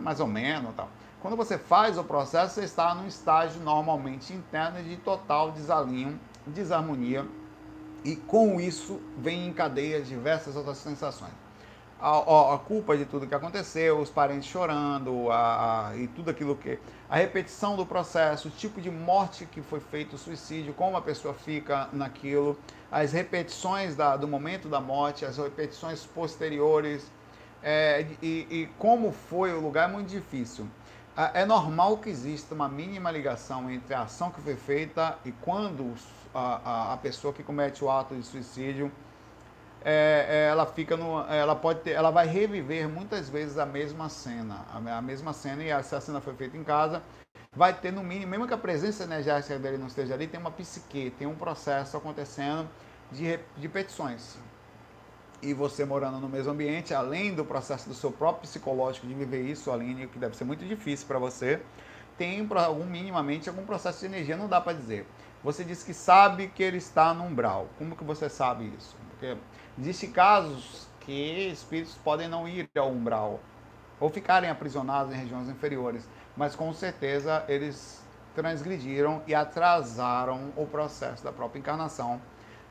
mais 0.00 0.18
ou 0.18 0.26
menos, 0.26 0.74
tal. 0.74 0.88
Quando 1.20 1.36
você 1.36 1.58
faz 1.58 1.98
o 1.98 2.04
processo, 2.04 2.54
você 2.54 2.64
está 2.64 2.94
num 2.94 3.06
estágio 3.06 3.60
normalmente 3.60 4.32
interno 4.32 4.82
de 4.82 4.96
total 4.96 5.52
desalinho, 5.52 6.18
desarmonia, 6.46 7.26
e 8.02 8.16
com 8.16 8.58
isso 8.58 8.98
vem 9.18 9.46
em 9.46 9.52
cadeia 9.52 10.00
diversas 10.00 10.56
outras 10.56 10.78
sensações. 10.78 11.32
A, 12.00 12.08
a, 12.08 12.54
a 12.54 12.58
culpa 12.58 12.96
de 12.96 13.04
tudo 13.04 13.26
que 13.26 13.34
aconteceu, 13.34 13.98
os 13.98 14.08
parentes 14.08 14.48
chorando, 14.48 15.30
a, 15.30 15.92
e 15.94 16.06
tudo 16.08 16.30
aquilo 16.30 16.56
que. 16.56 16.78
A 17.10 17.16
repetição 17.16 17.76
do 17.76 17.84
processo, 17.84 18.48
o 18.48 18.50
tipo 18.50 18.80
de 18.80 18.90
morte 18.90 19.44
que 19.44 19.60
foi 19.60 19.80
feito, 19.80 20.16
o 20.16 20.18
suicídio, 20.18 20.72
como 20.72 20.96
a 20.96 21.02
pessoa 21.02 21.34
fica 21.34 21.90
naquilo, 21.92 22.58
as 22.90 23.12
repetições 23.12 23.94
da, 23.94 24.16
do 24.16 24.26
momento 24.26 24.70
da 24.70 24.80
morte, 24.80 25.26
as 25.26 25.36
repetições 25.36 26.06
posteriores, 26.06 27.12
é, 27.62 28.06
e, 28.22 28.46
e 28.50 28.68
como 28.78 29.12
foi 29.12 29.52
o 29.52 29.60
lugar 29.60 29.90
é 29.90 29.92
muito 29.92 30.08
difícil. 30.08 30.66
É 31.34 31.44
normal 31.44 31.98
que 31.98 32.08
exista 32.08 32.54
uma 32.54 32.68
mínima 32.68 33.10
ligação 33.10 33.70
entre 33.70 33.92
a 33.92 34.02
ação 34.02 34.30
que 34.30 34.40
foi 34.40 34.56
feita 34.56 35.18
e 35.24 35.32
quando 35.32 35.94
a, 36.34 36.60
a, 36.64 36.92
a 36.94 36.96
pessoa 36.96 37.34
que 37.34 37.42
comete 37.42 37.84
o 37.84 37.90
ato 37.90 38.14
de 38.14 38.22
suicídio 38.22 38.90
é, 39.82 40.26
é, 40.28 40.50
ela 40.50 40.64
fica 40.64 40.96
no, 40.96 41.20
ela 41.28 41.54
pode 41.56 41.80
ter, 41.80 41.90
ela 41.90 42.10
vai 42.10 42.26
reviver 42.26 42.88
muitas 42.88 43.28
vezes 43.28 43.58
a 43.58 43.66
mesma 43.66 44.08
cena, 44.08 44.64
a, 44.72 44.98
a, 44.98 45.02
mesma 45.02 45.32
cena 45.32 45.62
e 45.62 45.82
se 45.82 45.94
a 45.94 46.00
cena 46.00 46.20
foi 46.20 46.34
feita 46.34 46.56
em 46.56 46.64
casa, 46.64 47.02
vai 47.54 47.74
ter 47.74 47.92
no 47.92 48.02
mínimo, 48.02 48.30
mesmo 48.30 48.46
que 48.46 48.54
a 48.54 48.58
presença 48.58 49.04
energética 49.04 49.58
dele 49.58 49.78
não 49.78 49.88
esteja 49.88 50.14
ali, 50.14 50.26
tem 50.26 50.40
uma 50.40 50.50
psique, 50.50 51.12
tem 51.18 51.26
um 51.26 51.34
processo 51.34 51.96
acontecendo 51.96 52.68
de, 53.10 53.38
de 53.56 53.68
petições 53.68 54.38
e 55.42 55.54
você 55.54 55.84
morando 55.84 56.18
no 56.18 56.28
mesmo 56.28 56.52
ambiente, 56.52 56.92
além 56.92 57.34
do 57.34 57.44
processo 57.44 57.88
do 57.88 57.94
seu 57.94 58.12
próprio 58.12 58.42
psicológico 58.42 59.06
de 59.06 59.14
viver 59.14 59.42
isso, 59.42 59.70
Aline, 59.70 60.06
que 60.06 60.18
deve 60.18 60.36
ser 60.36 60.44
muito 60.44 60.64
difícil 60.64 61.06
para 61.06 61.18
você, 61.18 61.62
tem 62.18 62.46
algum 62.54 62.84
minimamente 62.84 63.48
algum 63.48 63.64
processo 63.64 64.00
de 64.00 64.06
energia, 64.06 64.36
não 64.36 64.48
dá 64.48 64.60
para 64.60 64.74
dizer. 64.74 65.06
Você 65.42 65.64
disse 65.64 65.86
que 65.86 65.94
sabe 65.94 66.48
que 66.48 66.62
ele 66.62 66.76
está 66.76 67.14
no 67.14 67.24
umbral. 67.24 67.68
Como 67.78 67.96
que 67.96 68.04
você 68.04 68.28
sabe 68.28 68.70
isso? 68.76 68.94
Porque 69.08 69.36
existem 69.78 70.10
casos 70.10 70.86
que 71.00 71.48
espíritos 71.50 71.94
podem 71.94 72.28
não 72.28 72.46
ir 72.46 72.68
ao 72.76 72.90
umbral 72.90 73.40
ou 73.98 74.10
ficarem 74.10 74.50
aprisionados 74.50 75.14
em 75.14 75.16
regiões 75.16 75.48
inferiores, 75.48 76.06
mas 76.36 76.54
com 76.54 76.72
certeza 76.74 77.44
eles 77.48 78.02
transgrediram 78.34 79.22
e 79.26 79.34
atrasaram 79.34 80.52
o 80.56 80.66
processo 80.66 81.24
da 81.24 81.32
própria 81.32 81.58
encarnação 81.58 82.20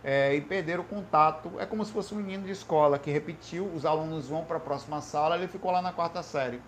é, 0.03 0.33
e 0.35 0.41
perderam 0.41 0.83
o 0.83 0.85
contato. 0.85 1.51
É 1.59 1.65
como 1.65 1.83
se 1.83 1.91
fosse 1.91 2.13
um 2.13 2.17
menino 2.17 2.45
de 2.45 2.51
escola 2.51 2.97
que 2.99 3.12
repetiu, 3.12 3.65
os 3.73 3.85
alunos 3.85 4.29
vão 4.29 4.43
para 4.43 4.57
a 4.57 4.59
próxima 4.59 5.01
sala, 5.01 5.35
ele 5.38 5.47
ficou 5.47 5.71
lá 5.71 5.81
na 5.81 5.91
quarta 5.91 6.23
série. 6.23 6.62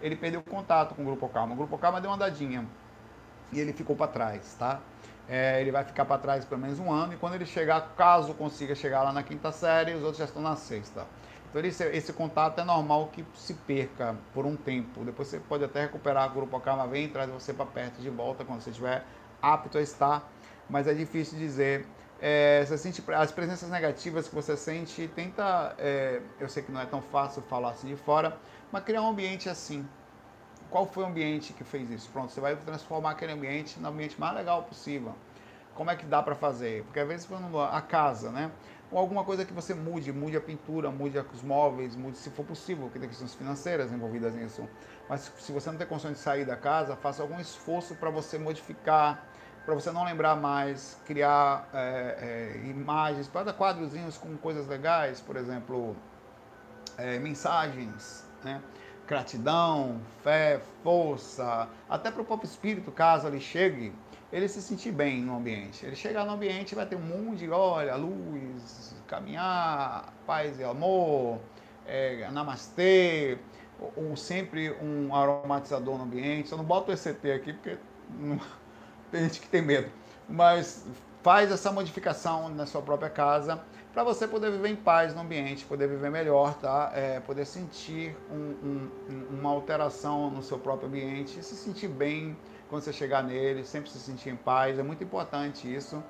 Ele 0.00 0.16
perdeu 0.16 0.40
o 0.40 0.42
contato 0.42 0.94
com 0.94 1.02
o 1.02 1.04
Grupo 1.04 1.28
Calma. 1.28 1.52
O 1.52 1.56
Grupo 1.56 1.76
Calma 1.76 2.00
deu 2.00 2.10
uma 2.10 2.16
andadinha 2.16 2.66
e 3.52 3.60
ele 3.60 3.72
ficou 3.72 3.94
para 3.94 4.08
trás, 4.08 4.54
tá? 4.58 4.80
É, 5.28 5.60
ele 5.60 5.70
vai 5.70 5.84
ficar 5.84 6.04
para 6.04 6.18
trás 6.18 6.44
pelo 6.44 6.60
menos 6.60 6.80
um 6.80 6.90
ano 6.90 7.14
e 7.14 7.16
quando 7.16 7.34
ele 7.34 7.46
chegar, 7.46 7.94
caso 7.96 8.34
consiga 8.34 8.74
chegar 8.74 9.02
lá 9.02 9.12
na 9.12 9.22
quinta 9.22 9.52
série, 9.52 9.94
os 9.94 10.02
outros 10.02 10.18
já 10.18 10.24
estão 10.24 10.42
na 10.42 10.56
sexta. 10.56 11.06
Então 11.48 11.62
esse, 11.62 11.84
esse 11.84 12.12
contato 12.12 12.60
é 12.60 12.64
normal 12.64 13.08
que 13.12 13.24
se 13.34 13.54
perca 13.54 14.16
por 14.32 14.46
um 14.46 14.56
tempo. 14.56 15.04
Depois 15.04 15.28
você 15.28 15.38
pode 15.38 15.64
até 15.64 15.82
recuperar 15.82 16.30
o 16.30 16.34
Grupo 16.34 16.58
Calma, 16.60 16.86
vem 16.86 17.04
e 17.04 17.08
traz 17.08 17.30
você 17.30 17.52
para 17.52 17.66
perto 17.66 18.00
de 18.00 18.10
volta 18.10 18.44
quando 18.44 18.60
você 18.60 18.70
estiver 18.70 19.04
apto 19.42 19.78
a 19.78 19.82
estar, 19.82 20.28
mas 20.68 20.86
é 20.86 20.94
difícil 20.94 21.38
dizer 21.38 21.86
é, 22.20 22.64
você 22.66 22.76
sente 22.76 23.02
as 23.12 23.32
presenças 23.32 23.70
negativas 23.70 24.28
que 24.28 24.34
você 24.34 24.56
sente, 24.56 25.08
tenta, 25.14 25.74
é, 25.78 26.20
eu 26.38 26.48
sei 26.48 26.62
que 26.62 26.70
não 26.70 26.80
é 26.80 26.86
tão 26.86 27.00
fácil 27.00 27.40
falar 27.42 27.70
assim 27.70 27.88
de 27.88 27.96
fora, 27.96 28.36
mas 28.70 28.84
criar 28.84 29.02
um 29.02 29.08
ambiente 29.08 29.48
assim. 29.48 29.88
Qual 30.68 30.86
foi 30.86 31.02
o 31.02 31.06
ambiente 31.06 31.52
que 31.54 31.64
fez 31.64 31.90
isso? 31.90 32.10
Pronto, 32.10 32.30
você 32.30 32.40
vai 32.40 32.54
transformar 32.56 33.12
aquele 33.12 33.32
ambiente 33.32 33.80
no 33.80 33.88
ambiente 33.88 34.20
mais 34.20 34.34
legal 34.34 34.62
possível. 34.62 35.14
Como 35.74 35.90
é 35.90 35.96
que 35.96 36.04
dá 36.04 36.22
para 36.22 36.34
fazer? 36.34 36.84
Porque 36.84 37.00
às 37.00 37.08
vezes 37.08 37.26
quando 37.26 37.58
a 37.58 37.80
casa, 37.80 38.30
né? 38.30 38.50
Ou 38.92 38.98
alguma 38.98 39.24
coisa 39.24 39.44
que 39.44 39.52
você 39.52 39.72
mude, 39.72 40.12
mude 40.12 40.36
a 40.36 40.40
pintura, 40.40 40.90
mude 40.90 41.18
os 41.18 41.42
móveis, 41.42 41.96
mude 41.96 42.18
se 42.18 42.28
for 42.28 42.44
possível, 42.44 42.84
porque 42.84 42.98
tem 42.98 43.08
questões 43.08 43.34
financeiras 43.34 43.92
envolvidas 43.92 44.34
nisso. 44.34 44.68
Mas 45.08 45.32
se 45.38 45.52
você 45.52 45.70
não 45.70 45.78
tem 45.78 45.86
condições 45.86 46.14
de 46.14 46.18
sair 46.18 46.44
da 46.44 46.56
casa, 46.56 46.96
faça 46.96 47.22
algum 47.22 47.40
esforço 47.40 47.94
para 47.94 48.10
você 48.10 48.36
modificar 48.38 49.24
para 49.64 49.74
você 49.74 49.90
não 49.90 50.04
lembrar 50.04 50.36
mais, 50.36 50.98
criar 51.06 51.68
é, 51.72 52.56
é, 52.56 52.68
imagens, 52.68 53.28
para 53.28 53.52
quadrozinhos 53.52 54.16
com 54.16 54.36
coisas 54.36 54.66
legais, 54.66 55.20
por 55.20 55.36
exemplo, 55.36 55.96
é, 56.96 57.18
mensagens, 57.18 58.24
né? 58.42 58.60
gratidão, 59.06 60.00
fé, 60.22 60.60
força, 60.84 61.68
até 61.88 62.12
para 62.12 62.22
o 62.22 62.24
próprio 62.24 62.46
espírito, 62.46 62.92
caso 62.92 63.26
ele 63.26 63.40
chegue, 63.40 63.92
ele 64.32 64.46
se 64.48 64.62
sentir 64.62 64.92
bem 64.92 65.20
no 65.20 65.36
ambiente. 65.36 65.84
Ele 65.84 65.96
chegar 65.96 66.24
no 66.24 66.32
ambiente 66.32 66.76
vai 66.76 66.86
ter 66.86 66.94
um 66.94 67.00
mundo 67.00 67.36
de, 67.36 67.50
olha, 67.50 67.96
luz, 67.96 68.94
caminhar, 69.08 70.14
paz 70.24 70.60
e 70.60 70.64
amor, 70.64 71.40
é, 71.84 72.30
namastê, 72.30 73.36
ou, 73.80 74.10
ou, 74.10 74.16
sempre 74.16 74.70
um 74.80 75.12
aromatizador 75.12 75.98
no 75.98 76.04
ambiente. 76.04 76.48
Só 76.48 76.56
não 76.56 76.64
boto 76.64 76.92
o 76.92 76.94
ECT 76.94 77.32
aqui 77.32 77.52
porque 77.52 77.78
não, 78.10 78.38
tem 79.10 79.22
gente 79.22 79.40
que 79.40 79.48
tem 79.48 79.62
medo. 79.62 79.90
Mas 80.28 80.86
faz 81.22 81.50
essa 81.50 81.70
modificação 81.70 82.48
na 82.48 82.66
sua 82.66 82.80
própria 82.80 83.10
casa 83.10 83.62
para 83.92 84.04
você 84.04 84.26
poder 84.26 84.52
viver 84.52 84.68
em 84.68 84.76
paz 84.76 85.14
no 85.14 85.20
ambiente, 85.20 85.64
poder 85.64 85.88
viver 85.88 86.10
melhor, 86.10 86.54
tá? 86.54 86.92
É, 86.94 87.18
poder 87.20 87.44
sentir 87.44 88.16
um, 88.30 88.88
um, 89.10 89.26
uma 89.30 89.50
alteração 89.50 90.30
no 90.30 90.42
seu 90.42 90.58
próprio 90.58 90.88
ambiente, 90.88 91.42
se 91.42 91.56
sentir 91.56 91.88
bem 91.88 92.36
quando 92.68 92.82
você 92.82 92.92
chegar 92.92 93.22
nele, 93.24 93.64
sempre 93.64 93.90
se 93.90 93.98
sentir 93.98 94.30
em 94.30 94.36
paz. 94.36 94.78
É 94.78 94.82
muito 94.82 95.02
importante 95.02 95.72
isso. 95.72 96.02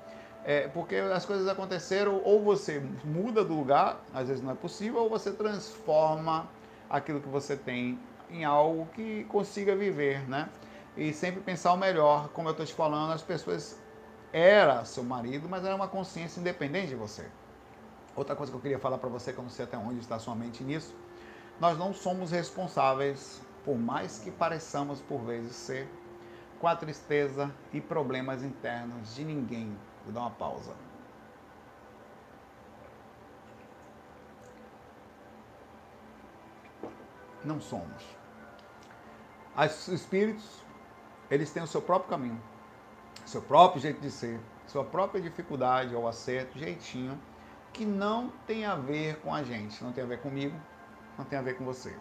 É, 0.43 0.67
porque 0.67 0.95
as 0.95 1.25
coisas 1.25 1.47
aconteceram, 1.47 2.21
ou 2.23 2.41
você 2.41 2.81
muda 3.03 3.43
do 3.43 3.53
lugar, 3.53 3.99
às 4.13 4.27
vezes 4.27 4.43
não 4.43 4.51
é 4.51 4.55
possível, 4.55 5.01
ou 5.01 5.09
você 5.09 5.31
transforma 5.31 6.47
aquilo 6.89 7.19
que 7.19 7.29
você 7.29 7.55
tem 7.55 7.99
em 8.29 8.43
algo 8.43 8.87
que 8.93 9.23
consiga 9.25 9.75
viver, 9.75 10.27
né? 10.27 10.49
E 11.01 11.11
sempre 11.11 11.41
pensar 11.41 11.73
o 11.73 11.77
melhor. 11.77 12.29
Como 12.29 12.47
eu 12.47 12.51
estou 12.51 12.63
te 12.63 12.73
falando, 12.75 13.11
as 13.11 13.23
pessoas 13.23 13.75
era 14.31 14.85
seu 14.85 15.03
marido, 15.03 15.49
mas 15.49 15.65
era 15.65 15.75
uma 15.75 15.87
consciência 15.87 16.39
independente 16.39 16.89
de 16.89 16.95
você. 16.95 17.27
Outra 18.15 18.35
coisa 18.35 18.51
que 18.51 18.57
eu 18.57 18.61
queria 18.61 18.77
falar 18.77 18.99
para 18.99 19.09
você, 19.09 19.33
que 19.33 19.39
eu 19.39 19.43
não 19.43 19.49
sei 19.49 19.65
até 19.65 19.75
onde 19.75 19.99
está 19.99 20.19
sua 20.19 20.35
mente 20.35 20.63
nisso, 20.63 20.95
nós 21.59 21.75
não 21.75 21.91
somos 21.91 22.29
responsáveis, 22.29 23.41
por 23.65 23.79
mais 23.79 24.19
que 24.19 24.29
pareçamos 24.29 25.01
por 25.01 25.21
vezes 25.21 25.55
ser, 25.55 25.89
com 26.59 26.67
a 26.67 26.75
tristeza 26.75 27.51
e 27.73 27.81
problemas 27.81 28.43
internos 28.43 29.15
de 29.15 29.23
ninguém. 29.23 29.75
Vou 30.03 30.13
dar 30.13 30.21
uma 30.21 30.31
pausa. 30.31 30.73
Não 37.43 37.59
somos. 37.59 38.03
Os 39.57 39.87
espíritos 39.87 40.60
eles 41.31 41.49
têm 41.49 41.63
o 41.63 41.67
seu 41.67 41.81
próprio 41.81 42.09
caminho, 42.09 42.39
seu 43.25 43.41
próprio 43.41 43.81
jeito 43.81 44.01
de 44.01 44.11
ser, 44.11 44.37
sua 44.67 44.83
própria 44.83 45.21
dificuldade 45.21 45.95
ou 45.95 46.05
acerto, 46.05 46.59
jeitinho, 46.59 47.17
que 47.71 47.85
não 47.85 48.29
tem 48.45 48.65
a 48.65 48.75
ver 48.75 49.15
com 49.21 49.33
a 49.33 49.41
gente, 49.41 49.81
não 49.81 49.93
tem 49.93 50.03
a 50.03 50.07
ver 50.07 50.19
comigo, 50.19 50.55
não 51.17 51.23
tem 51.23 51.39
a 51.39 51.41
ver 51.41 51.57
com 51.57 51.63
você. 51.63 51.95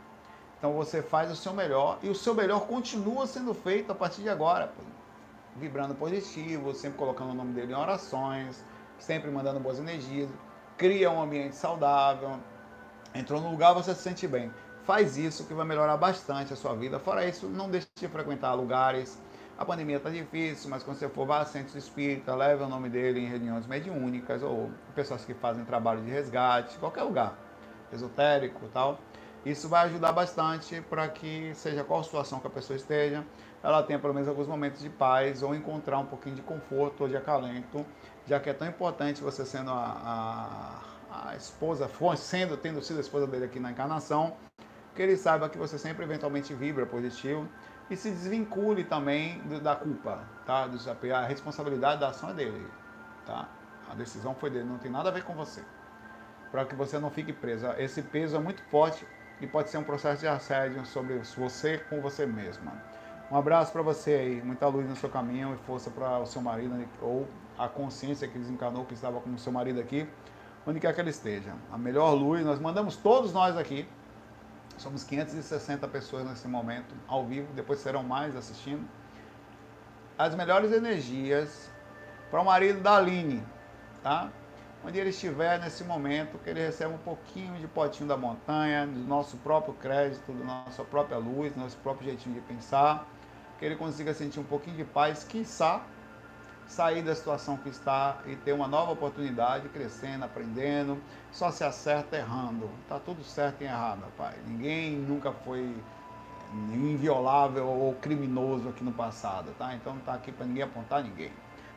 Então 0.58 0.72
você 0.72 1.00
faz 1.00 1.30
o 1.30 1.36
seu 1.36 1.54
melhor 1.54 2.00
e 2.02 2.08
o 2.08 2.14
seu 2.14 2.34
melhor 2.34 2.66
continua 2.66 3.24
sendo 3.24 3.54
feito 3.54 3.92
a 3.92 3.94
partir 3.94 4.22
de 4.22 4.28
agora, 4.28 4.72
vibrando 5.54 5.94
positivo, 5.94 6.74
sempre 6.74 6.98
colocando 6.98 7.30
o 7.30 7.34
nome 7.34 7.52
dele 7.52 7.72
em 7.72 7.76
orações, 7.76 8.64
sempre 8.98 9.30
mandando 9.30 9.60
boas 9.60 9.78
energias, 9.78 10.28
cria 10.76 11.08
um 11.08 11.22
ambiente 11.22 11.54
saudável. 11.54 12.36
Entrou 13.14 13.40
no 13.40 13.50
lugar, 13.50 13.74
você 13.74 13.94
se 13.94 14.02
sente 14.02 14.26
bem 14.26 14.52
faz 14.90 15.16
isso 15.16 15.44
que 15.44 15.54
vai 15.54 15.64
melhorar 15.64 15.96
bastante 15.96 16.52
a 16.52 16.56
sua 16.56 16.74
vida. 16.74 16.98
Fora 16.98 17.24
isso, 17.24 17.46
não 17.46 17.70
deixe 17.70 17.86
de 17.94 18.08
frequentar 18.08 18.54
lugares. 18.54 19.22
A 19.56 19.64
pandemia 19.64 19.98
está 19.98 20.10
difícil, 20.10 20.68
mas 20.68 20.82
quando 20.82 20.96
você 20.96 21.08
for, 21.08 21.24
vá 21.24 21.42
a 21.42 21.44
centros 21.44 21.76
espírita, 21.76 22.34
leve 22.34 22.64
o 22.64 22.68
nome 22.68 22.88
dele 22.88 23.20
em 23.20 23.28
reuniões 23.28 23.68
mediúnicas 23.68 24.42
ou 24.42 24.68
pessoas 24.92 25.24
que 25.24 25.32
fazem 25.32 25.64
trabalho 25.64 26.02
de 26.02 26.10
resgate, 26.10 26.76
qualquer 26.78 27.04
lugar, 27.04 27.38
esotérico 27.92 28.66
tal. 28.74 28.98
Isso 29.46 29.68
vai 29.68 29.86
ajudar 29.86 30.10
bastante 30.10 30.80
para 30.80 31.06
que, 31.06 31.52
seja 31.54 31.84
qual 31.84 32.02
situação 32.02 32.40
que 32.40 32.48
a 32.48 32.50
pessoa 32.50 32.76
esteja, 32.76 33.24
ela 33.62 33.84
tenha 33.84 33.98
pelo 34.00 34.12
menos 34.12 34.28
alguns 34.28 34.48
momentos 34.48 34.82
de 34.82 34.90
paz 34.90 35.40
ou 35.40 35.54
encontrar 35.54 36.00
um 36.00 36.06
pouquinho 36.06 36.34
de 36.34 36.42
conforto 36.42 37.02
ou 37.02 37.08
de 37.08 37.16
acalento, 37.16 37.86
já 38.26 38.40
que 38.40 38.50
é 38.50 38.52
tão 38.52 38.66
importante 38.66 39.22
você 39.22 39.46
sendo 39.46 39.70
a, 39.70 40.82
a, 41.12 41.28
a 41.28 41.36
esposa, 41.36 41.88
sendo, 42.16 42.56
tendo 42.56 42.82
sido 42.82 42.96
a 42.96 43.00
esposa 43.00 43.28
dele 43.28 43.44
aqui 43.44 43.60
na 43.60 43.70
encarnação, 43.70 44.36
que 44.94 45.02
ele 45.02 45.16
saiba 45.16 45.48
que 45.48 45.58
você 45.58 45.78
sempre 45.78 46.04
eventualmente 46.04 46.52
vibra 46.54 46.86
positivo 46.86 47.48
e 47.88 47.96
se 47.96 48.10
desvincule 48.10 48.84
também 48.84 49.40
da 49.62 49.74
culpa, 49.74 50.20
tá? 50.46 50.68
A 51.14 51.26
responsabilidade 51.26 52.00
da 52.00 52.08
ação 52.08 52.30
é 52.30 52.34
dele, 52.34 52.66
tá? 53.26 53.48
A 53.90 53.94
decisão 53.94 54.34
foi 54.34 54.50
dele, 54.50 54.64
não 54.64 54.78
tem 54.78 54.90
nada 54.90 55.08
a 55.08 55.12
ver 55.12 55.24
com 55.24 55.34
você. 55.34 55.62
Para 56.50 56.64
que 56.64 56.74
você 56.74 56.98
não 56.98 57.10
fique 57.10 57.32
preso. 57.32 57.66
Esse 57.78 58.02
peso 58.02 58.36
é 58.36 58.40
muito 58.40 58.62
forte 58.64 59.06
e 59.40 59.46
pode 59.46 59.70
ser 59.70 59.78
um 59.78 59.84
processo 59.84 60.20
de 60.20 60.28
assédio 60.28 60.84
sobre 60.84 61.18
você 61.36 61.78
com 61.78 62.00
você 62.00 62.26
mesma. 62.26 62.72
Um 63.30 63.36
abraço 63.36 63.72
para 63.72 63.82
você 63.82 64.12
aí, 64.14 64.42
muita 64.42 64.66
luz 64.66 64.88
no 64.88 64.96
seu 64.96 65.08
caminho 65.08 65.54
e 65.54 65.66
força 65.66 65.90
para 65.90 66.18
o 66.18 66.26
seu 66.26 66.42
marido 66.42 66.74
né, 66.74 66.86
ou 67.00 67.28
a 67.56 67.68
consciência 67.68 68.26
que 68.26 68.38
desencarnou 68.38 68.84
que 68.84 68.94
estava 68.94 69.20
com 69.20 69.30
o 69.30 69.38
seu 69.38 69.52
marido 69.52 69.78
aqui, 69.78 70.08
onde 70.66 70.80
quer 70.80 70.92
que 70.94 71.00
ele 71.00 71.10
esteja. 71.10 71.52
A 71.70 71.78
melhor 71.78 72.12
luz, 72.12 72.44
nós 72.44 72.58
mandamos 72.58 72.96
todos 72.96 73.32
nós 73.32 73.56
aqui. 73.56 73.88
Somos 74.80 75.04
560 75.04 75.86
pessoas 75.88 76.24
nesse 76.24 76.48
momento, 76.48 76.94
ao 77.06 77.26
vivo, 77.26 77.52
depois 77.52 77.80
serão 77.80 78.02
mais 78.02 78.34
assistindo. 78.34 78.88
As 80.16 80.34
melhores 80.34 80.72
energias 80.72 81.70
para 82.30 82.40
o 82.40 82.44
marido 82.46 82.80
da 82.80 82.96
Aline, 82.96 83.44
tá? 84.02 84.30
onde 84.82 84.98
ele 84.98 85.10
estiver 85.10 85.60
nesse 85.60 85.84
momento, 85.84 86.38
que 86.38 86.48
ele 86.48 86.60
receba 86.60 86.94
um 86.94 86.98
pouquinho 86.98 87.56
de 87.56 87.68
potinho 87.68 88.08
da 88.08 88.16
montanha, 88.16 88.86
do 88.86 89.00
nosso 89.00 89.36
próprio 89.36 89.74
crédito, 89.74 90.32
da 90.32 90.44
nossa 90.46 90.82
própria 90.82 91.18
luz, 91.18 91.52
do 91.52 91.60
nosso 91.60 91.76
próprio 91.76 92.08
jeitinho 92.08 92.34
de 92.34 92.40
pensar, 92.40 93.06
que 93.58 93.66
ele 93.66 93.76
consiga 93.76 94.14
sentir 94.14 94.40
um 94.40 94.44
pouquinho 94.44 94.78
de 94.78 94.84
paz, 94.84 95.24
quiçá 95.24 95.84
sair 96.70 97.02
da 97.02 97.14
situação 97.16 97.56
que 97.56 97.68
está 97.68 98.18
e 98.26 98.36
ter 98.36 98.52
uma 98.52 98.68
nova 98.68 98.92
oportunidade, 98.92 99.68
crescendo, 99.70 100.24
aprendendo, 100.24 101.02
só 101.32 101.50
se 101.50 101.64
acerta 101.64 102.16
errando. 102.16 102.70
Tá 102.88 102.98
tudo 103.00 103.24
certo 103.24 103.62
e 103.62 103.64
errado, 103.64 104.04
pai. 104.16 104.36
Ninguém 104.46 104.92
nunca 104.92 105.32
foi 105.32 105.76
inviolável 106.72 107.66
ou 107.66 107.94
criminoso 107.94 108.68
aqui 108.68 108.84
no 108.84 108.92
passado, 108.92 109.52
tá? 109.58 109.74
Então 109.74 109.94
não 109.94 110.00
tá 110.02 110.14
aqui 110.14 110.30
para 110.30 110.46
ninguém 110.46 110.62
apontar 110.62 111.02
ninguém. 111.02 111.32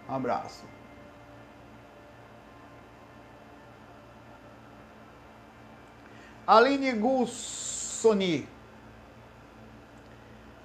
Um 0.07 0.13
abraço. 0.13 0.63
Aline 6.45 6.91
Gussoni. 6.91 8.47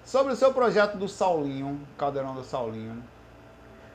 Sobre 0.04 0.34
o 0.34 0.36
seu 0.36 0.52
projeto 0.52 0.98
do 0.98 1.08
Saulinho, 1.08 1.80
Caldeirão 1.96 2.34
do 2.34 2.44
Saulinho. 2.44 3.02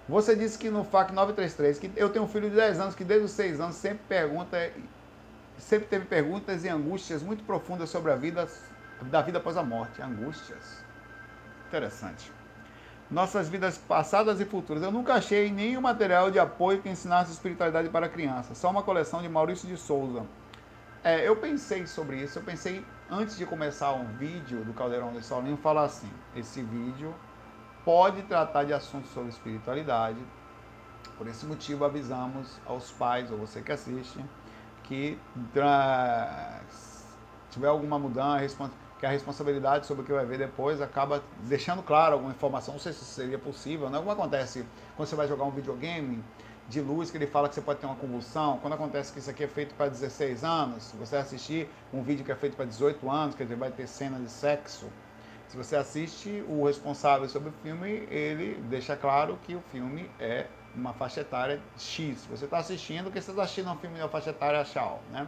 Você 0.07 0.35
disse 0.35 0.57
que 0.57 0.69
no 0.69 0.83
FAC 0.83 1.13
933 1.13 1.79
que 1.79 1.91
eu 1.95 2.09
tenho 2.09 2.25
um 2.25 2.27
filho 2.27 2.49
de 2.49 2.55
10 2.55 2.79
anos 2.79 2.95
que 2.95 3.03
desde 3.03 3.25
os 3.25 3.31
6 3.31 3.59
anos 3.59 3.75
sempre 3.75 4.01
pergunta 4.07 4.57
sempre 5.57 5.87
teve 5.87 6.05
perguntas 6.05 6.65
e 6.65 6.69
angústias 6.69 7.23
muito 7.23 7.43
profundas 7.43 7.89
sobre 7.89 8.11
a 8.11 8.15
vida 8.15 8.47
da 9.01 9.21
vida 9.21 9.37
após 9.37 9.57
a 9.57 9.63
morte, 9.63 10.01
angústias. 10.01 10.83
Interessante. 11.67 12.31
Nossas 13.09 13.49
vidas 13.49 13.77
passadas 13.77 14.39
e 14.39 14.45
futuras. 14.45 14.83
Eu 14.83 14.91
nunca 14.91 15.13
achei 15.15 15.51
nenhum 15.51 15.81
material 15.81 16.31
de 16.31 16.39
apoio 16.39 16.81
que 16.81 16.89
ensinasse 16.89 17.31
espiritualidade 17.31 17.89
para 17.89 18.07
criança. 18.07 18.55
Só 18.55 18.69
uma 18.69 18.83
coleção 18.83 19.21
de 19.21 19.29
Maurício 19.29 19.67
de 19.67 19.77
Souza. 19.77 20.25
É, 21.03 21.27
eu 21.27 21.35
pensei 21.35 21.85
sobre 21.85 22.17
isso, 22.17 22.39
eu 22.39 22.43
pensei 22.43 22.85
antes 23.09 23.35
de 23.37 23.45
começar 23.45 23.91
um 23.91 24.05
vídeo 24.17 24.63
do 24.63 24.73
Caldeirão 24.73 25.11
do 25.11 25.21
Solinho, 25.21 25.57
falar 25.57 25.83
assim, 25.83 26.09
esse 26.33 26.61
vídeo 26.63 27.13
pode 27.85 28.21
tratar 28.23 28.63
de 28.63 28.73
assuntos 28.73 29.11
sobre 29.11 29.29
espiritualidade, 29.29 30.19
por 31.17 31.27
esse 31.27 31.45
motivo 31.45 31.85
avisamos 31.85 32.59
aos 32.65 32.91
pais, 32.91 33.31
ou 33.31 33.37
você 33.37 33.61
que 33.61 33.71
assiste, 33.71 34.23
que 34.83 35.17
tiver 37.49 37.67
alguma 37.67 37.99
mudança, 37.99 38.71
que 38.99 39.05
a 39.05 39.09
responsabilidade 39.09 39.85
sobre 39.85 40.03
o 40.03 40.05
que 40.05 40.13
vai 40.13 40.25
ver 40.25 40.37
depois 40.37 40.81
acaba 40.81 41.21
deixando 41.41 41.83
claro 41.83 42.13
alguma 42.13 42.31
informação, 42.31 42.73
não 42.73 42.79
sei 42.79 42.93
se 42.93 43.03
seria 43.03 43.37
possível, 43.37 43.89
né? 43.89 43.97
Como 43.99 44.09
acontece 44.11 44.65
quando 44.95 45.07
você 45.07 45.15
vai 45.15 45.27
jogar 45.27 45.43
um 45.43 45.51
videogame, 45.51 46.23
de 46.69 46.79
luz 46.79 47.11
que 47.11 47.17
ele 47.17 47.27
fala 47.27 47.49
que 47.49 47.55
você 47.55 47.61
pode 47.61 47.79
ter 47.79 47.85
uma 47.85 47.97
convulsão, 47.97 48.57
quando 48.59 48.73
acontece 48.73 49.11
que 49.11 49.19
isso 49.19 49.29
aqui 49.29 49.43
é 49.43 49.47
feito 49.47 49.75
para 49.75 49.89
16 49.89 50.45
anos, 50.45 50.93
você 50.97 51.17
assistir 51.17 51.69
um 51.93 52.01
vídeo 52.01 52.23
que 52.23 52.31
é 52.31 52.35
feito 52.35 52.55
para 52.55 52.65
18 52.65 53.11
anos, 53.11 53.35
quer 53.35 53.43
dizer, 53.43 53.57
vai 53.57 53.69
ter 53.69 53.85
cena 53.85 54.17
de 54.17 54.29
sexo, 54.29 54.87
se 55.53 55.57
você 55.57 55.75
assiste, 55.75 56.43
o 56.47 56.65
responsável 56.65 57.29
sobre 57.29 57.49
o 57.49 57.53
filme, 57.61 58.07
ele 58.09 58.59
deixa 58.69 58.95
claro 58.95 59.37
que 59.43 59.53
o 59.53 59.61
filme 59.71 60.09
é 60.19 60.47
uma 60.73 60.93
faixa 60.93 61.21
etária 61.21 61.61
X. 61.77 62.25
Você 62.25 62.45
está 62.45 62.57
assistindo, 62.57 63.11
que 63.11 63.21
você 63.21 63.29
está 63.29 63.43
assistindo 63.43 63.69
um 63.69 63.77
filme 63.77 63.97
de 63.97 64.01
uma 64.01 64.09
faixa 64.09 64.31
etária 64.31 64.65
X, 64.65 64.81
né? 65.11 65.27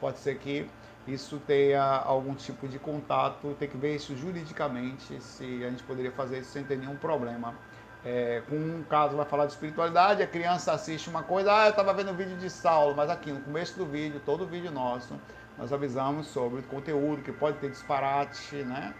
Pode 0.00 0.18
ser 0.18 0.38
que 0.38 0.66
isso 1.06 1.38
tenha 1.46 1.82
algum 1.82 2.34
tipo 2.34 2.66
de 2.66 2.78
contato, 2.78 3.54
tem 3.58 3.68
que 3.68 3.76
ver 3.76 3.96
isso 3.96 4.16
juridicamente, 4.16 5.20
se 5.20 5.62
a 5.62 5.68
gente 5.68 5.82
poderia 5.82 6.12
fazer 6.12 6.38
isso 6.38 6.52
sem 6.52 6.64
ter 6.64 6.78
nenhum 6.78 6.96
problema 6.96 7.54
é, 8.02 8.42
com 8.48 8.56
um 8.56 8.82
caso 8.88 9.14
vai 9.14 9.26
falar 9.26 9.44
de 9.44 9.52
espiritualidade, 9.52 10.22
a 10.22 10.26
criança 10.26 10.72
assiste 10.72 11.10
uma 11.10 11.22
coisa, 11.22 11.54
ah, 11.54 11.66
eu 11.66 11.70
estava 11.70 11.92
vendo 11.92 12.12
o 12.12 12.14
vídeo 12.14 12.38
de 12.38 12.48
Saulo, 12.48 12.96
mas 12.96 13.10
aqui 13.10 13.30
no 13.30 13.40
começo 13.40 13.76
do 13.76 13.84
vídeo, 13.84 14.22
todo 14.24 14.46
vídeo 14.46 14.70
nosso, 14.70 15.20
nós 15.58 15.70
avisamos 15.70 16.28
sobre 16.28 16.60
o 16.60 16.62
conteúdo 16.62 17.20
que 17.20 17.30
pode 17.30 17.58
ter 17.58 17.68
disparate, 17.68 18.56
né? 18.64 18.94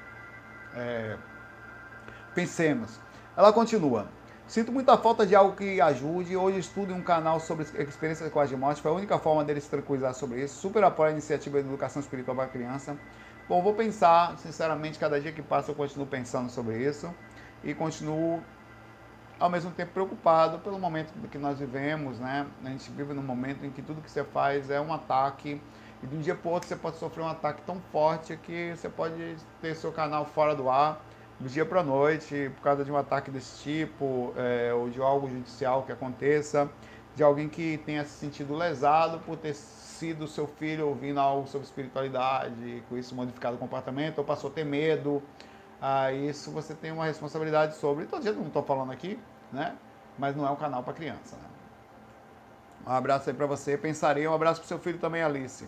É, 0.75 1.17
pensemos. 2.35 2.99
Ela 3.37 3.53
continua. 3.53 4.09
Sinto 4.47 4.73
muita 4.73 4.99
falta 4.99 5.25
de 5.25 5.35
algo 5.37 5.55
que 5.55 5.81
ajude. 5.81 6.37
Hoje 6.37 6.59
estudo 6.59 6.93
em 6.93 6.97
um 6.97 7.03
canal 7.03 7.39
sobre 7.39 7.65
experiências 7.65 8.31
com 8.33 8.41
a 8.41 8.47
morte. 8.57 8.83
Foi 8.83 8.91
a 8.91 8.95
única 8.95 9.19
forma 9.19 9.45
dele 9.45 9.61
se 9.61 9.71
tranquilizar 9.71 10.13
sobre 10.13 10.43
isso. 10.43 10.59
Super 10.61 10.83
apoio 10.83 11.11
a 11.11 11.13
iniciativa 11.13 11.63
de 11.63 11.69
educação 11.69 12.01
espiritual 12.01 12.37
para 12.37 12.49
criança. 12.49 12.97
Bom, 13.49 13.63
vou 13.63 13.75
pensar, 13.75 14.37
sinceramente, 14.39 14.99
cada 14.99 15.21
dia 15.21 15.33
que 15.33 15.41
passa 15.41 15.71
eu 15.71 15.75
continuo 15.75 16.07
pensando 16.07 16.51
sobre 16.51 16.79
isso. 16.79 17.09
E 17.63 17.75
continuo 17.75 18.43
ao 19.39 19.49
mesmo 19.49 19.71
tempo 19.71 19.93
preocupado 19.93 20.59
pelo 20.59 20.79
momento 20.79 21.13
que 21.31 21.39
nós 21.39 21.59
vivemos, 21.59 22.19
né? 22.19 22.47
A 22.65 22.69
gente 22.69 22.91
vive 22.91 23.15
num 23.15 23.23
momento 23.23 23.65
em 23.65 23.71
que 23.71 23.81
tudo 23.81 24.03
que 24.03 24.11
você 24.11 24.23
faz 24.23 24.69
é 24.69 24.81
um 24.81 24.93
ataque 24.93 25.61
e 26.03 26.07
de 26.07 26.17
um 26.17 26.21
dia 26.21 26.35
para 26.35 26.51
outro 26.51 26.69
você 26.69 26.77
pode 26.77 26.97
sofrer 26.97 27.23
um 27.23 27.29
ataque 27.29 27.63
tão 27.63 27.81
forte 27.93 28.37
que 28.37 28.75
você 28.75 28.89
pode 28.89 29.37
ter 29.61 29.75
seu 29.75 29.93
canal 29.93 30.25
fora 30.25 30.55
do 30.55 30.69
ar 30.71 31.05
do 31.39 31.49
dia 31.49 31.65
para 31.65 31.83
noite 31.83 32.51
por 32.57 32.63
causa 32.63 32.85
de 32.85 32.93
um 32.93 32.97
ataque 32.97 33.31
desse 33.31 33.63
tipo 33.63 34.33
é, 34.37 34.73
ou 34.75 34.91
de 34.91 35.01
algo 35.01 35.29
judicial 35.29 35.83
que 35.83 35.93
aconteça, 35.93 36.71
de 37.15 37.23
alguém 37.23 37.49
que 37.49 37.79
tenha 37.79 38.05
se 38.05 38.11
sentido 38.11 38.55
lesado 38.55 39.19
por 39.21 39.37
ter 39.37 39.55
sido 39.55 40.27
seu 40.29 40.47
filho 40.47 40.89
ouvindo 40.89 41.19
algo 41.19 41.47
sobre 41.47 41.67
espiritualidade, 41.67 42.83
com 42.89 42.97
isso 42.97 43.15
modificado 43.15 43.57
o 43.57 43.59
comportamento, 43.59 44.19
ou 44.19 44.25
passou 44.25 44.51
a 44.51 44.53
ter 44.53 44.65
medo, 44.65 45.23
ah, 45.81 46.13
isso 46.13 46.51
você 46.51 46.75
tem 46.75 46.93
uma 46.93 47.07
responsabilidade 47.07 47.77
sobre. 47.77 48.05
Todo 48.05 48.23
dia 48.23 48.33
não 48.33 48.47
estou 48.47 48.63
falando 48.63 48.93
aqui, 48.93 49.19
né? 49.51 49.75
Mas 50.19 50.37
não 50.37 50.47
é 50.47 50.51
um 50.51 50.57
canal 50.57 50.83
para 50.83 50.93
criança. 50.93 51.37
Né? 51.37 51.49
Um 52.87 52.91
abraço 52.91 53.31
aí 53.31 53.37
para 53.37 53.47
você. 53.47 53.79
Pensarei. 53.79 54.29
Um 54.29 54.35
abraço 54.35 54.61
para 54.61 54.69
seu 54.69 54.79
filho 54.79 54.99
também, 54.99 55.23
Alice. 55.23 55.67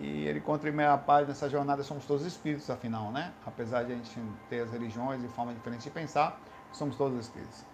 Que 0.00 0.24
ele 0.24 0.38
encontre 0.38 0.72
meia 0.72 0.96
paz 0.96 1.28
nessa 1.28 1.46
jornada. 1.46 1.82
Somos 1.82 2.06
todos 2.06 2.24
espíritos, 2.24 2.70
afinal, 2.70 3.12
né? 3.12 3.34
Apesar 3.44 3.82
de 3.82 3.92
a 3.92 3.96
gente 3.96 4.18
ter 4.48 4.60
as 4.62 4.72
religiões 4.72 5.22
e 5.22 5.28
forma 5.28 5.52
diferente 5.52 5.82
de 5.82 5.90
pensar, 5.90 6.40
somos 6.72 6.96
todos 6.96 7.20
espíritos. 7.20 7.69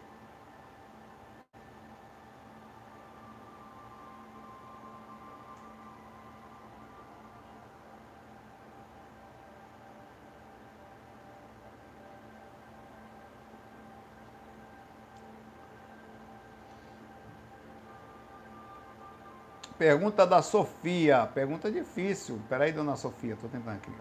Pergunta 19.87 20.27
da 20.27 20.43
Sofia. 20.43 21.31
Pergunta 21.33 21.71
difícil. 21.71 22.41
Peraí, 22.49 22.73
dona 22.73 22.97
Sofia, 22.97 23.35
estou 23.35 23.49
tentando 23.49 23.77
aqui. 23.77 23.93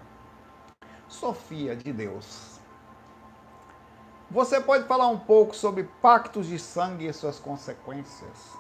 Sofia 1.07 1.75
de 1.75 1.93
Deus. 1.93 2.59
Você 4.31 4.59
pode 4.59 4.85
falar 4.85 5.07
um 5.09 5.19
pouco 5.19 5.55
sobre 5.55 5.83
pactos 6.01 6.47
de 6.47 6.57
sangue 6.57 7.05
e 7.05 7.13
suas 7.13 7.37
consequências? 7.37 8.57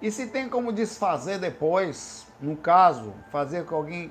E 0.00 0.10
se 0.10 0.28
tem 0.28 0.48
como 0.48 0.72
desfazer 0.72 1.38
depois, 1.38 2.26
no 2.40 2.56
caso, 2.56 3.12
fazer 3.30 3.66
com 3.66 3.74
alguém, 3.74 4.10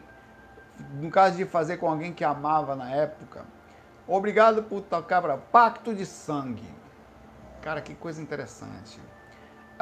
no 0.92 1.10
caso 1.10 1.38
de 1.38 1.46
fazer 1.46 1.78
com 1.78 1.90
alguém 1.90 2.14
que 2.14 2.24
amava 2.24 2.76
na 2.76 2.92
época, 2.92 3.44
Obrigado 4.06 4.64
por 4.64 4.82
tocar 4.82 5.22
para 5.22 5.38
Pacto 5.38 5.96
de 5.96 6.06
Sangue. 6.06 6.70
Cara, 7.62 7.80
que 7.82 7.96
coisa 7.96 8.22
interessante. 8.22 9.00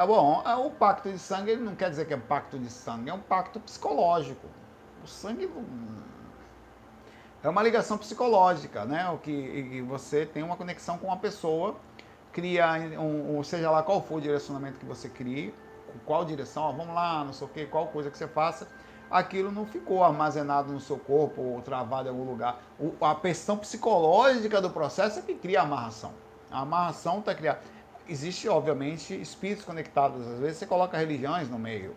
É 0.02 0.06
bom, 0.06 0.42
é, 0.44 0.56
o 0.56 0.68
pacto 0.68 1.08
de 1.08 1.16
sangue 1.16 1.52
ele 1.52 1.62
não 1.62 1.76
quer 1.76 1.88
dizer 1.88 2.06
que 2.06 2.12
é 2.12 2.16
pacto 2.16 2.58
de 2.58 2.68
sangue, 2.68 3.08
é 3.08 3.14
um 3.14 3.20
pacto 3.20 3.60
psicológico. 3.60 4.48
O 5.04 5.06
sangue 5.06 5.48
é 7.40 7.48
uma 7.48 7.62
ligação 7.62 7.96
psicológica, 7.96 8.84
né? 8.84 9.08
O 9.10 9.18
que 9.18 9.80
você 9.82 10.26
tem 10.26 10.42
uma 10.42 10.56
conexão 10.56 10.98
com 10.98 11.06
uma 11.06 11.16
pessoa, 11.16 11.76
cria, 12.32 12.66
um, 12.98 13.40
seja 13.44 13.70
lá 13.70 13.80
qual 13.84 14.02
for 14.02 14.16
o 14.16 14.20
direcionamento 14.20 14.76
que 14.76 14.84
você 14.84 15.08
crie, 15.08 15.54
qual 16.04 16.24
direção, 16.24 16.64
ó, 16.64 16.72
vamos 16.72 16.96
lá, 16.96 17.22
não 17.22 17.32
sei 17.32 17.46
o 17.46 17.50
que, 17.50 17.66
qual 17.66 17.86
coisa 17.86 18.10
que 18.10 18.18
você 18.18 18.26
faça, 18.26 18.66
aquilo 19.08 19.52
não 19.52 19.64
ficou 19.64 20.02
armazenado 20.02 20.72
no 20.72 20.80
seu 20.80 20.98
corpo 20.98 21.40
ou 21.40 21.62
travado 21.62 22.08
em 22.08 22.10
algum 22.10 22.24
lugar. 22.24 22.60
O, 22.76 22.92
a 23.04 23.14
questão 23.14 23.56
psicológica 23.56 24.60
do 24.60 24.68
processo 24.68 25.20
é 25.20 25.22
que 25.22 25.34
cria 25.34 25.60
a 25.60 25.62
amarração. 25.62 26.12
A 26.50 26.62
amarração 26.62 27.20
está 27.20 27.32
criada. 27.36 27.60
Existe, 28.12 28.46
obviamente, 28.48 29.18
espíritos 29.18 29.64
conectados. 29.64 30.26
Às 30.26 30.38
vezes 30.38 30.58
você 30.58 30.66
coloca 30.66 30.98
religiões 30.98 31.48
no 31.48 31.58
meio. 31.58 31.96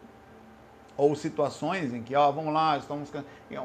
Ou 0.95 1.13
situações 1.13 1.93
em 1.93 2.01
que, 2.01 2.16
ó, 2.16 2.32
vamos 2.32 2.53
lá, 2.53 2.78
estamos 2.78 3.11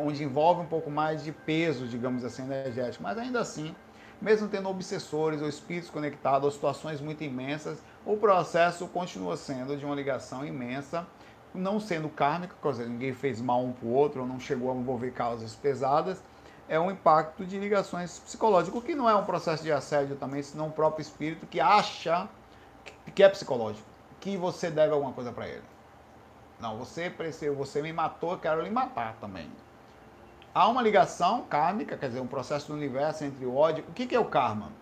onde 0.01 0.24
envolve 0.24 0.62
um 0.62 0.66
pouco 0.66 0.90
mais 0.90 1.22
de 1.22 1.30
peso, 1.30 1.86
digamos 1.86 2.24
assim, 2.24 2.42
energético. 2.42 3.05
Mas 3.05 3.16
ainda 3.16 3.40
assim, 3.40 3.72
mesmo 4.20 4.48
tendo 4.48 4.68
obsessores 4.68 5.40
ou 5.40 5.48
espíritos 5.48 5.90
conectados, 5.90 6.44
ou 6.44 6.51
situações 6.51 7.01
muito 7.01 7.22
imensas, 7.22 7.78
o 8.05 8.16
processo 8.16 8.88
continua 8.88 9.36
sendo 9.36 9.76
de 9.76 9.84
uma 9.84 9.94
ligação 9.94 10.44
imensa 10.44 11.07
não 11.55 11.80
sendo 11.80 12.09
kármica, 12.09 12.55
dizer, 12.62 12.88
ninguém 12.88 13.12
fez 13.12 13.40
mal 13.40 13.64
um 13.64 13.72
para 13.72 13.86
o 13.86 13.92
outro, 13.92 14.20
ou 14.20 14.26
não 14.26 14.38
chegou 14.38 14.70
a 14.70 14.74
envolver 14.74 15.11
causas 15.11 15.55
pesadas, 15.55 16.22
é 16.68 16.78
um 16.78 16.90
impacto 16.90 17.44
de 17.44 17.59
ligações 17.59 18.20
psicológicas, 18.20 18.82
que 18.84 18.94
não 18.94 19.11
é 19.11 19.16
um 19.16 19.24
processo 19.24 19.62
de 19.62 19.72
assédio 19.72 20.14
também, 20.14 20.40
senão 20.42 20.68
o 20.68 20.72
próprio 20.72 21.03
espírito 21.03 21.46
que 21.46 21.59
acha 21.59 22.28
que 23.14 23.22
é 23.22 23.28
psicológico, 23.28 23.86
que 24.20 24.36
você 24.36 24.70
deve 24.70 24.92
alguma 24.92 25.12
coisa 25.12 25.32
para 25.32 25.48
ele. 25.48 25.62
Não, 26.61 26.76
você 26.76 27.09
precisa, 27.09 27.53
você 27.55 27.80
me 27.80 27.92
matou, 27.92 28.32
eu 28.32 28.38
quero 28.38 28.62
lhe 28.62 28.70
matar 28.70 29.16
também. 29.20 29.51
Há 30.55 30.68
uma 30.68 30.82
ligação 30.82 31.42
kármica, 31.42 31.96
quer 31.96 32.09
dizer, 32.09 32.20
um 32.20 32.26
processo 32.26 32.68
do 32.68 32.74
universo 32.74 33.24
entre 33.24 33.46
o 33.46 33.57
ódio. 33.57 33.84
O 33.88 33.92
que, 33.92 34.07
que 34.07 34.14
é 34.14 34.20
o 34.20 34.24
karma? 34.24 34.72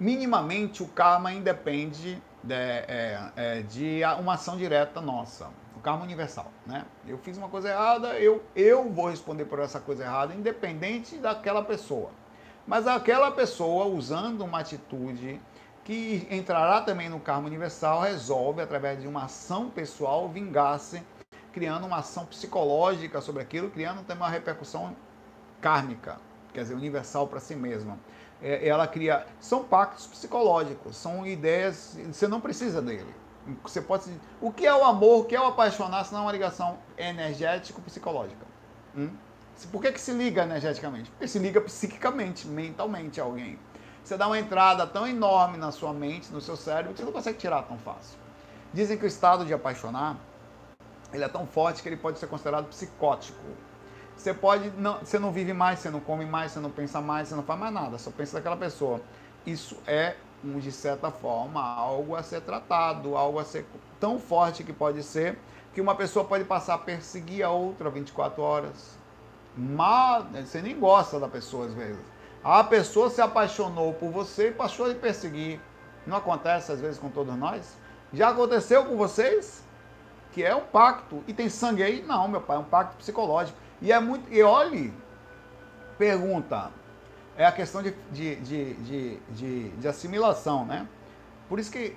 Minimamente, 0.00 0.82
o 0.82 0.88
karma 0.88 1.32
independe 1.32 2.20
de, 2.42 2.54
é, 2.54 3.30
é, 3.36 3.62
de 3.62 4.00
uma 4.20 4.34
ação 4.34 4.56
direta 4.56 5.00
nossa, 5.00 5.50
o 5.76 5.80
karma 5.80 6.04
universal, 6.04 6.50
né? 6.66 6.84
Eu 7.06 7.18
fiz 7.18 7.36
uma 7.36 7.48
coisa 7.48 7.68
errada, 7.68 8.18
eu, 8.18 8.42
eu 8.56 8.90
vou 8.90 9.10
responder 9.10 9.44
por 9.44 9.58
essa 9.58 9.78
coisa 9.78 10.04
errada, 10.04 10.34
independente 10.34 11.16
daquela 11.18 11.62
pessoa. 11.62 12.10
Mas 12.66 12.86
aquela 12.86 13.30
pessoa, 13.30 13.86
usando 13.86 14.42
uma 14.42 14.60
atitude 14.60 15.40
que 15.88 16.28
entrará 16.30 16.82
também 16.82 17.08
no 17.08 17.18
karma 17.18 17.46
universal, 17.46 18.02
resolve, 18.02 18.60
através 18.60 19.00
de 19.00 19.08
uma 19.08 19.24
ação 19.24 19.70
pessoal, 19.70 20.28
vingar-se, 20.28 21.02
criando 21.50 21.86
uma 21.86 22.00
ação 22.00 22.26
psicológica 22.26 23.22
sobre 23.22 23.42
aquilo, 23.42 23.70
criando 23.70 24.04
também 24.04 24.22
uma 24.22 24.28
repercussão 24.28 24.94
kármica, 25.62 26.20
quer 26.52 26.60
dizer, 26.60 26.74
universal 26.74 27.26
para 27.26 27.40
si 27.40 27.56
mesma 27.56 27.98
é, 28.42 28.68
ela 28.68 28.86
cria. 28.86 29.26
São 29.40 29.64
pactos 29.64 30.06
psicológicos, 30.06 30.94
são 30.94 31.26
ideias. 31.26 31.96
Você 32.12 32.28
não 32.28 32.38
precisa 32.38 32.80
dele. 32.80 33.14
Você 33.62 33.80
pode. 33.80 34.10
O 34.42 34.52
que 34.52 34.66
é 34.66 34.74
o 34.74 34.84
amor? 34.84 35.22
O 35.22 35.24
que 35.24 35.34
é 35.34 35.40
o 35.40 35.46
apaixonar? 35.46 36.04
Se 36.04 36.12
não 36.12 36.20
é 36.20 36.22
uma 36.24 36.32
ligação 36.32 36.78
energético-psicológica. 36.98 38.46
Hum? 38.94 39.10
Por 39.72 39.82
que, 39.82 39.90
que 39.90 40.00
se 40.00 40.12
liga 40.12 40.42
energeticamente? 40.44 41.10
Porque 41.10 41.26
se 41.26 41.38
liga 41.38 41.60
psiquicamente, 41.60 42.46
mentalmente 42.46 43.20
a 43.20 43.24
alguém. 43.24 43.58
Você 44.08 44.16
dá 44.16 44.26
uma 44.26 44.38
entrada 44.38 44.86
tão 44.86 45.06
enorme 45.06 45.58
na 45.58 45.70
sua 45.70 45.92
mente, 45.92 46.32
no 46.32 46.40
seu 46.40 46.56
cérebro, 46.56 46.94
que 46.94 46.98
você 47.00 47.04
não 47.04 47.12
consegue 47.12 47.36
tirar 47.36 47.64
tão 47.64 47.76
fácil. 47.76 48.18
Dizem 48.72 48.96
que 48.96 49.04
o 49.04 49.06
estado 49.06 49.44
de 49.44 49.52
apaixonar 49.52 50.16
ele 51.12 51.24
é 51.24 51.28
tão 51.28 51.46
forte 51.46 51.82
que 51.82 51.90
ele 51.90 51.96
pode 51.98 52.18
ser 52.18 52.26
considerado 52.26 52.68
psicótico. 52.68 53.38
Você 54.16 54.32
pode 54.32 54.70
não, 54.78 55.00
você 55.00 55.18
não 55.18 55.30
vive 55.30 55.52
mais, 55.52 55.80
você 55.80 55.90
não 55.90 56.00
come 56.00 56.24
mais, 56.24 56.52
você 56.52 56.58
não 56.58 56.70
pensa 56.70 57.02
mais, 57.02 57.28
você 57.28 57.34
não 57.34 57.42
faz 57.42 57.60
mais 57.60 57.74
nada, 57.74 57.98
só 57.98 58.10
pensa 58.10 58.38
daquela 58.38 58.56
pessoa. 58.56 58.98
Isso 59.44 59.76
é 59.86 60.16
de 60.42 60.72
certa 60.72 61.10
forma 61.10 61.62
algo 61.62 62.16
a 62.16 62.22
ser 62.22 62.40
tratado, 62.40 63.14
algo 63.14 63.38
a 63.38 63.44
ser 63.44 63.66
tão 64.00 64.18
forte 64.18 64.64
que 64.64 64.72
pode 64.72 65.02
ser 65.02 65.38
que 65.74 65.82
uma 65.82 65.94
pessoa 65.94 66.24
pode 66.24 66.44
passar 66.44 66.76
a 66.76 66.78
perseguir 66.78 67.44
a 67.44 67.50
outra 67.50 67.90
24 67.90 68.40
horas. 68.40 68.96
Mas 69.54 70.48
você 70.48 70.62
nem 70.62 70.80
gosta 70.80 71.20
da 71.20 71.28
pessoa 71.28 71.66
às 71.66 71.74
vezes. 71.74 72.17
A 72.42 72.62
pessoa 72.62 73.10
se 73.10 73.20
apaixonou 73.20 73.92
por 73.94 74.10
você 74.10 74.48
e 74.48 74.52
passou 74.52 74.86
a 74.86 74.88
lhe 74.90 74.94
perseguir. 74.94 75.60
Não 76.06 76.16
acontece 76.16 76.72
às 76.72 76.80
vezes 76.80 76.98
com 76.98 77.10
todos 77.10 77.36
nós? 77.36 77.76
Já 78.12 78.30
aconteceu 78.30 78.84
com 78.84 78.96
vocês? 78.96 79.62
Que 80.32 80.44
é 80.44 80.54
um 80.54 80.64
pacto. 80.64 81.22
E 81.26 81.34
tem 81.34 81.48
sangue 81.48 81.82
aí? 81.82 82.02
Não, 82.02 82.28
meu 82.28 82.40
pai, 82.40 82.56
é 82.56 82.60
um 82.60 82.64
pacto 82.64 82.96
psicológico. 82.96 83.58
E 83.82 83.92
é 83.92 84.00
muito. 84.00 84.32
E 84.32 84.42
olhe, 84.42 84.92
pergunta. 85.96 86.70
É 87.36 87.44
a 87.44 87.52
questão 87.52 87.82
de, 87.82 87.92
de, 88.10 88.36
de, 88.36 88.74
de, 89.30 89.68
de, 89.70 89.88
assimilação, 89.88 90.64
né? 90.64 90.88
Por 91.48 91.58
isso 91.58 91.70
que 91.70 91.96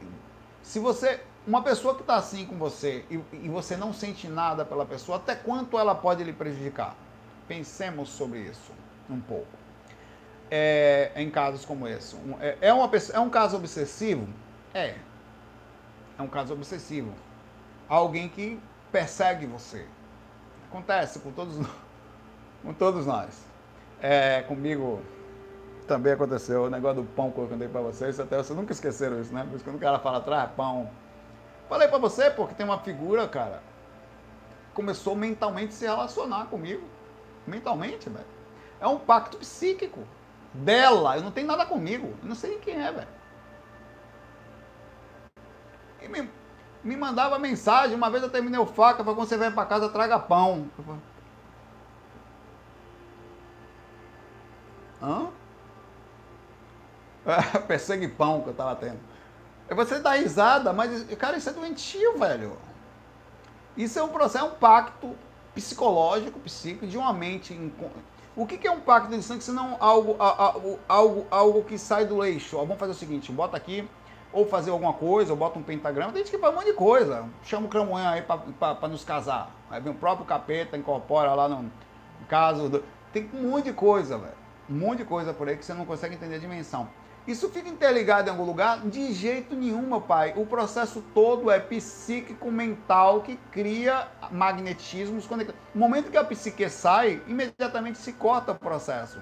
se 0.62 0.80
você. 0.80 1.22
Uma 1.46 1.64
pessoa 1.64 1.96
que 1.96 2.02
está 2.02 2.18
assim 2.18 2.46
com 2.46 2.56
você 2.56 3.04
e, 3.10 3.20
e 3.34 3.50
você 3.50 3.76
não 3.76 3.92
sente 3.92 4.28
nada 4.28 4.64
pela 4.64 4.86
pessoa, 4.86 5.18
até 5.18 5.34
quanto 5.34 5.80
ela 5.80 5.96
pode 5.96 6.24
lhe 6.24 6.32
prejudicar? 6.32 6.96
Pensemos 7.48 8.10
sobre 8.10 8.42
isso 8.42 8.72
um 9.10 9.20
pouco. 9.20 9.61
É, 10.54 11.14
em 11.16 11.30
casos 11.30 11.64
como 11.64 11.88
esse. 11.88 12.14
É, 12.41 12.58
é, 12.60 12.74
uma, 12.74 12.91
é 13.14 13.20
um 13.20 13.30
caso 13.30 13.56
obsessivo? 13.56 14.28
É. 14.74 14.95
É 16.20 16.22
um 16.22 16.28
caso 16.28 16.54
obsessivo. 16.54 17.14
Alguém 17.88 18.28
que 18.28 18.60
persegue 18.91 19.45
você. 19.45 19.86
Acontece 20.68 21.20
com 21.20 21.32
todos, 21.32 21.66
com 22.62 22.74
todos 22.74 23.06
nós. 23.06 23.45
É, 24.02 24.41
comigo 24.41 25.02
também 25.88 26.14
aconteceu 26.14 26.64
o 26.64 26.70
negócio 26.70 27.02
do 27.02 27.08
pão 27.10 27.32
que 27.32 27.38
eu 27.38 27.47
contei 27.47 27.68
para 27.68 27.82
vocês, 27.82 28.20
até 28.20 28.38
vocês 28.38 28.58
nunca 28.58 28.72
esqueceram 28.72 29.20
isso, 29.22 29.34
né? 29.34 29.43
Por 29.43 29.56
isso 29.56 29.64
quando 29.64 29.78
o 29.78 29.80
cara 29.80 29.99
fala 29.99 30.18
atrás, 30.18 30.49
pão. 30.56 30.89
Falei 31.70 31.88
para 31.88 31.97
você, 31.97 32.30
porque 32.30 32.54
tem 32.56 32.66
uma 32.66 32.80
figura, 32.80 33.28
cara, 33.28 33.62
começou 34.74 35.16
mentalmente 35.16 35.70
a 35.70 35.72
se 35.78 35.86
relacionar 35.86 36.45
comigo. 36.47 36.84
Mentalmente, 37.47 38.10
velho. 38.10 38.26
É 38.80 38.88
um 38.88 38.97
pacto 38.97 39.38
psíquico 39.38 40.02
dela. 40.54 41.18
Eu 41.18 41.24
não 41.24 41.32
tenho 41.32 41.47
nada 41.47 41.66
comigo. 41.66 42.16
Eu 42.22 42.30
não 42.30 42.36
sei 42.36 42.58
quem 42.60 42.82
é, 42.82 42.91
velho. 42.91 43.08
E 46.02 46.08
me, 46.08 46.30
me 46.84 46.95
mandava 46.95 47.38
mensagem. 47.39 47.95
Uma 47.95 48.10
vez 48.10 48.24
eu 48.24 48.30
terminei 48.30 48.60
o 48.60 48.66
faca, 48.66 49.04
falou, 49.04 49.16
quando 49.16 49.28
você 49.28 49.38
vem 49.38 49.52
para 49.52 49.66
casa, 49.66 49.89
traga 49.89 50.20
pão. 50.20 50.70
Hã? 55.02 55.30
persegue 57.68 58.08
pão 58.08 58.41
que 58.41 58.49
eu 58.49 58.54
tava 58.54 58.76
tendo. 58.76 58.99
Você 59.70 59.99
dá 59.99 60.14
risada, 60.14 60.74
mas, 60.74 61.04
cara, 61.16 61.38
isso 61.38 61.49
é 61.49 61.54
doentio, 61.54 62.18
velho. 62.18 62.58
Isso 63.78 63.97
é 63.97 64.04
um 64.04 64.10
processo, 64.10 64.45
é 64.45 64.47
um 64.47 64.56
pacto 64.56 65.16
psicológico, 65.54 66.39
psíquico, 66.39 66.88
de 66.88 66.97
uma 66.97 67.14
mente. 67.14 67.54
O 68.36 68.45
que, 68.45 68.65
é 68.65 68.71
um 68.71 68.79
pacto 68.79 69.09
de 69.09 69.21
sangue, 69.21 69.43
se 69.43 69.51
não 69.51 69.75
algo, 69.79 70.15
algo, 70.17 70.79
algo, 70.88 71.27
algo 71.29 71.63
que 71.63 71.77
sai 71.77 72.05
do 72.05 72.23
eixo? 72.23 72.55
Ó, 72.55 72.61
vamos 72.61 72.77
fazer 72.77 72.93
o 72.93 72.95
seguinte, 72.95 73.32
bota 73.32 73.57
aqui 73.57 73.88
ou 74.34 74.45
fazer 74.45 74.71
alguma 74.71 74.93
coisa, 74.93 75.34
ou 75.34 75.38
bota 75.38 75.59
um 75.59 75.63
pentagrama, 75.63 76.13
tem 76.13 76.23
gente 76.23 76.32
que 76.32 76.38
faz 76.38 76.53
um 76.53 76.55
monte 76.55 76.67
de 76.67 76.73
coisa. 76.73 77.25
Chama 77.43 77.67
o 77.67 77.69
cramunhão 77.69 78.09
aí 78.09 78.21
para 78.21 78.88
nos 78.88 79.03
casar. 79.03 79.51
Aí 79.69 79.82
vem 79.82 79.91
o 79.91 79.95
próprio 79.95 80.25
capeta, 80.25 80.77
incorpora 80.77 81.34
lá 81.34 81.49
no 81.49 81.69
caso. 82.29 82.69
Do... 82.69 82.84
Tem 83.11 83.29
um 83.34 83.49
monte 83.49 83.65
de 83.65 83.73
coisa, 83.73 84.17
velho. 84.17 84.34
Um 84.69 84.75
monte 84.75 84.99
de 84.99 85.05
coisa 85.05 85.34
por 85.34 85.49
aí 85.49 85.57
que 85.57 85.65
você 85.65 85.73
não 85.73 85.86
consegue 85.86 86.15
entender 86.15 86.36
a 86.36 86.39
dimensão. 86.39 86.88
Isso 87.28 87.49
fica 87.49 87.69
interligado 87.69 88.28
em 88.28 88.32
algum 88.32 88.45
lugar? 88.45 88.80
De 88.82 89.13
jeito 89.13 89.55
nenhum, 89.55 89.84
meu 89.84 90.01
pai. 90.01 90.34
O 90.36 90.45
processo 90.45 91.03
todo 91.13 91.51
é 91.51 91.59
psíquico, 91.59 92.51
mental, 92.51 93.22
que 93.22 93.38
cria 93.51 94.07
magnetismos. 94.32 95.28
No 95.30 95.45
momento 95.76 96.09
que 96.09 96.17
a 96.17 96.24
psique 96.24 96.67
sai, 96.69 97.22
imediatamente 97.28 97.99
se 97.99 98.13
corta 98.13 98.53
o 98.53 98.55
processo 98.55 99.19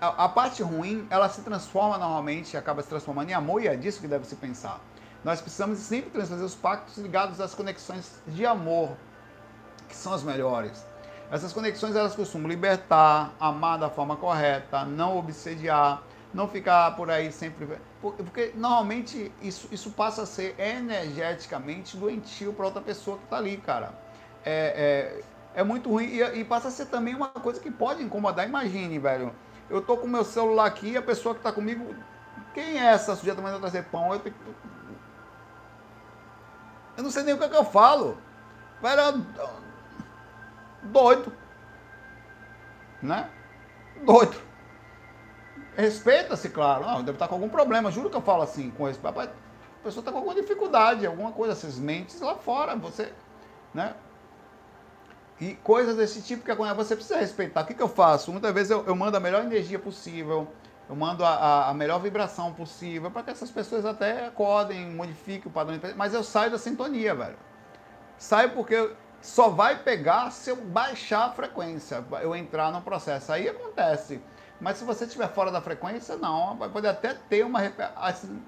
a, 0.00 0.24
a, 0.24 0.28
parte 0.28 0.62
ruim, 0.62 1.06
ela 1.10 1.28
se 1.28 1.42
transforma 1.42 1.98
normalmente, 1.98 2.56
acaba 2.56 2.82
se 2.82 2.88
transformando 2.88 3.30
em 3.30 3.34
amor 3.34 3.62
e 3.62 3.68
é 3.68 3.76
disso 3.76 4.00
que 4.00 4.08
deve 4.08 4.26
se 4.26 4.36
pensar. 4.36 4.80
Nós 5.24 5.40
precisamos 5.40 5.78
sempre 5.78 6.10
fazer 6.10 6.42
os 6.42 6.54
pactos 6.54 6.96
ligados 6.98 7.40
às 7.40 7.54
conexões 7.54 8.20
de 8.26 8.46
amor, 8.46 8.96
que 9.88 9.96
são 9.96 10.12
as 10.12 10.22
melhores. 10.22 10.86
Essas 11.30 11.52
conexões 11.52 11.94
elas 11.94 12.14
costumam 12.14 12.48
libertar, 12.48 13.32
amar 13.38 13.78
da 13.78 13.90
forma 13.90 14.16
correta, 14.16 14.84
não 14.84 15.18
obsediar, 15.18 16.02
não 16.32 16.48
ficar 16.48 16.94
por 16.96 17.10
aí 17.10 17.32
sempre. 17.32 17.66
Porque 18.00 18.52
normalmente 18.54 19.32
isso, 19.42 19.68
isso 19.72 19.90
passa 19.90 20.22
a 20.22 20.26
ser 20.26 20.54
energeticamente 20.58 21.96
doentio 21.96 22.52
para 22.52 22.66
outra 22.66 22.80
pessoa 22.80 23.18
que 23.18 23.24
está 23.24 23.36
ali, 23.36 23.56
cara. 23.56 23.92
É, 24.44 25.22
é, 25.54 25.60
é 25.60 25.64
muito 25.64 25.90
ruim 25.90 26.06
e, 26.06 26.40
e, 26.40 26.44
passa 26.44 26.68
a 26.68 26.70
ser 26.70 26.86
também 26.86 27.14
uma 27.14 27.28
coisa 27.28 27.60
que 27.60 27.70
pode 27.70 28.02
incomodar. 28.02 28.46
Imagine, 28.46 28.98
velho 28.98 29.34
Eu 29.68 29.82
tô 29.82 29.96
com 29.96 30.06
meu 30.06 30.24
celular 30.24 30.66
aqui, 30.66 30.96
a 30.96 31.02
pessoa 31.02 31.34
que 31.34 31.40
está 31.40 31.52
comigo, 31.52 31.94
quem 32.54 32.78
é 32.78 32.86
essa 32.86 33.16
sujeita 33.16 33.42
mandando 33.42 33.60
trazer 33.60 33.84
pão? 33.84 34.14
Eu, 34.14 34.20
eu 36.96 37.02
não 37.02 37.10
sei 37.10 37.22
nem 37.22 37.34
o 37.34 37.38
que, 37.38 37.44
é 37.44 37.48
que 37.48 37.56
eu 37.56 37.64
falo. 37.64 38.16
Velho, 38.80 39.26
doido. 40.84 41.32
Né? 43.02 43.30
Doido. 44.04 44.47
Respeita-se, 45.78 46.48
claro. 46.48 46.84
Deve 47.04 47.12
estar 47.12 47.28
com 47.28 47.36
algum 47.36 47.48
problema. 47.48 47.92
Juro 47.92 48.10
que 48.10 48.16
eu 48.16 48.20
falo 48.20 48.42
assim 48.42 48.68
com 48.70 48.88
esse 48.88 48.98
papai. 48.98 49.26
A 49.26 49.84
pessoa 49.84 50.00
está 50.00 50.10
com 50.10 50.18
alguma 50.18 50.34
dificuldade, 50.34 51.06
alguma 51.06 51.30
coisa, 51.30 51.52
essas 51.52 51.78
mentes 51.78 52.20
lá 52.20 52.34
fora. 52.34 52.74
Você, 52.74 53.12
né? 53.72 53.94
E 55.40 55.54
coisas 55.54 55.94
desse 55.94 56.20
tipo 56.20 56.44
que 56.44 56.52
você 56.52 56.96
precisa 56.96 57.20
respeitar. 57.20 57.60
O 57.60 57.64
que, 57.64 57.74
que 57.74 57.82
eu 57.82 57.88
faço? 57.88 58.32
Muitas 58.32 58.52
vezes 58.52 58.72
eu, 58.72 58.84
eu 58.86 58.96
mando 58.96 59.16
a 59.16 59.20
melhor 59.20 59.44
energia 59.44 59.78
possível, 59.78 60.48
eu 60.88 60.96
mando 60.96 61.24
a, 61.24 61.28
a, 61.28 61.68
a 61.68 61.74
melhor 61.74 62.00
vibração 62.00 62.52
possível 62.52 63.08
para 63.08 63.22
que 63.22 63.30
essas 63.30 63.48
pessoas 63.48 63.86
até 63.86 64.26
acordem, 64.26 64.84
modifiquem 64.90 65.48
o 65.48 65.50
padrão. 65.50 65.78
Mas 65.94 66.12
eu 66.12 66.24
saio 66.24 66.50
da 66.50 66.58
sintonia, 66.58 67.14
velho. 67.14 67.36
Saio 68.18 68.50
porque 68.50 68.90
só 69.20 69.48
vai 69.48 69.78
pegar 69.78 70.32
se 70.32 70.50
eu 70.50 70.56
baixar 70.56 71.26
a 71.26 71.30
frequência, 71.30 72.04
eu 72.20 72.34
entrar 72.34 72.72
no 72.72 72.82
processo. 72.82 73.30
Aí 73.30 73.48
acontece. 73.48 74.20
Mas 74.60 74.78
se 74.78 74.84
você 74.84 75.04
estiver 75.04 75.28
fora 75.28 75.50
da 75.50 75.60
frequência, 75.60 76.16
não. 76.16 76.56
Vai 76.56 76.68
poder 76.68 76.88
até 76.88 77.14
ter 77.14 77.44
uma. 77.44 77.60
Assim, 77.96 78.42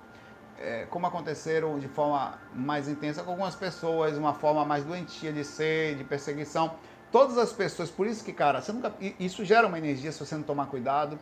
é, 0.58 0.86
como 0.90 1.06
aconteceram 1.06 1.78
de 1.78 1.88
forma 1.88 2.38
mais 2.54 2.88
intensa 2.88 3.22
com 3.22 3.30
algumas 3.30 3.54
pessoas, 3.54 4.16
uma 4.16 4.34
forma 4.34 4.64
mais 4.64 4.84
doentia 4.84 5.32
de 5.32 5.44
ser, 5.44 5.96
de 5.96 6.04
perseguição. 6.04 6.74
Todas 7.10 7.38
as 7.38 7.52
pessoas, 7.52 7.90
por 7.90 8.06
isso 8.06 8.24
que, 8.24 8.32
cara, 8.32 8.60
você 8.60 8.72
nunca, 8.72 8.92
isso 9.18 9.44
gera 9.44 9.66
uma 9.66 9.78
energia 9.78 10.12
se 10.12 10.20
você 10.20 10.34
não 10.34 10.42
tomar 10.42 10.66
cuidado. 10.66 11.18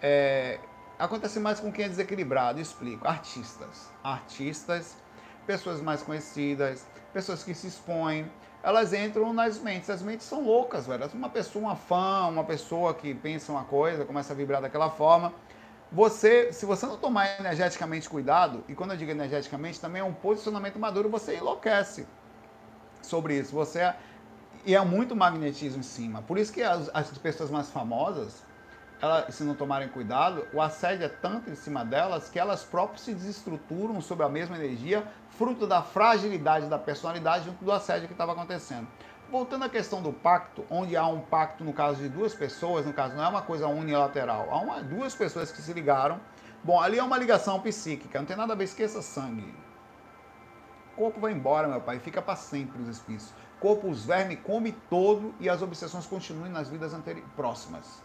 É, 0.00 0.60
acontece 0.98 1.40
mais 1.40 1.58
com 1.58 1.72
quem 1.72 1.86
é 1.86 1.88
desequilibrado, 1.88 2.60
explico. 2.60 3.06
Artistas. 3.08 3.90
Artistas, 4.04 4.96
pessoas 5.46 5.80
mais 5.80 6.02
conhecidas, 6.02 6.86
pessoas 7.12 7.42
que 7.42 7.54
se 7.54 7.66
expõem, 7.66 8.30
elas 8.62 8.92
entram 8.92 9.32
nas 9.32 9.58
mentes. 9.58 9.90
As 9.90 10.02
mentes 10.02 10.26
são 10.26 10.44
loucas, 10.44 10.86
velho. 10.86 11.08
Uma 11.14 11.28
pessoa, 11.28 11.64
uma 11.64 11.76
fã, 11.76 12.26
uma 12.28 12.44
pessoa 12.44 12.94
que 12.94 13.14
pensa 13.14 13.50
uma 13.52 13.64
coisa, 13.64 14.04
começa 14.04 14.32
a 14.32 14.36
vibrar 14.36 14.62
daquela 14.62 14.90
forma. 14.90 15.32
Você, 15.90 16.52
se 16.52 16.64
você 16.64 16.86
não 16.86 16.96
tomar 16.96 17.38
energeticamente 17.38 18.08
cuidado, 18.08 18.64
e 18.68 18.74
quando 18.74 18.92
eu 18.92 18.96
digo 18.96 19.10
energeticamente, 19.10 19.78
também 19.78 20.00
é 20.00 20.04
um 20.04 20.14
posicionamento 20.14 20.78
maduro, 20.78 21.10
você 21.10 21.36
enlouquece 21.36 22.06
sobre 23.02 23.38
isso. 23.38 23.52
Você 23.52 23.80
é, 23.80 23.96
e 24.64 24.74
é 24.74 24.80
muito 24.82 25.14
magnetismo 25.14 25.80
em 25.80 25.82
cima. 25.82 26.22
Por 26.22 26.38
isso 26.38 26.52
que 26.52 26.62
as, 26.62 26.90
as 26.94 27.10
pessoas 27.18 27.50
mais 27.50 27.68
famosas, 27.68 28.42
elas, 29.02 29.34
se 29.34 29.42
não 29.42 29.56
tomarem 29.56 29.88
cuidado, 29.88 30.46
o 30.54 30.60
assédio 30.62 31.04
é 31.04 31.08
tanto 31.08 31.50
em 31.50 31.56
cima 31.56 31.84
delas 31.84 32.28
que 32.28 32.38
elas 32.38 32.62
próprias 32.62 33.00
se 33.00 33.12
desestruturam 33.12 34.00
sobre 34.00 34.24
a 34.24 34.28
mesma 34.28 34.56
energia, 34.56 35.04
fruto 35.30 35.66
da 35.66 35.82
fragilidade 35.82 36.68
da 36.68 36.78
personalidade 36.78 37.46
junto 37.46 37.64
do 37.64 37.72
assédio 37.72 38.06
que 38.06 38.14
estava 38.14 38.30
acontecendo. 38.30 38.86
Voltando 39.28 39.64
à 39.64 39.68
questão 39.68 40.00
do 40.00 40.12
pacto, 40.12 40.64
onde 40.70 40.96
há 40.96 41.04
um 41.04 41.20
pacto 41.20 41.64
no 41.64 41.72
caso 41.72 42.00
de 42.00 42.08
duas 42.08 42.32
pessoas, 42.32 42.86
no 42.86 42.92
caso 42.92 43.16
não 43.16 43.24
é 43.24 43.28
uma 43.28 43.42
coisa 43.42 43.66
unilateral, 43.66 44.46
há 44.48 44.58
uma, 44.58 44.80
duas 44.80 45.16
pessoas 45.16 45.50
que 45.50 45.60
se 45.60 45.72
ligaram. 45.72 46.20
Bom, 46.62 46.80
ali 46.80 46.96
é 46.96 47.02
uma 47.02 47.18
ligação 47.18 47.58
psíquica, 47.58 48.20
não 48.20 48.26
tem 48.26 48.36
nada 48.36 48.52
a 48.52 48.56
ver, 48.56 48.64
esqueça 48.64 49.02
sangue. 49.02 49.52
O 50.92 51.00
corpo 51.00 51.18
vai 51.18 51.32
embora, 51.32 51.66
meu 51.66 51.80
pai, 51.80 51.98
fica 51.98 52.22
para 52.22 52.36
sempre 52.36 52.80
os 52.80 52.88
espíritos. 52.88 53.32
Corpo, 53.58 53.88
os 53.88 54.04
vermes, 54.04 54.38
come 54.44 54.70
todo 54.88 55.34
e 55.40 55.48
as 55.48 55.60
obsessões 55.60 56.06
continuem 56.06 56.52
nas 56.52 56.68
vidas 56.68 56.92
próximas 57.34 58.01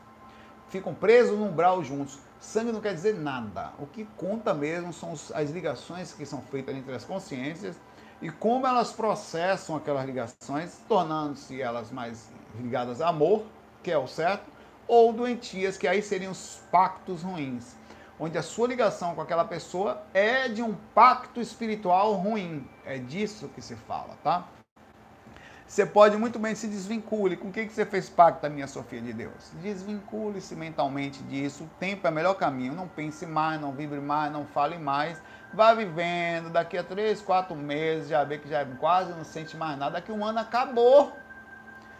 ficam 0.70 0.94
presos 0.94 1.38
no 1.38 1.46
umbral 1.46 1.84
juntos. 1.84 2.20
Sangue 2.40 2.72
não 2.72 2.82
quer 2.82 2.94
dizer 2.94 3.16
nada. 3.16 3.72
O 3.80 3.88
que 3.88 4.06
conta 4.18 4.54
mesmo 4.54 4.94
são 4.94 5.14
as 5.34 5.50
ligações 5.50 6.14
que 6.14 6.26
são 6.26 6.42
feitas 6.42 6.76
entre 6.76 6.94
as 6.94 7.04
consciências 7.04 7.76
e 8.22 8.30
como 8.30 8.66
elas 8.66 8.92
processam 8.92 9.76
aquelas 9.76 10.06
ligações, 10.06 10.80
tornando-se 10.88 11.62
elas 11.62 11.92
mais 11.92 12.30
ligadas 12.60 13.02
a 13.02 13.10
amor, 13.10 13.44
que 13.84 13.92
é 13.92 13.98
o 13.98 14.08
certo, 14.08 14.50
ou 14.88 15.14
doentias, 15.14 15.78
que 15.78 15.88
aí 15.88 16.02
seriam 16.02 16.32
os 16.32 16.62
pactos 16.72 17.22
ruins, 17.22 17.76
onde 18.20 18.38
a 18.38 18.42
sua 18.42 18.68
ligação 18.68 19.14
com 19.14 19.22
aquela 19.22 19.46
pessoa 19.46 20.02
é 20.14 20.48
de 20.48 20.64
um 20.64 20.74
pacto 20.96 21.42
espiritual 21.42 22.14
ruim. 22.14 22.68
É 22.86 22.98
disso 22.98 23.50
que 23.50 23.62
se 23.62 23.76
fala, 23.76 24.18
tá? 24.24 24.48
Você 25.68 25.86
pode 25.86 26.16
muito 26.16 26.40
bem 26.40 26.56
se 26.56 26.66
desvincule. 26.66 27.36
Com 27.36 27.52
quem 27.52 27.68
que 27.68 27.74
você 27.74 27.86
fez 27.86 28.08
pacto 28.08 28.50
minha 28.50 28.68
Sofia 28.68 29.02
de 29.02 29.12
Deus? 29.12 29.52
Desvincule-se 29.62 30.56
mentalmente 30.56 31.22
disso. 31.24 31.66
O 31.66 31.70
tempo 31.78 32.08
é 32.08 32.10
o 32.10 32.14
melhor 32.14 32.36
caminho. 32.36 32.74
Não 32.74 32.88
pense 32.88 33.26
mais, 33.26 33.60
não 33.60 33.74
vibre 33.74 34.00
mais, 34.00 34.32
não 34.32 34.46
fale 34.46 34.78
mais. 34.78 35.22
Vá 35.54 35.74
vivendo. 35.74 36.50
Daqui 36.50 36.78
a 36.78 36.84
três, 36.86 37.22
quatro 37.22 37.54
meses, 37.54 38.08
já 38.08 38.24
vê 38.24 38.38
que 38.38 38.48
já 38.48 38.66
quase 38.80 39.12
não 39.12 39.26
sente 39.26 39.58
mais 39.58 39.78
nada. 39.78 39.96
Daqui 39.96 40.10
um 40.10 40.24
ano 40.24 40.40
acabou. 40.40 41.12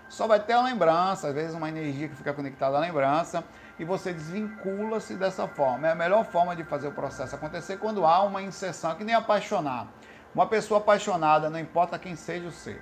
Só 0.08 0.28
vai 0.28 0.40
ter 0.40 0.54
a 0.54 0.62
lembrança, 0.62 1.28
às 1.28 1.34
vezes 1.34 1.54
uma 1.54 1.68
energia 1.68 2.08
que 2.08 2.16
fica 2.16 2.34
conectada 2.34 2.78
à 2.78 2.80
lembrança. 2.80 3.44
E 3.78 3.84
você 3.84 4.14
desvincula-se 4.14 5.16
dessa 5.16 5.46
forma. 5.46 5.90
É 5.90 5.92
a 5.92 5.96
melhor 5.96 6.24
forma 6.24 6.56
de 6.56 6.64
fazer 6.64 6.88
o 6.88 6.94
processo 6.94 7.36
acontecer 7.36 7.78
quando 7.78 8.06
há 8.06 8.24
uma 8.24 8.42
inserção, 8.42 8.96
que 8.96 9.04
nem 9.04 9.14
apaixonar. 9.14 9.88
Uma 10.34 10.48
pessoa 10.48 10.80
apaixonada, 10.80 11.50
não 11.50 11.60
importa 11.60 12.00
quem 12.00 12.16
seja 12.16 12.48
o 12.48 12.52
ser 12.52 12.82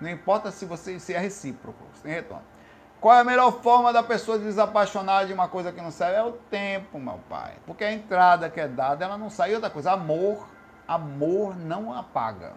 não 0.00 0.10
importa 0.10 0.50
se 0.50 0.64
você 0.64 0.98
se 0.98 1.14
é 1.14 1.18
recíproco, 1.18 1.84
sem 2.02 2.12
retorno. 2.12 2.44
Qual 3.00 3.14
é 3.14 3.20
a 3.20 3.24
melhor 3.24 3.60
forma 3.60 3.92
da 3.92 4.02
pessoa 4.02 4.38
de 4.38 4.44
desapaixonar 4.44 5.26
de 5.26 5.32
uma 5.32 5.46
coisa 5.46 5.70
que 5.70 5.80
não 5.80 5.90
serve? 5.90 6.16
É 6.16 6.22
o 6.22 6.32
tempo, 6.32 6.98
meu 6.98 7.20
pai. 7.28 7.54
Porque 7.66 7.84
a 7.84 7.92
entrada 7.92 8.48
que 8.48 8.58
é 8.58 8.66
dada, 8.66 9.04
ela 9.04 9.18
não 9.18 9.28
sai. 9.28 9.52
E 9.52 9.54
outra 9.54 9.68
coisa, 9.68 9.92
amor, 9.92 10.48
amor 10.88 11.54
não 11.54 11.92
apaga. 11.92 12.54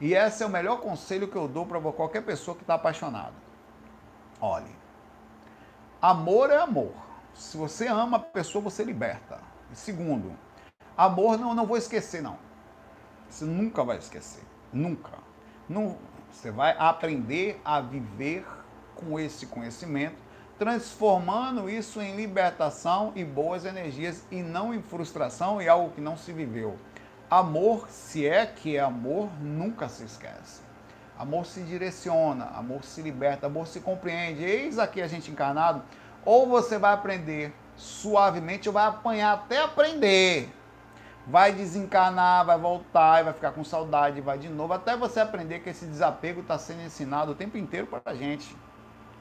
E 0.00 0.14
esse 0.14 0.42
é 0.42 0.46
o 0.46 0.48
melhor 0.48 0.80
conselho 0.80 1.28
que 1.28 1.36
eu 1.36 1.46
dou 1.46 1.66
para 1.66 1.78
qualquer 1.92 2.22
pessoa 2.22 2.56
que 2.56 2.62
está 2.62 2.74
apaixonada. 2.74 3.34
Olhe, 4.40 4.74
amor 6.00 6.50
é 6.50 6.56
amor. 6.56 6.92
Se 7.34 7.56
você 7.56 7.86
ama 7.86 8.16
a 8.16 8.20
pessoa, 8.20 8.62
você 8.62 8.82
liberta. 8.82 9.38
E 9.70 9.76
segundo, 9.76 10.36
amor 10.96 11.38
não, 11.38 11.54
não 11.54 11.66
vou 11.66 11.76
esquecer, 11.76 12.22
não. 12.22 12.38
Você 13.28 13.44
nunca 13.44 13.84
vai 13.84 13.98
esquecer. 13.98 14.42
Nunca. 14.72 15.12
Não, 15.68 15.96
você 16.32 16.50
vai 16.50 16.74
aprender 16.78 17.60
a 17.64 17.80
viver 17.80 18.44
com 18.96 19.20
esse 19.20 19.46
conhecimento, 19.46 20.16
transformando 20.58 21.68
isso 21.68 22.00
em 22.00 22.16
libertação 22.16 23.12
e 23.14 23.24
boas 23.24 23.64
energias 23.64 24.24
e 24.30 24.42
não 24.42 24.72
em 24.72 24.82
frustração 24.82 25.60
e 25.60 25.68
algo 25.68 25.90
que 25.90 26.00
não 26.00 26.16
se 26.16 26.32
viveu. 26.32 26.76
Amor, 27.30 27.88
se 27.88 28.26
é 28.26 28.46
que 28.46 28.76
é 28.76 28.80
amor, 28.80 29.28
nunca 29.40 29.88
se 29.88 30.04
esquece. 30.04 30.62
Amor 31.18 31.46
se 31.46 31.62
direciona, 31.62 32.46
amor 32.46 32.82
se 32.84 33.02
liberta, 33.02 33.46
amor 33.46 33.66
se 33.66 33.80
compreende. 33.80 34.42
Eis 34.42 34.78
aqui 34.78 35.00
a 35.00 35.06
gente 35.06 35.30
encarnado, 35.30 35.82
ou 36.24 36.48
você 36.48 36.78
vai 36.78 36.92
aprender 36.92 37.54
suavemente 37.76 38.68
ou 38.68 38.72
vai 38.72 38.86
apanhar 38.86 39.32
até 39.32 39.62
aprender 39.62 40.50
vai 41.26 41.52
desencarnar, 41.52 42.44
vai 42.44 42.58
voltar 42.58 43.24
vai 43.24 43.32
ficar 43.32 43.52
com 43.52 43.62
saudade, 43.62 44.20
vai 44.20 44.38
de 44.38 44.48
novo, 44.48 44.72
até 44.72 44.96
você 44.96 45.20
aprender 45.20 45.60
que 45.60 45.70
esse 45.70 45.86
desapego 45.86 46.40
está 46.40 46.58
sendo 46.58 46.82
ensinado 46.82 47.32
o 47.32 47.34
tempo 47.34 47.56
inteiro 47.56 47.86
para 47.86 48.02
a 48.06 48.14
gente. 48.14 48.56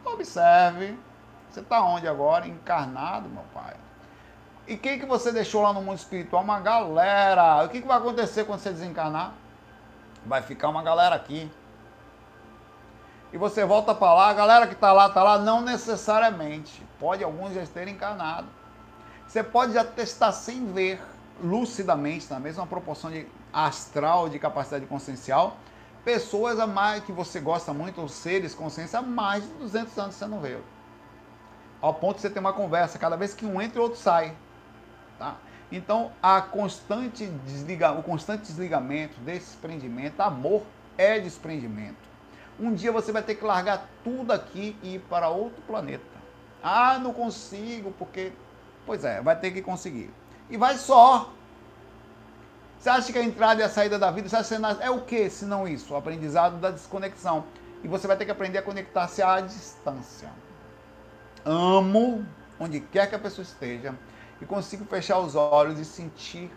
Observe, 0.04 0.97
você 1.49 1.60
está 1.60 1.84
onde 1.84 2.08
agora? 2.08 2.47
Encarnado, 2.47 3.30
meu 3.30 3.43
pai. 3.54 3.76
E 4.68 4.78
quem 4.78 4.99
que 4.99 5.06
você 5.06 5.32
deixou 5.32 5.62
lá 5.62 5.74
no 5.74 5.82
mundo 5.82 5.97
espiritual? 5.97 6.43
Uma 6.43 6.60
galera. 6.60 7.64
O 7.66 7.70
que, 7.70 7.82
que 7.82 7.88
vai 7.88 7.97
acontecer 7.97 8.45
quando 8.45 8.60
você 8.60 8.72
desencarnar? 8.72 9.34
Vai 10.26 10.41
ficar 10.41 10.70
uma 10.70 10.82
galera 10.82 11.16
aqui. 11.16 11.52
E 13.34 13.38
você 13.38 13.66
volta 13.66 13.93
para 13.95 14.14
lá, 14.14 14.30
a 14.30 14.34
galera 14.34 14.68
que 14.68 14.74
está 14.74 14.91
lá, 14.91 15.08
está 15.08 15.24
lá, 15.24 15.38
não 15.38 15.62
necessariamente. 15.62 16.84
Pode 16.99 17.24
alguns 17.24 17.54
já 17.54 17.66
terem 17.66 17.93
encarnado. 17.93 18.47
Você 19.28 19.43
pode 19.43 19.74
já 19.74 19.84
testar 19.84 20.32
sem 20.32 20.72
ver 20.72 21.02
lucidamente, 21.44 22.30
na 22.30 22.39
mesma 22.39 22.66
proporção 22.66 23.12
de 23.12 23.28
astral, 23.52 24.30
de 24.30 24.39
capacidade 24.39 24.86
consciencial, 24.86 25.58
pessoas 26.06 26.60
a 26.60 26.68
mais 26.68 27.04
que 27.04 27.12
você 27.12 27.39
gosta 27.39 27.74
muito, 27.74 28.02
ou 28.02 28.08
seres 28.08 28.54
conscientes, 28.54 28.96
há 28.96 29.02
mais 29.02 29.44
de 29.44 29.54
200 29.56 29.98
anos 29.98 30.16
você 30.16 30.26
não 30.26 30.39
vê. 30.39 30.58
Ao 31.82 31.94
ponto 31.94 32.16
de 32.16 32.22
você 32.22 32.30
ter 32.30 32.39
uma 32.39 32.54
conversa, 32.54 33.00
cada 33.00 33.16
vez 33.16 33.34
que 33.34 33.46
um 33.46 33.62
entra, 33.62 33.80
o 33.80 33.84
outro 33.84 34.00
sai. 34.00 34.36
Tá? 35.18 35.36
Então, 35.72 36.12
a 36.22 36.42
constante 36.42 37.26
desliga, 37.26 37.92
o 37.92 38.04
constante 38.04 38.44
desligamento, 38.44 39.20
desprendimento, 39.22 40.20
amor 40.22 40.64
é 40.98 41.20
desprendimento. 41.20 42.12
Um 42.60 42.74
dia 42.74 42.92
você 42.92 43.12
vai 43.12 43.24
ter 43.24 43.36
que 43.36 43.46
largar 43.46 43.89
tudo 44.04 44.32
aqui 44.32 44.76
e 44.84 44.96
ir 44.96 45.00
para 45.00 45.30
outro 45.30 45.62
planeta. 45.64 46.04
Ah, 46.62 47.00
não 47.00 47.14
consigo, 47.14 47.92
porque. 47.98 48.34
Pois 48.86 49.04
é, 49.04 49.22
vai 49.22 49.39
ter 49.39 49.52
que 49.52 49.62
conseguir 49.62 50.12
e 50.52 50.58
vai 50.58 50.78
só. 50.78 51.32
Você 52.78 52.89
acha 52.89 53.14
que 53.14 53.18
a 53.18 53.24
entrada 53.24 53.62
e 53.62 53.64
a 53.64 53.70
saída 53.70 53.97
da 53.97 54.12
vida 54.12 54.28
é 54.82 54.89
o 54.89 55.02
que, 55.02 55.30
se 55.30 55.45
não 55.45 55.68
isso? 55.68 55.93
O 55.93 55.97
aprendizado 55.97 56.58
da 56.58 56.70
desconexão. 56.70 57.45
E 57.84 57.88
você 57.88 58.06
vai 58.06 58.18
ter 58.18 58.26
que 58.26 58.32
aprender 58.32 58.58
a 58.58 58.62
conectar-se 58.62 59.24
à 59.24 59.39
distância. 59.39 60.30
Amo, 61.45 62.26
onde 62.60 62.80
quer 62.80 63.08
que 63.08 63.16
a 63.16 63.20
pessoa 63.20 63.43
esteja, 63.43 63.95
e 64.39 64.45
consigo 64.45 64.86
fechar 64.86 65.20
os 65.20 65.36
olhos 65.36 65.80
e 65.80 65.86
sentir 65.86 66.52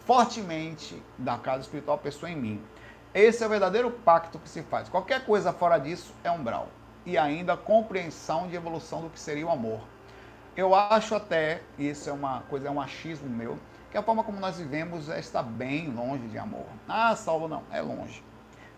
fortemente 0.00 1.00
da 1.16 1.38
casa 1.38 1.62
espiritual 1.62 1.96
a 1.96 2.00
pessoa 2.00 2.30
em 2.30 2.36
mim. 2.36 2.62
Esse 3.14 3.42
é 3.42 3.46
o 3.46 3.50
verdadeiro 3.50 3.90
pacto 3.90 4.38
que 4.38 4.48
se 4.48 4.62
faz. 4.62 4.88
Qualquer 4.88 5.24
coisa 5.24 5.52
fora 5.52 5.78
disso 5.78 6.12
é 6.24 6.30
umbral. 6.30 6.68
E 7.06 7.16
ainda 7.16 7.56
compreensão 7.56 8.48
de 8.48 8.56
evolução 8.56 9.02
do 9.02 9.10
que 9.10 9.20
seria 9.20 9.46
o 9.46 9.50
amor. 9.50 9.80
Eu 10.60 10.74
acho 10.74 11.14
até, 11.14 11.62
e 11.78 11.88
isso 11.88 12.10
é 12.10 12.12
uma 12.12 12.42
coisa, 12.42 12.68
é 12.68 12.70
um 12.70 12.78
achismo 12.78 13.30
meu, 13.30 13.58
que 13.90 13.96
a 13.96 14.02
forma 14.02 14.22
como 14.22 14.38
nós 14.38 14.58
vivemos 14.58 15.08
está 15.08 15.42
bem 15.42 15.88
longe 15.88 16.28
de 16.28 16.36
amor. 16.36 16.66
Ah, 16.86 17.16
Saulo, 17.16 17.48
não, 17.48 17.62
é 17.72 17.80
longe. 17.80 18.22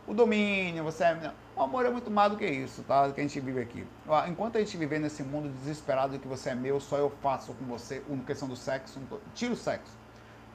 O 0.07 0.14
domínio, 0.14 0.85
você 0.85 1.03
é. 1.03 1.33
O 1.57 1.61
amor 1.61 1.85
é 1.85 1.91
muito 1.91 2.09
mais 2.09 2.30
do 2.30 2.39
que 2.39 2.47
isso, 2.47 2.85
tá? 2.85 3.11
Que 3.11 3.20
a 3.20 3.24
gente 3.24 3.41
vive 3.41 3.61
aqui. 3.61 3.85
Enquanto 4.28 4.59
a 4.59 4.61
gente 4.61 4.76
viver 4.76 5.01
nesse 5.01 5.24
mundo 5.24 5.49
desesperado 5.49 6.12
de 6.12 6.20
que 6.20 6.28
você 6.28 6.51
é 6.51 6.55
meu, 6.55 6.78
só 6.78 6.99
eu 6.99 7.11
faço 7.20 7.53
com 7.53 7.64
você, 7.64 8.01
uma 8.09 8.22
questão 8.22 8.47
do 8.47 8.55
sexo, 8.55 9.01
tira 9.35 9.53
o 9.53 9.57
sexo. 9.57 9.93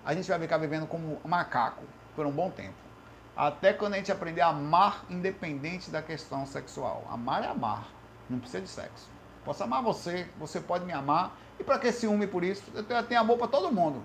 A 0.05 0.13
gente 0.13 0.29
vai 0.29 0.39
ficar 0.39 0.57
vivendo 0.57 0.87
como 0.87 1.19
macaco 1.25 1.83
por 2.15 2.25
um 2.25 2.31
bom 2.31 2.49
tempo. 2.49 2.77
Até 3.35 3.73
quando 3.73 3.95
a 3.95 3.97
gente 3.97 4.13
aprender 4.13 4.39
a 4.39 4.47
amar 4.47 5.03
independente 5.09 5.91
da 5.91 6.01
questão 6.01 6.45
sexual. 6.45 7.05
Amar 7.11 7.43
é 7.43 7.47
amar, 7.47 7.85
não 8.29 8.39
precisa 8.39 8.61
de 8.61 8.69
sexo. 8.69 9.16
Posso 9.47 9.63
amar 9.63 9.81
você, 9.81 10.27
você 10.37 10.59
pode 10.59 10.83
me 10.83 10.91
amar. 10.91 11.37
E 11.57 11.63
para 11.63 11.79
que 11.79 11.89
ciúme 11.89 12.27
por 12.27 12.43
isso? 12.43 12.69
Eu 12.75 12.83
tenho 13.03 13.21
amor 13.21 13.37
para 13.37 13.47
todo 13.47 13.71
mundo. 13.71 14.03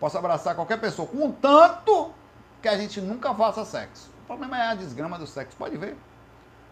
Posso 0.00 0.16
abraçar 0.16 0.54
qualquer 0.54 0.80
pessoa, 0.80 1.06
contanto 1.06 2.14
que 2.62 2.68
a 2.68 2.78
gente 2.78 2.98
nunca 2.98 3.34
faça 3.34 3.66
sexo. 3.66 4.10
O 4.22 4.26
problema 4.26 4.56
é 4.56 4.68
a 4.68 4.74
desgrama 4.74 5.18
do 5.18 5.26
sexo, 5.26 5.54
pode 5.58 5.76
ver. 5.76 5.98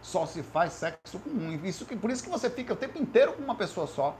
Só 0.00 0.24
se 0.24 0.42
faz 0.42 0.72
sexo 0.72 1.18
com 1.18 1.28
um. 1.28 1.52
Isso, 1.66 1.84
por 1.84 2.10
isso 2.10 2.24
que 2.24 2.30
você 2.30 2.48
fica 2.48 2.72
o 2.72 2.76
tempo 2.76 2.98
inteiro 2.98 3.34
com 3.34 3.42
uma 3.42 3.56
pessoa 3.56 3.86
só. 3.86 4.16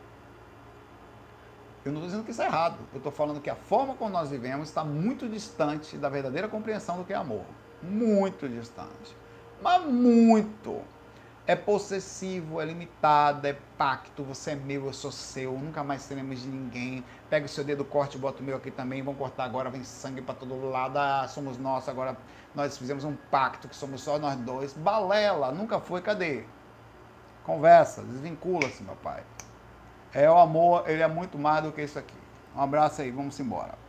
Eu 1.83 1.93
não 1.93 2.01
estou 2.01 2.09
dizendo 2.09 2.25
que 2.25 2.33
isso 2.33 2.43
é 2.43 2.45
errado. 2.47 2.77
Eu 2.93 2.99
estou 2.99 3.13
falando 3.13 3.41
que 3.41 3.49
a 3.49 3.57
forma 3.57 3.95
como 3.95 4.11
nós 4.11 4.29
vivemos 4.29 4.69
está 4.69 4.85
muito 4.85 5.27
distante 5.31 5.97
da 5.97 6.11
verdadeira 6.11 6.47
compreensão 6.47 6.99
do 6.99 7.05
que 7.05 7.15
é 7.15 7.17
amor. 7.17 7.45
Muito 7.83 8.47
distante. 8.47 9.17
Mas 9.63 9.83
muito. 9.83 10.83
É 11.49 11.55
possessivo, 11.55 12.61
é 12.61 12.65
limitado, 12.65 13.47
é 13.47 13.57
pacto. 13.79 14.25
Você 14.25 14.51
é 14.51 14.55
meu, 14.57 14.87
eu 14.87 14.93
sou 14.93 15.13
seu. 15.13 15.53
Nunca 15.53 15.85
mais 15.85 16.03
seremos 16.03 16.41
de 16.41 16.49
ninguém. 16.49 17.05
Pega 17.31 17.47
o 17.47 17.49
seu 17.49 17.63
dedo, 17.63 17.85
corte, 17.85 18.19
bota 18.19 18.43
o 18.43 18.45
meu 18.45 18.57
aqui 18.57 18.69
também. 18.71 19.01
Vamos 19.01 19.19
cortar 19.19 19.45
agora, 19.45 19.71
vem 19.71 19.85
sangue 19.85 20.21
para 20.21 20.35
todo 20.35 20.69
lado. 20.69 20.99
Ah, 20.99 21.29
somos 21.29 21.57
nós. 21.57 21.89
Agora 21.89 22.17
nós 22.53 22.77
fizemos 22.77 23.05
um 23.05 23.15
pacto 23.31 23.69
que 23.69 23.77
somos 23.77 24.01
só 24.01 24.19
nós 24.19 24.37
dois. 24.39 24.73
Balela, 24.73 25.53
nunca 25.53 25.79
foi. 25.79 26.03
Cadê? 26.03 26.45
Conversa, 27.45 28.03
desvincula-se, 28.03 28.83
meu 28.83 28.97
pai. 28.97 29.23
É 30.13 30.29
o 30.29 30.37
amor, 30.37 30.89
ele 30.89 31.03
é 31.03 31.07
muito 31.07 31.39
mais 31.39 31.63
do 31.63 31.71
que 31.71 31.81
isso 31.81 31.97
aqui. 31.97 32.19
Um 32.57 32.61
abraço 32.61 33.03
aí, 33.03 33.11
vamos 33.13 33.39
embora. 33.39 33.86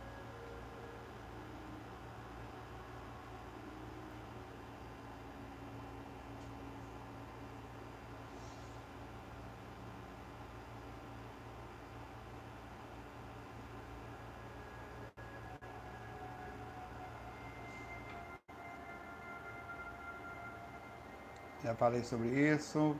Falei 21.78 22.02
sobre 22.02 22.28
isso. 22.28 22.96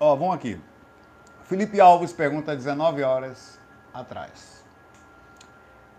Ó, 0.00 0.14
vamos 0.14 0.34
aqui. 0.34 0.60
Felipe 1.44 1.80
Alves 1.80 2.12
pergunta 2.12 2.56
19 2.56 3.02
horas 3.02 3.58
atrás. 3.92 4.64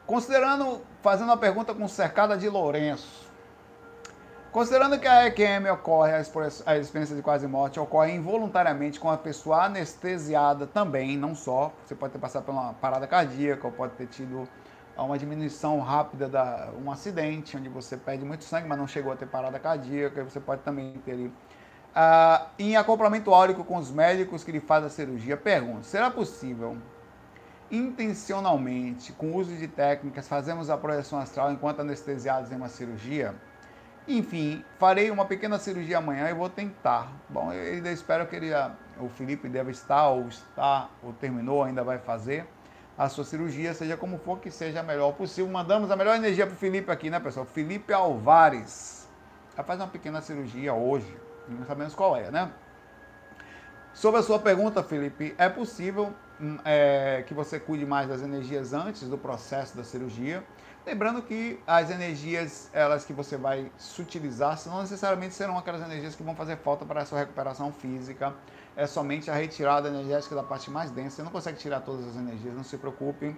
Considerando, 0.06 0.82
fazendo 1.02 1.32
a 1.32 1.38
pergunta 1.38 1.74
com 1.74 1.88
cercada 1.88 2.38
de 2.38 2.48
Lourenço, 2.48 3.27
considerando 4.58 5.00
que 5.00 5.08
a 5.08 5.28
EQM 5.28 5.70
ocorre, 5.70 6.14
a 6.14 6.78
experiência 6.80 7.16
de 7.16 7.22
quase 7.22 7.46
morte 7.46 7.80
ocorre 7.80 8.12
involuntariamente 8.12 9.00
com 9.00 9.08
a 9.08 9.16
pessoa 9.16 9.66
anestesiada 9.66 10.66
também, 10.66 11.16
não 11.16 11.36
só, 11.36 11.72
você 11.86 11.94
pode 11.94 12.14
ter 12.14 12.18
passado 12.18 12.44
por 12.44 12.54
uma 12.54 12.74
parada 12.74 13.06
cardíaca, 13.06 13.68
ou 13.68 13.72
pode 13.72 13.94
ter 13.94 14.08
tido 14.08 14.50
uma 14.98 15.16
diminuição 15.16 15.80
rápida, 15.80 16.28
da, 16.28 16.72
um 16.84 16.92
acidente, 16.92 17.56
onde 17.56 17.70
você 17.70 17.96
perde 17.96 18.26
muito 18.26 18.46
sangue, 18.46 18.68
mas 18.68 18.80
não 18.80 18.88
chegou 18.88 19.14
a 19.14 19.16
ter 19.16 19.28
parada 19.28 19.60
cardíaca, 19.60 20.24
você 20.24 20.40
pode 20.40 20.64
também 20.64 20.94
ter 21.06 21.12
ali 21.12 21.32
ah, 21.94 22.48
em 22.58 22.76
acoplamento 22.76 23.32
áurico 23.36 23.64
com 23.64 23.78
os 23.78 23.92
médicos 23.92 24.44
que 24.44 24.52
lhe 24.52 24.60
fazem 24.60 24.88
a 24.88 24.90
cirurgia, 24.90 25.38
pergunto: 25.38 25.86
será 25.86 26.10
possível 26.10 26.76
intencionalmente, 27.70 29.14
com 29.14 29.36
uso 29.36 29.56
de 29.56 29.68
técnicas, 29.68 30.28
fazermos 30.28 30.72
a 30.72 30.78
projeção 30.78 31.20
astral 31.20 31.52
enquanto 31.52 31.82
anestesiados 31.82 32.52
em 32.52 32.56
uma 32.56 32.70
cirurgia? 32.70 33.36
Enfim, 34.08 34.64
farei 34.80 35.12
uma 35.12 35.26
pequena 35.26 35.60
cirurgia 35.60 35.98
amanhã 35.98 36.30
e 36.30 36.34
vou 36.34 36.50
tentar. 36.50 37.12
Bom, 37.28 37.52
eu 37.52 37.74
ainda 37.74 37.92
espero 37.92 38.26
que 38.28 38.36
ele, 38.36 38.52
o 39.00 39.10
Felipe 39.10 39.50
deve 39.50 39.72
estar, 39.72 40.08
ou 40.10 40.28
está, 40.28 40.90
ou 41.04 41.12
terminou, 41.14 41.64
ainda 41.64 41.84
vai 41.84 41.98
fazer 41.98 42.48
a 42.98 43.10
sua 43.10 43.24
cirurgia, 43.24 43.74
seja 43.74 43.98
como 43.98 44.18
for 44.18 44.40
que 44.40 44.50
seja 44.50 44.80
a 44.80 44.84
melhor 44.84 45.12
possível. 45.14 45.52
Mandamos 45.52 45.92
a 45.92 45.96
melhor 45.96 46.16
energia 46.16 46.48
para 46.48 46.56
o 46.56 46.58
Felipe 46.58 46.90
aqui, 46.90 47.10
né, 47.10 47.20
pessoal? 47.20 47.46
Felipe 47.46 47.92
Alvares. 47.94 49.08
Vai 49.56 49.66
fazer 49.66 49.82
uma 49.84 49.90
pequena 49.90 50.22
cirurgia 50.22 50.74
hoje 50.74 51.28
não 51.48 51.66
sabemos 51.66 51.96
qual 51.96 52.16
é, 52.16 52.30
né? 52.30 52.52
Sobre 53.94 54.20
a 54.20 54.24
sua 54.24 54.38
pergunta, 54.38 54.84
Felipe, 54.84 55.34
é 55.38 55.50
possível 55.50 56.14
hum, 56.40 56.58
é, 56.64 57.24
que 57.26 57.34
você 57.34 57.60
cuide 57.60 57.86
mais 57.86 58.08
das 58.08 58.22
energias 58.22 58.74
antes 58.74 59.10
do 59.10 59.18
processo 59.18 59.76
da 59.76 59.84
cirurgia. 59.84 60.44
Lembrando 60.88 61.22
que 61.22 61.60
as 61.68 61.92
energias, 61.92 62.70
elas 62.72 63.04
que 63.04 63.12
você 63.12 63.36
vai 63.36 63.70
sutilizar, 63.78 64.58
não 64.68 64.80
necessariamente 64.80 65.36
serão 65.36 65.58
aquelas 65.58 65.82
energias 65.82 66.16
que 66.16 66.24
vão 66.24 66.34
fazer 66.34 66.56
falta 66.60 66.86
para 66.86 67.02
a 67.02 67.06
sua 67.06 67.20
recuperação 67.20 67.74
física. 67.74 68.34
É 68.74 68.88
somente 68.88 69.30
a 69.30 69.34
retirada 69.34 69.90
energética 69.90 70.34
da 70.34 70.44
parte 70.44 70.72
mais 70.72 70.90
densa. 70.90 71.18
Você 71.18 71.24
não 71.24 71.30
consegue 71.30 71.58
tirar 71.58 71.82
todas 71.82 72.08
as 72.08 72.16
energias, 72.16 72.56
não 72.56 72.64
se 72.64 72.78
preocupe. 72.78 73.36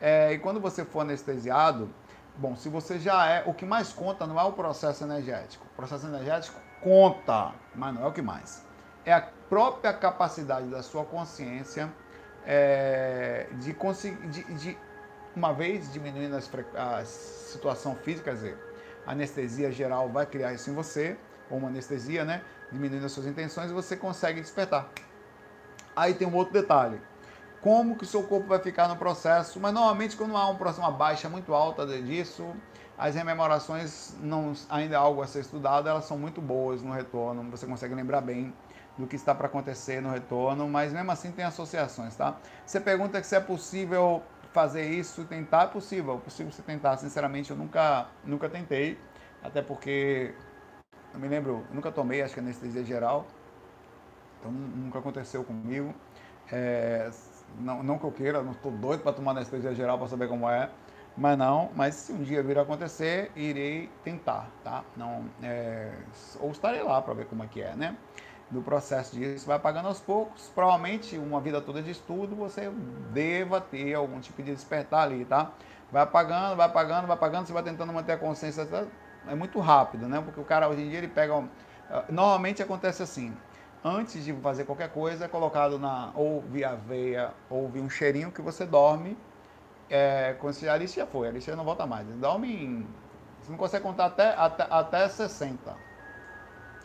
É, 0.00 0.32
e 0.32 0.38
quando 0.38 0.60
você 0.60 0.84
for 0.84 1.00
anestesiado, 1.00 1.90
bom, 2.36 2.54
se 2.54 2.68
você 2.68 3.00
já 3.00 3.26
é, 3.26 3.42
o 3.46 3.52
que 3.52 3.66
mais 3.66 3.92
conta 3.92 4.24
não 4.24 4.38
é 4.38 4.44
o 4.44 4.52
processo 4.52 5.02
energético. 5.02 5.66
O 5.72 5.76
processo 5.76 6.06
energético 6.06 6.60
conta, 6.80 7.50
mas 7.74 7.92
não 7.92 8.04
é 8.04 8.06
o 8.06 8.12
que 8.12 8.22
mais. 8.22 8.64
É 9.04 9.12
a 9.12 9.22
própria 9.48 9.92
capacidade 9.92 10.68
da 10.68 10.84
sua 10.84 11.04
consciência 11.04 11.92
é, 12.46 13.48
de 13.54 13.74
conseguir, 13.74 14.24
de, 14.28 14.44
de, 14.54 14.78
uma 15.34 15.52
vez 15.52 15.92
diminuindo 15.92 16.36
as, 16.36 16.50
a 16.76 17.04
situação 17.04 17.94
física, 17.96 18.30
quer 18.30 18.36
dizer, 18.36 18.58
a 19.06 19.12
anestesia 19.12 19.70
geral 19.70 20.08
vai 20.08 20.26
criar 20.26 20.52
isso 20.52 20.70
em 20.70 20.74
você, 20.74 21.16
ou 21.50 21.58
uma 21.58 21.68
anestesia, 21.68 22.24
né? 22.24 22.42
Diminuindo 22.70 23.04
as 23.06 23.12
suas 23.12 23.26
intenções, 23.26 23.70
você 23.70 23.96
consegue 23.96 24.40
despertar. 24.40 24.88
Aí 25.94 26.14
tem 26.14 26.26
um 26.26 26.34
outro 26.34 26.52
detalhe. 26.52 27.00
Como 27.60 27.96
que 27.96 28.04
o 28.04 28.06
seu 28.06 28.22
corpo 28.24 28.48
vai 28.48 28.58
ficar 28.58 28.88
no 28.88 28.96
processo? 28.96 29.60
Mas 29.60 29.72
normalmente 29.72 30.16
quando 30.16 30.36
há 30.36 30.50
um 30.50 30.56
uma 30.56 30.90
baixa 30.90 31.28
muito 31.28 31.54
alta 31.54 31.86
disso, 31.86 32.54
as 32.98 33.14
rememorações 33.14 34.14
não, 34.20 34.52
ainda 34.68 34.94
é 34.94 34.98
algo 34.98 35.22
a 35.22 35.26
ser 35.26 35.40
estudado, 35.40 35.88
elas 35.88 36.04
são 36.04 36.18
muito 36.18 36.40
boas 36.40 36.82
no 36.82 36.92
retorno, 36.92 37.48
você 37.50 37.66
consegue 37.66 37.94
lembrar 37.94 38.20
bem 38.20 38.52
do 38.98 39.06
que 39.06 39.16
está 39.16 39.34
para 39.34 39.46
acontecer 39.46 40.02
no 40.02 40.10
retorno, 40.10 40.68
mas 40.68 40.92
mesmo 40.92 41.10
assim 41.10 41.30
tem 41.30 41.44
associações, 41.44 42.14
tá? 42.16 42.36
Você 42.66 42.80
pergunta 42.80 43.22
se 43.22 43.34
é 43.34 43.40
possível 43.40 44.22
fazer 44.52 44.88
isso, 44.88 45.24
tentar, 45.24 45.64
é 45.64 45.66
possível, 45.66 46.16
é 46.16 46.18
possível 46.18 46.52
você 46.52 46.62
tentar, 46.62 46.96
sinceramente 46.98 47.50
eu 47.50 47.56
nunca, 47.56 48.06
nunca 48.24 48.48
tentei, 48.48 48.98
até 49.42 49.62
porque, 49.62 50.34
eu 51.12 51.18
me 51.18 51.28
lembro, 51.28 51.64
nunca 51.72 51.90
tomei, 51.90 52.22
acho 52.22 52.34
que 52.34 52.40
anestesia 52.40 52.84
geral, 52.84 53.26
então 54.38 54.52
nunca 54.52 54.98
aconteceu 54.98 55.42
comigo, 55.42 55.94
é, 56.50 57.10
não, 57.58 57.82
não 57.82 57.98
que 57.98 58.04
eu 58.04 58.12
queira, 58.12 58.42
não 58.42 58.52
estou 58.52 58.70
doido 58.70 59.02
para 59.02 59.12
tomar 59.12 59.32
anestesia 59.32 59.74
geral 59.74 59.98
para 59.98 60.08
saber 60.08 60.28
como 60.28 60.48
é, 60.48 60.68
mas 61.16 61.36
não, 61.36 61.70
mas 61.74 61.94
se 61.94 62.12
um 62.12 62.22
dia 62.22 62.42
vir 62.42 62.58
a 62.58 62.62
acontecer, 62.62 63.30
irei 63.36 63.90
tentar, 64.02 64.50
tá? 64.64 64.84
Não, 64.96 65.26
é, 65.42 65.92
ou 66.40 66.50
estarei 66.50 66.82
lá 66.82 67.02
para 67.02 67.14
ver 67.14 67.26
como 67.26 67.42
é 67.42 67.46
que 67.46 67.60
é, 67.60 67.74
né? 67.74 67.96
Do 68.52 68.60
processo 68.60 69.16
disso, 69.16 69.46
vai 69.46 69.58
pagando 69.58 69.88
aos 69.88 69.98
poucos. 70.00 70.50
Provavelmente, 70.54 71.16
uma 71.16 71.40
vida 71.40 71.58
toda 71.60 71.82
de 71.82 71.90
estudo, 71.90 72.36
você 72.36 72.70
deva 73.12 73.60
ter 73.62 73.94
algum 73.94 74.20
tipo 74.20 74.42
de 74.42 74.52
despertar 74.52 75.04
ali, 75.04 75.24
tá? 75.24 75.52
Vai 75.90 76.02
apagando, 76.02 76.56
vai 76.56 76.66
apagando, 76.66 77.06
vai 77.06 77.16
apagando, 77.16 77.46
você 77.46 77.52
vai 77.52 77.62
tentando 77.62 77.92
manter 77.92 78.12
a 78.12 78.18
consciência. 78.18 78.66
Tá? 78.66 78.84
É 79.26 79.34
muito 79.34 79.58
rápido, 79.58 80.06
né? 80.06 80.20
Porque 80.20 80.38
o 80.40 80.44
cara 80.44 80.68
hoje 80.68 80.82
em 80.82 80.88
dia 80.90 80.98
ele 80.98 81.08
pega. 81.08 81.42
Normalmente 82.10 82.62
acontece 82.62 83.02
assim: 83.02 83.34
antes 83.84 84.24
de 84.24 84.32
fazer 84.34 84.64
qualquer 84.64 84.90
coisa, 84.90 85.24
é 85.24 85.28
colocado 85.28 85.78
na 85.78 86.10
ou 86.14 86.42
via 86.42 86.74
veia 86.76 87.32
ou 87.48 87.68
via 87.70 87.82
um 87.82 87.90
cheirinho 87.90 88.30
que 88.32 88.42
você 88.42 88.66
dorme. 88.66 89.16
É, 89.90 90.36
quando 90.40 90.54
você, 90.54 90.68
a 90.68 90.76
lista 90.76 91.00
já 91.00 91.06
foi, 91.06 91.28
a 91.28 91.30
lista 91.32 91.54
não 91.56 91.64
volta 91.64 91.86
mais. 91.86 92.06
Dorme 92.08 92.48
em, 92.64 92.86
Você 93.42 93.50
não 93.50 93.58
consegue 93.58 93.82
contar 93.84 94.06
até, 94.06 94.34
até, 94.36 94.66
até 94.70 95.08
60. 95.08 95.76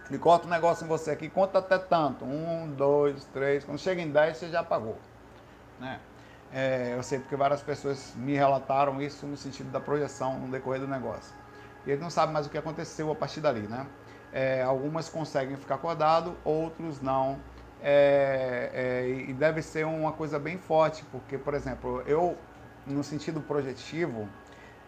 Ele 0.10 0.20
corta 0.20 0.48
um 0.48 0.50
negócio 0.50 0.86
em 0.86 0.88
você 0.88 1.12
aqui, 1.12 1.30
conta 1.30 1.60
até 1.60 1.78
tanto. 1.78 2.24
Um, 2.24 2.70
dois, 2.74 3.26
três. 3.26 3.64
Quando 3.66 3.80
chega 3.80 4.02
em 4.02 4.10
10, 4.10 4.38
você 4.38 4.50
já 4.50 4.62
apagou. 4.62 4.98
Né? 5.80 6.00
É, 6.52 6.94
eu 6.96 7.04
sei 7.04 7.20
porque 7.20 7.36
várias 7.36 7.62
pessoas 7.62 8.14
me 8.16 8.34
relataram 8.34 9.02
isso 9.02 9.26
no 9.26 9.36
sentido 9.36 9.70
da 9.70 9.80
projeção 9.80 10.40
no 10.40 10.48
decorrer 10.50 10.80
do 10.80 10.88
negócio. 10.88 11.36
E 11.86 11.92
ele 11.92 12.02
não 12.02 12.10
sabe 12.10 12.32
mais 12.32 12.48
o 12.48 12.50
que 12.50 12.58
aconteceu 12.58 13.12
a 13.12 13.16
partir 13.16 13.42
dali, 13.42 13.62
né? 13.62 13.86
É, 14.32 14.62
algumas 14.62 15.10
conseguem 15.10 15.56
ficar 15.58 15.76
acordado, 15.76 16.36
outros 16.44 17.02
não. 17.02 17.40
É, 17.82 18.72
é, 18.74 19.10
e 19.30 19.34
deve 19.34 19.62
ser 19.62 19.86
uma 19.86 20.12
coisa 20.12 20.40
bem 20.40 20.58
forte, 20.58 21.04
porque, 21.12 21.38
por 21.38 21.54
exemplo, 21.54 22.02
eu, 22.06 22.38
no 22.86 23.04
sentido 23.04 23.40
projetivo, 23.42 24.28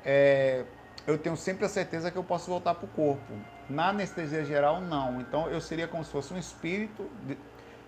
é, 0.04 0.66
eu 1.06 1.18
tenho 1.18 1.38
sempre 1.38 1.66
a 1.66 1.70
certeza 1.70 2.10
que 2.10 2.18
eu 2.18 2.24
posso 2.24 2.50
voltar 2.50 2.76
para 2.76 2.86
o 2.86 2.90
corpo. 2.90 3.34
Na 3.70 3.90
anestesia 3.90 4.44
geral, 4.44 4.82
não. 4.82 5.22
Então, 5.22 5.48
eu 5.48 5.62
seria 5.62 5.88
como 5.88 6.04
se 6.04 6.12
fosse 6.12 6.34
um 6.34 6.38
espírito 6.38 7.10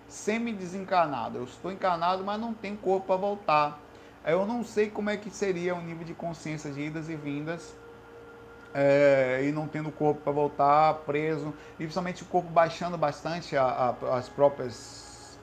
semi-desencarnado. 0.08 1.38
Eu 1.38 1.44
estou 1.44 1.72
encarnado, 1.72 2.22
mas 2.22 2.40
não 2.40 2.54
tenho 2.54 2.76
corpo 2.76 3.06
para 3.06 3.16
voltar. 3.16 3.80
Eu 4.24 4.46
não 4.46 4.62
sei 4.62 4.88
como 4.88 5.10
é 5.10 5.16
que 5.16 5.30
seria 5.30 5.74
o 5.74 5.80
nível 5.80 6.04
de 6.04 6.14
consciência 6.14 6.70
de 6.70 6.80
idas 6.80 7.08
e 7.08 7.16
vindas 7.16 7.74
é, 8.74 9.42
e 9.44 9.52
não 9.52 9.66
tendo 9.66 9.90
corpo 9.90 10.20
para 10.22 10.32
voltar, 10.32 10.94
preso, 11.06 11.52
e 11.74 11.78
principalmente 11.78 12.22
o 12.22 12.26
corpo 12.26 12.48
baixando 12.48 12.96
bastante 12.96 13.56
a, 13.56 13.64
a, 13.64 14.16
as 14.16 14.28
próprias 14.28 15.38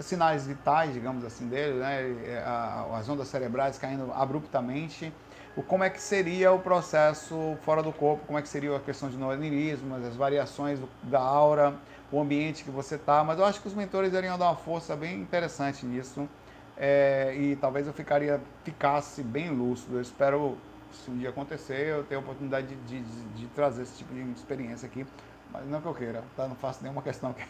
sinais 0.00 0.46
vitais, 0.46 0.92
digamos 0.92 1.24
assim, 1.24 1.48
dele, 1.48 1.78
né? 1.78 2.42
A, 2.44 2.98
as 2.98 3.08
ondas 3.08 3.28
cerebrais 3.28 3.78
caindo 3.78 4.12
abruptamente. 4.12 5.12
O, 5.56 5.62
como 5.62 5.84
é 5.84 5.90
que 5.90 6.00
seria 6.00 6.52
o 6.52 6.58
processo 6.58 7.56
fora 7.62 7.82
do 7.82 7.92
corpo, 7.92 8.24
como 8.26 8.38
é 8.38 8.42
que 8.42 8.48
seria 8.48 8.76
a 8.76 8.80
questão 8.80 9.08
de 9.08 9.16
neuroanirismos, 9.16 10.04
as 10.04 10.16
variações 10.16 10.80
da 11.02 11.20
aura, 11.20 11.74
o 12.10 12.20
ambiente 12.20 12.64
que 12.64 12.70
você 12.70 12.96
está, 12.96 13.22
mas 13.24 13.38
eu 13.38 13.44
acho 13.44 13.60
que 13.60 13.68
os 13.68 13.74
mentores 13.74 14.12
iriam 14.12 14.38
dar 14.38 14.46
uma 14.46 14.56
força 14.56 14.94
bem 14.96 15.20
interessante 15.20 15.84
nisso. 15.86 16.28
É, 16.76 17.34
e 17.36 17.56
talvez 17.56 17.86
eu 17.86 17.92
ficaria 17.92 18.40
ficasse 18.64 19.22
bem 19.22 19.50
lúcido. 19.50 19.96
Eu 19.96 20.02
espero 20.02 20.58
se 20.92 21.10
um 21.10 21.16
dia 21.16 21.30
acontecer, 21.30 21.88
eu 21.88 22.04
tenho 22.04 22.20
a 22.20 22.22
oportunidade 22.22 22.66
de, 22.66 23.00
de, 23.00 23.24
de, 23.36 23.46
trazer 23.48 23.82
esse 23.82 23.96
tipo 23.98 24.14
de 24.14 24.20
experiência 24.32 24.86
aqui. 24.86 25.06
Mas 25.52 25.66
não 25.68 25.80
que 25.80 25.86
eu 25.86 25.94
queira, 25.94 26.22
tá? 26.36 26.48
Não 26.48 26.56
faço 26.56 26.82
nenhuma 26.82 27.02
questão 27.02 27.32
que, 27.32 27.44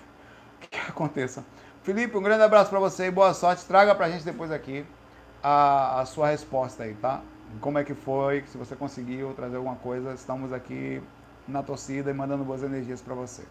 que 0.68 0.78
aconteça. 0.78 1.44
Felipe, 1.82 2.16
um 2.16 2.22
grande 2.22 2.42
abraço 2.42 2.70
para 2.70 2.80
você 2.80 3.06
e 3.06 3.10
boa 3.10 3.34
sorte. 3.34 3.64
Traga 3.64 3.94
para 3.94 4.06
a 4.06 4.10
gente 4.10 4.24
depois 4.24 4.50
aqui 4.50 4.84
a, 5.42 6.00
a 6.00 6.06
sua 6.06 6.28
resposta 6.28 6.84
aí, 6.84 6.94
tá? 6.94 7.22
Como 7.60 7.78
é 7.78 7.84
que 7.84 7.94
foi, 7.94 8.46
se 8.46 8.58
você 8.58 8.76
conseguiu 8.76 9.34
trazer 9.34 9.56
alguma 9.56 9.76
coisa. 9.76 10.12
Estamos 10.14 10.52
aqui 10.52 11.02
na 11.46 11.62
torcida 11.62 12.10
e 12.10 12.14
mandando 12.14 12.44
boas 12.44 12.62
energias 12.62 13.02
para 13.02 13.14
você. 13.14 13.48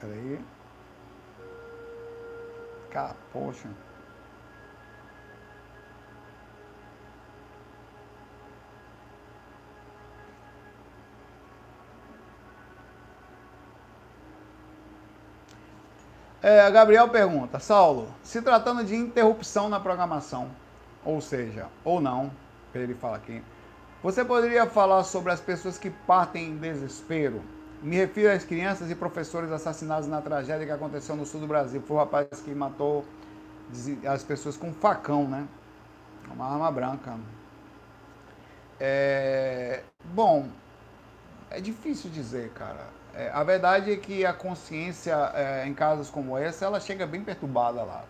Peraí. 0.00 0.40
Cá, 2.90 3.14
poxa. 3.32 3.68
É, 16.42 16.70
Gabriel 16.70 17.06
pergunta, 17.08 17.58
Saulo, 17.58 18.08
se 18.22 18.40
tratando 18.40 18.82
de 18.82 18.96
interrupção 18.96 19.68
na 19.68 19.78
programação, 19.78 20.48
ou 21.04 21.20
seja, 21.20 21.66
ou 21.84 22.00
não, 22.00 22.30
ele 22.74 22.94
fala 22.94 23.16
aqui, 23.18 23.42
você 24.02 24.24
poderia 24.24 24.64
falar 24.64 25.04
sobre 25.04 25.32
as 25.32 25.40
pessoas 25.40 25.76
que 25.76 25.90
partem 25.90 26.46
em 26.46 26.56
desespero? 26.56 27.42
Me 27.82 27.96
refiro 27.96 28.32
às 28.32 28.44
crianças 28.44 28.90
e 28.90 28.94
professores 28.94 29.52
assassinados 29.52 30.08
na 30.08 30.22
tragédia 30.22 30.64
que 30.64 30.72
aconteceu 30.72 31.14
no 31.14 31.26
sul 31.26 31.40
do 31.40 31.46
Brasil. 31.46 31.82
Foi 31.82 31.96
o 31.96 32.00
rapaz 32.00 32.26
que 32.42 32.54
matou 32.54 33.04
as 34.06 34.22
pessoas 34.22 34.56
com 34.56 34.68
um 34.68 34.74
facão, 34.74 35.28
né? 35.28 35.46
Uma 36.34 36.46
arma 36.46 36.70
branca. 36.70 37.18
É... 38.78 39.82
Bom, 40.14 40.48
é 41.50 41.60
difícil 41.60 42.10
dizer, 42.10 42.50
cara. 42.50 42.86
É, 43.12 43.30
a 43.32 43.42
verdade 43.42 43.92
é 43.92 43.96
que 43.96 44.24
a 44.24 44.32
consciência, 44.32 45.14
é, 45.34 45.66
em 45.66 45.74
casos 45.74 46.08
como 46.08 46.38
esse, 46.38 46.64
ela 46.64 46.78
chega 46.78 47.06
bem 47.06 47.22
perturbada 47.22 47.82
lá. 47.82 48.04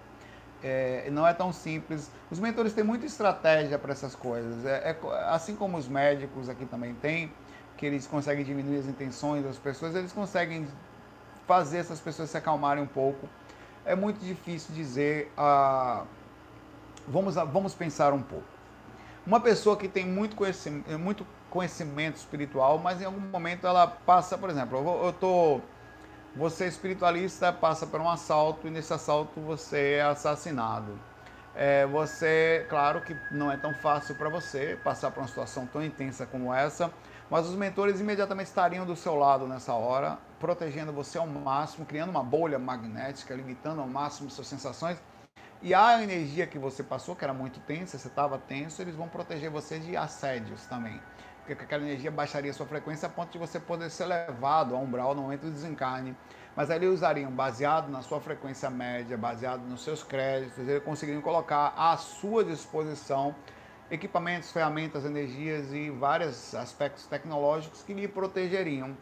É, 0.62 1.08
não 1.10 1.26
é 1.26 1.32
tão 1.32 1.52
simples. 1.52 2.10
Os 2.30 2.38
mentores 2.38 2.74
têm 2.74 2.84
muita 2.84 3.06
estratégia 3.06 3.78
para 3.78 3.92
essas 3.92 4.14
coisas. 4.14 4.64
É, 4.66 4.90
é, 4.90 4.96
assim 5.28 5.56
como 5.56 5.78
os 5.78 5.88
médicos 5.88 6.48
aqui 6.48 6.66
também 6.66 6.94
têm 6.94 7.32
que 7.78 7.86
eles 7.86 8.06
conseguem 8.06 8.44
diminuir 8.44 8.78
as 8.78 8.84
intenções 8.84 9.42
das 9.42 9.56
pessoas, 9.56 9.94
eles 9.94 10.12
conseguem 10.12 10.68
fazer 11.46 11.78
essas 11.78 11.98
pessoas 11.98 12.28
se 12.28 12.36
acalmarem 12.36 12.82
um 12.82 12.86
pouco. 12.86 13.26
É 13.86 13.96
muito 13.96 14.22
difícil 14.22 14.74
dizer. 14.74 15.32
Ah, 15.34 16.04
vamos, 17.08 17.36
vamos 17.36 17.74
pensar 17.74 18.12
um 18.12 18.20
pouco. 18.20 18.44
Uma 19.26 19.40
pessoa 19.40 19.78
que 19.78 19.88
tem 19.88 20.06
muito 20.06 20.36
conhecimento, 20.36 20.98
muito 20.98 21.26
conhecimento 21.50 22.16
espiritual, 22.16 22.78
mas 22.78 23.02
em 23.02 23.04
algum 23.04 23.20
momento 23.20 23.66
ela 23.66 23.86
passa, 23.86 24.38
por 24.38 24.48
exemplo, 24.48 24.78
eu, 25.04 25.12
tô, 25.12 25.60
você 26.34 26.64
é 26.64 26.68
espiritualista 26.68 27.52
passa 27.52 27.86
por 27.86 28.00
um 28.00 28.08
assalto 28.08 28.66
e 28.66 28.70
nesse 28.70 28.92
assalto 28.92 29.40
você 29.40 29.94
é 29.94 30.02
assassinado. 30.02 30.98
É, 31.54 31.84
você, 31.86 32.64
claro 32.70 33.00
que 33.00 33.16
não 33.30 33.50
é 33.50 33.56
tão 33.56 33.74
fácil 33.74 34.14
para 34.14 34.28
você 34.28 34.78
passar 34.84 35.10
por 35.10 35.20
uma 35.20 35.28
situação 35.28 35.66
tão 35.66 35.84
intensa 35.84 36.24
como 36.24 36.54
essa, 36.54 36.92
mas 37.28 37.46
os 37.46 37.56
mentores 37.56 38.00
imediatamente 38.00 38.46
estariam 38.46 38.86
do 38.86 38.94
seu 38.94 39.16
lado 39.16 39.46
nessa 39.46 39.74
hora, 39.74 40.16
protegendo 40.38 40.92
você 40.92 41.18
ao 41.18 41.26
máximo, 41.26 41.84
criando 41.84 42.10
uma 42.10 42.22
bolha 42.22 42.58
magnética, 42.58 43.34
limitando 43.34 43.80
ao 43.80 43.88
máximo 43.88 44.30
suas 44.30 44.46
sensações. 44.46 44.98
E 45.62 45.74
a 45.74 46.02
energia 46.02 46.46
que 46.46 46.58
você 46.58 46.82
passou, 46.82 47.14
que 47.14 47.22
era 47.22 47.34
muito 47.34 47.60
tensa, 47.60 47.98
você 47.98 48.08
estava 48.08 48.38
tenso, 48.38 48.80
eles 48.80 48.94
vão 48.94 49.08
proteger 49.08 49.50
você 49.50 49.78
de 49.78 49.94
assédios 49.96 50.64
também. 50.66 50.98
Porque 51.44 51.52
aquela 51.52 51.82
energia 51.82 52.10
baixaria 52.10 52.52
sua 52.52 52.66
frequência 52.66 53.06
a 53.06 53.10
ponto 53.10 53.32
de 53.32 53.38
você 53.38 53.58
poder 53.58 53.90
ser 53.90 54.06
levado 54.06 54.74
a 54.74 54.78
umbral 54.78 55.14
no 55.14 55.22
momento 55.22 55.42
do 55.42 55.50
desencarne. 55.50 56.16
Mas 56.54 56.70
aí 56.70 56.78
eles 56.78 56.90
usariam, 56.90 57.30
baseado 57.30 57.88
na 57.88 58.02
sua 58.02 58.20
frequência 58.20 58.68
média, 58.68 59.16
baseado 59.16 59.62
nos 59.62 59.82
seus 59.82 60.02
créditos, 60.02 60.58
eles 60.58 60.82
conseguiriam 60.82 61.22
colocar 61.22 61.72
à 61.76 61.96
sua 61.96 62.44
disposição 62.44 63.34
equipamentos, 63.90 64.52
ferramentas, 64.52 65.04
energias 65.04 65.72
e 65.72 65.90
vários 65.90 66.54
aspectos 66.54 67.06
tecnológicos 67.06 67.82
que 67.82 67.92
lhe 67.92 68.06
protegeriam 68.06 68.96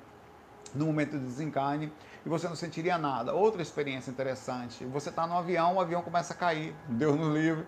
no 0.75 0.87
momento 0.87 1.13
do 1.13 1.21
desencarne 1.21 1.93
e 2.25 2.29
você 2.29 2.49
não 2.49 2.57
sentiria 2.57 2.97
nada. 2.99 3.35
Outra 3.35 3.61
experiência 3.61 4.11
interessante, 4.11 4.85
você 4.85 5.11
está 5.11 5.27
no 5.27 5.37
avião, 5.37 5.77
o 5.77 5.81
avião 5.81 6.03
começa 6.03 6.33
a 6.33 6.37
cair, 6.37 6.75
Deus 6.89 7.17
nos 7.17 7.35
livre, 7.35 7.67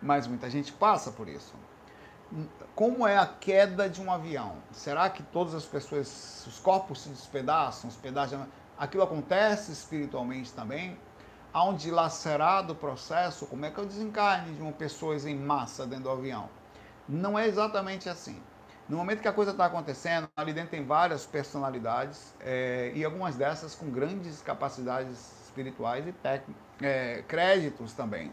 mas 0.00 0.26
muita 0.26 0.48
gente 0.48 0.72
passa 0.72 1.10
por 1.10 1.28
isso. 1.28 1.54
Como 2.80 3.06
é 3.06 3.18
a 3.18 3.26
queda 3.26 3.90
de 3.90 4.00
um 4.00 4.10
avião? 4.10 4.54
Será 4.72 5.10
que 5.10 5.22
todas 5.22 5.54
as 5.54 5.66
pessoas, 5.66 6.46
os 6.46 6.58
corpos 6.58 7.02
se 7.02 7.10
despedaçam, 7.10 7.90
os 7.90 7.96
pedaços, 7.96 8.38
aquilo 8.78 9.02
acontece 9.02 9.70
espiritualmente 9.70 10.50
também? 10.54 10.96
Há 11.52 11.62
um 11.62 11.74
dilacerado 11.74 12.74
processo, 12.74 13.44
como 13.44 13.66
é 13.66 13.70
que 13.70 13.78
é 13.78 13.82
o 13.82 13.86
desencarne 13.86 14.54
de 14.54 14.62
uma 14.62 14.72
pessoa 14.72 15.14
em 15.14 15.36
massa 15.36 15.86
dentro 15.86 16.04
do 16.04 16.10
avião? 16.10 16.48
Não 17.06 17.38
é 17.38 17.46
exatamente 17.46 18.08
assim. 18.08 18.42
No 18.88 18.96
momento 18.96 19.20
que 19.20 19.28
a 19.28 19.32
coisa 19.34 19.50
está 19.50 19.66
acontecendo, 19.66 20.26
ali 20.34 20.54
dentro 20.54 20.70
tem 20.70 20.82
várias 20.82 21.26
personalidades 21.26 22.32
é, 22.40 22.92
e 22.94 23.04
algumas 23.04 23.36
dessas 23.36 23.74
com 23.74 23.90
grandes 23.90 24.40
capacidades 24.40 25.44
espirituais 25.44 26.06
e 26.06 26.14
é, 26.82 27.22
créditos 27.28 27.92
também. 27.92 28.32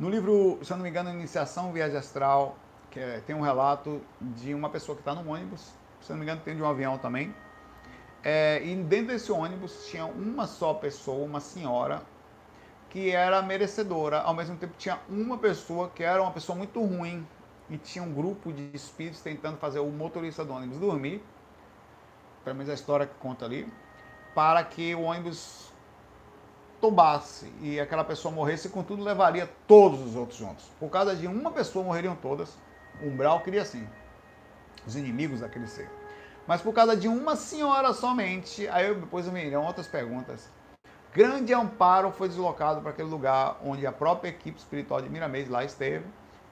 No 0.00 0.10
livro, 0.10 0.58
se 0.64 0.72
eu 0.72 0.76
não 0.76 0.82
me 0.82 0.90
engano, 0.90 1.10
Iniciação 1.10 1.72
Viagem 1.72 1.96
Astral, 1.96 2.56
que 2.90 2.98
é, 2.98 3.20
tem 3.20 3.34
um 3.36 3.40
relato 3.40 4.00
de 4.20 4.54
uma 4.54 4.68
pessoa 4.68 4.96
que 4.96 5.02
está 5.02 5.14
no 5.14 5.30
ônibus, 5.30 5.72
se 6.00 6.10
não 6.10 6.18
me 6.18 6.24
engano, 6.24 6.40
tem 6.44 6.56
de 6.56 6.62
um 6.62 6.68
avião 6.68 6.98
também. 6.98 7.34
É, 8.22 8.60
e 8.64 8.74
dentro 8.76 9.08
desse 9.08 9.32
ônibus 9.32 9.86
tinha 9.86 10.04
uma 10.04 10.46
só 10.46 10.74
pessoa, 10.74 11.24
uma 11.24 11.40
senhora, 11.40 12.02
que 12.90 13.10
era 13.10 13.40
merecedora. 13.40 14.20
Ao 14.20 14.34
mesmo 14.34 14.56
tempo, 14.56 14.74
tinha 14.76 14.98
uma 15.08 15.38
pessoa 15.38 15.88
que 15.90 16.02
era 16.02 16.20
uma 16.20 16.32
pessoa 16.32 16.56
muito 16.56 16.82
ruim, 16.84 17.26
e 17.70 17.78
tinha 17.78 18.02
um 18.02 18.12
grupo 18.12 18.52
de 18.52 18.68
espíritos 18.74 19.20
tentando 19.20 19.56
fazer 19.56 19.78
o 19.78 19.86
motorista 19.86 20.44
do 20.44 20.52
ônibus 20.52 20.78
dormir, 20.78 21.22
pelo 22.44 22.56
menos 22.56 22.68
a 22.68 22.74
história 22.74 23.06
que 23.06 23.14
conta 23.14 23.44
ali, 23.44 23.72
para 24.34 24.62
que 24.64 24.94
o 24.94 25.02
ônibus 25.02 25.70
tobasse 26.80 27.52
e 27.60 27.78
aquela 27.78 28.02
pessoa 28.02 28.34
morresse, 28.34 28.68
contudo 28.68 29.04
levaria 29.04 29.48
todos 29.68 30.00
os 30.00 30.16
outros 30.16 30.38
juntos. 30.38 30.64
Por 30.80 30.88
causa 30.88 31.14
de 31.14 31.26
uma 31.26 31.50
pessoa 31.52 31.84
morreriam 31.84 32.16
todas. 32.16 32.58
Umbral 33.02 33.40
queria 33.40 33.62
assim. 33.62 33.86
Os 34.86 34.96
inimigos 34.96 35.40
daquele 35.40 35.66
ser. 35.66 35.90
Mas 36.46 36.60
por 36.60 36.72
causa 36.72 36.96
de 36.96 37.06
uma 37.06 37.36
senhora 37.36 37.92
somente, 37.92 38.66
aí 38.68 38.86
eu, 38.86 38.94
depois 38.94 39.28
viriam 39.28 39.64
outras 39.64 39.86
perguntas. 39.86 40.50
Grande 41.12 41.52
amparo 41.52 42.12
foi 42.12 42.28
deslocado 42.28 42.80
para 42.80 42.90
aquele 42.90 43.08
lugar 43.08 43.58
onde 43.64 43.86
a 43.86 43.92
própria 43.92 44.30
equipe 44.30 44.58
espiritual 44.58 45.02
de 45.02 45.08
Miramês 45.08 45.48
lá 45.48 45.64
esteve 45.64 46.04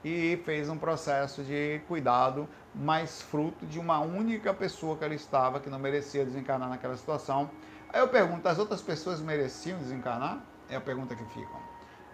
e 0.03 0.41
fez 0.45 0.69
um 0.69 0.77
processo 0.77 1.43
de 1.43 1.81
cuidado, 1.87 2.47
mais 2.73 3.21
fruto 3.21 3.65
de 3.65 3.79
uma 3.79 3.99
única 3.99 4.53
pessoa 4.53 4.95
que 4.97 5.03
ela 5.03 5.13
estava, 5.13 5.59
que 5.59 5.69
não 5.69 5.79
merecia 5.79 6.25
desencarnar 6.25 6.69
naquela 6.69 6.95
situação. 6.95 7.49
Aí 7.91 7.99
eu 7.99 8.07
pergunto, 8.07 8.47
as 8.47 8.59
outras 8.59 8.81
pessoas 8.81 9.19
mereciam 9.19 9.77
desencarnar? 9.79 10.39
É 10.69 10.75
a 10.75 10.81
pergunta 10.81 11.15
que 11.15 11.23
fica. 11.25 11.55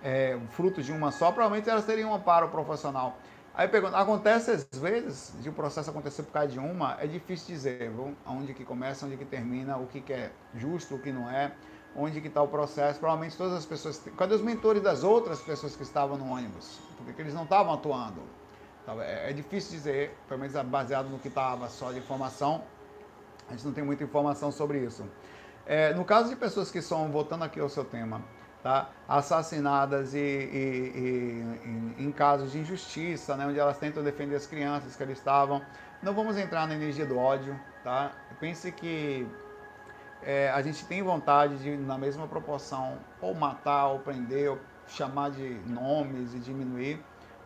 É, 0.03 0.39
fruto 0.51 0.81
de 0.81 0.91
uma 0.91 1.11
só, 1.11 1.31
provavelmente 1.31 1.69
elas 1.69 1.85
teriam 1.85 2.11
um 2.11 2.15
amparo 2.15 2.49
profissional. 2.49 3.17
Aí 3.57 3.67
eu 3.67 3.69
pergunto, 3.69 3.95
acontece 3.95 4.51
às 4.51 4.67
vezes 4.79 5.33
de 5.39 5.47
o 5.47 5.51
um 5.51 5.55
processo 5.55 5.89
acontecer 5.89 6.23
por 6.23 6.33
causa 6.33 6.49
de 6.49 6.59
uma, 6.59 6.97
é 6.99 7.07
difícil 7.07 7.55
dizer, 7.55 7.89
viu? 7.89 8.13
onde 8.25 8.53
que 8.53 8.65
começa, 8.65 9.05
onde 9.05 9.15
que 9.15 9.23
termina, 9.23 9.77
o 9.77 9.87
que, 9.87 10.01
que 10.01 10.11
é 10.11 10.29
justo, 10.53 10.95
o 10.95 10.99
que 10.99 11.09
não 11.09 11.29
é, 11.29 11.53
onde 11.95 12.19
que 12.19 12.27
está 12.27 12.41
o 12.41 12.49
processo. 12.49 12.99
Provavelmente 12.99 13.37
todas 13.37 13.53
as 13.53 13.65
pessoas, 13.65 14.03
cadê 14.17 14.35
os 14.35 14.41
mentores 14.41 14.83
das 14.83 15.05
outras 15.05 15.39
pessoas 15.39 15.73
que 15.73 15.83
estavam 15.83 16.17
no 16.17 16.29
ônibus? 16.29 16.79
Porque 17.05 17.21
eles 17.21 17.33
não 17.33 17.43
estavam 17.43 17.73
atuando. 17.73 18.21
É, 18.99 19.29
é 19.29 19.33
difícil 19.33 19.71
dizer, 19.71 20.13
pelo 20.27 20.41
menos 20.41 20.53
baseado 20.67 21.07
no 21.07 21.17
que 21.17 21.29
estava 21.29 21.69
só 21.69 21.93
de 21.93 21.99
informação, 21.99 22.61
a 23.47 23.53
gente 23.53 23.65
não 23.65 23.71
tem 23.71 23.85
muita 23.85 24.03
informação 24.03 24.51
sobre 24.51 24.79
isso. 24.79 25.05
É, 25.65 25.93
no 25.93 26.03
caso 26.03 26.29
de 26.29 26.35
pessoas 26.35 26.69
que 26.69 26.81
são, 26.81 27.09
voltando 27.09 27.45
aqui 27.45 27.61
ao 27.61 27.69
seu 27.69 27.85
tema, 27.85 28.21
tá, 28.65 28.89
assassinadas 29.07 30.15
e, 30.15 30.17
e, 30.17 31.95
e, 31.99 32.03
em 32.03 32.11
casos 32.11 32.51
de 32.51 32.57
injustiça, 32.57 33.37
né, 33.37 33.45
onde 33.45 33.59
elas 33.59 33.77
tentam 33.77 34.03
defender 34.03 34.35
as 34.35 34.47
crianças 34.47 34.95
que 34.95 35.03
eles 35.03 35.19
estavam, 35.19 35.61
não 36.01 36.15
vamos 36.15 36.35
entrar 36.35 36.67
na 36.67 36.73
energia 36.73 37.05
do 37.05 37.15
ódio, 37.15 37.55
tá? 37.83 38.11
Pense 38.39 38.71
que 38.71 39.27
é, 40.23 40.49
a 40.49 40.63
gente 40.63 40.83
tem 40.87 41.03
vontade 41.03 41.57
de, 41.57 41.77
na 41.77 41.95
mesma 41.95 42.27
proporção, 42.27 42.97
ou 43.21 43.35
matar, 43.35 43.85
ou 43.89 43.99
prender, 43.99 44.49
ou 44.49 44.57
chamar 44.87 45.29
de 45.29 45.47
nomes 45.67 46.33
e 46.33 46.39
diminuir, 46.39 46.99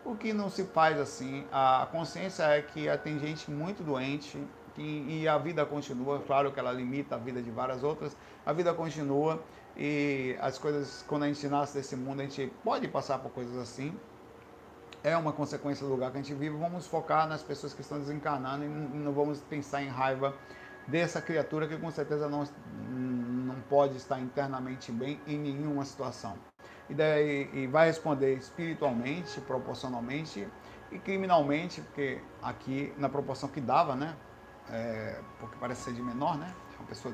o 0.06 0.16
que 0.16 0.32
não 0.32 0.50
se 0.50 0.64
faz 0.64 0.98
assim. 0.98 1.46
A 1.52 1.86
consciência 1.92 2.44
é 2.44 2.62
que 2.62 2.86
tem 3.00 3.20
gente 3.20 3.52
muito 3.52 3.84
doente, 3.84 4.42
e, 4.80 5.24
e 5.24 5.28
a 5.28 5.38
vida 5.38 5.66
continua. 5.66 6.20
Claro 6.20 6.52
que 6.52 6.60
ela 6.60 6.72
limita 6.72 7.16
a 7.16 7.18
vida 7.18 7.42
de 7.42 7.52
várias 7.52 7.84
outras, 7.84 8.16
a 8.46 8.54
vida 8.54 8.74
continua 8.74 9.44
e 9.82 10.36
as 10.42 10.58
coisas, 10.58 11.06
quando 11.08 11.24
a 11.24 11.28
gente 11.28 11.48
nasce 11.48 11.74
desse 11.76 11.96
mundo, 11.96 12.20
a 12.20 12.24
gente 12.24 12.52
pode 12.66 12.86
passar 12.90 13.20
por 13.20 13.32
coisas 13.32 13.56
assim. 13.56 13.98
É 15.02 15.16
uma 15.16 15.32
consequência 15.32 15.86
do 15.86 15.92
lugar 15.94 16.12
que 16.12 16.18
a 16.18 16.22
gente 16.22 16.34
vive. 16.34 16.58
Vamos 16.58 16.86
focar 16.86 17.26
nas 17.30 17.42
pessoas 17.42 17.74
que 17.74 17.80
estão 17.80 17.98
desencarnando 17.98 18.66
e 18.66 18.68
não 18.68 19.14
vamos 19.14 19.40
pensar 19.40 19.82
em 19.82 19.88
raiva 19.88 20.36
dessa 20.86 21.22
criatura 21.22 21.66
que 21.66 21.78
com 21.78 21.90
certeza 21.90 22.28
não, 22.28 22.44
não 22.90 23.56
pode 23.70 23.96
estar 23.96 24.20
internamente 24.20 24.92
bem 24.92 25.18
em 25.26 25.40
nenhuma 25.40 25.86
situação. 25.86 26.36
E, 26.90 26.94
daí, 26.94 27.50
e 27.54 27.68
vai 27.68 27.88
responder 27.88 28.34
espiritualmente, 28.34 29.40
proporcionalmente 29.40 30.46
e 30.92 31.00
criminalmente, 31.00 31.80
porque 31.80 32.20
aqui 32.42 32.94
na 32.98 33.08
proporção 33.08 33.48
que 33.48 33.62
dava, 33.62 33.96
né? 33.96 34.14
é, 34.72 35.20
porque 35.40 35.56
parece 35.60 35.84
ser 35.84 35.94
de 35.94 36.02
menor, 36.02 36.38
né? 36.38 36.54
Uma 36.78 36.88
pessoa 36.88 37.14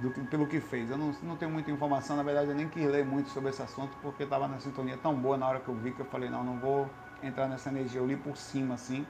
do, 0.00 0.10
pelo 0.26 0.46
que 0.46 0.60
fez. 0.60 0.90
Eu 0.90 0.96
não, 0.96 1.12
não 1.22 1.36
tenho 1.36 1.50
muita 1.50 1.70
informação, 1.70 2.16
na 2.16 2.22
verdade 2.22 2.48
eu 2.48 2.54
nem 2.54 2.68
quis 2.68 2.84
ler 2.86 3.04
muito 3.04 3.28
sobre 3.30 3.50
esse 3.50 3.62
assunto 3.62 3.96
porque 4.02 4.22
estava 4.22 4.48
na 4.48 4.58
sintonia 4.58 4.96
tão 4.96 5.14
boa 5.14 5.36
na 5.36 5.46
hora 5.46 5.60
que 5.60 5.68
eu 5.68 5.74
vi 5.74 5.92
que 5.92 6.00
eu 6.00 6.06
falei, 6.06 6.30
não, 6.30 6.42
não 6.42 6.58
vou 6.58 6.88
entrar 7.22 7.48
nessa 7.48 7.68
energia. 7.68 8.00
Eu 8.00 8.06
li 8.06 8.16
por 8.16 8.36
cima 8.36 8.74
assim, 8.74 9.06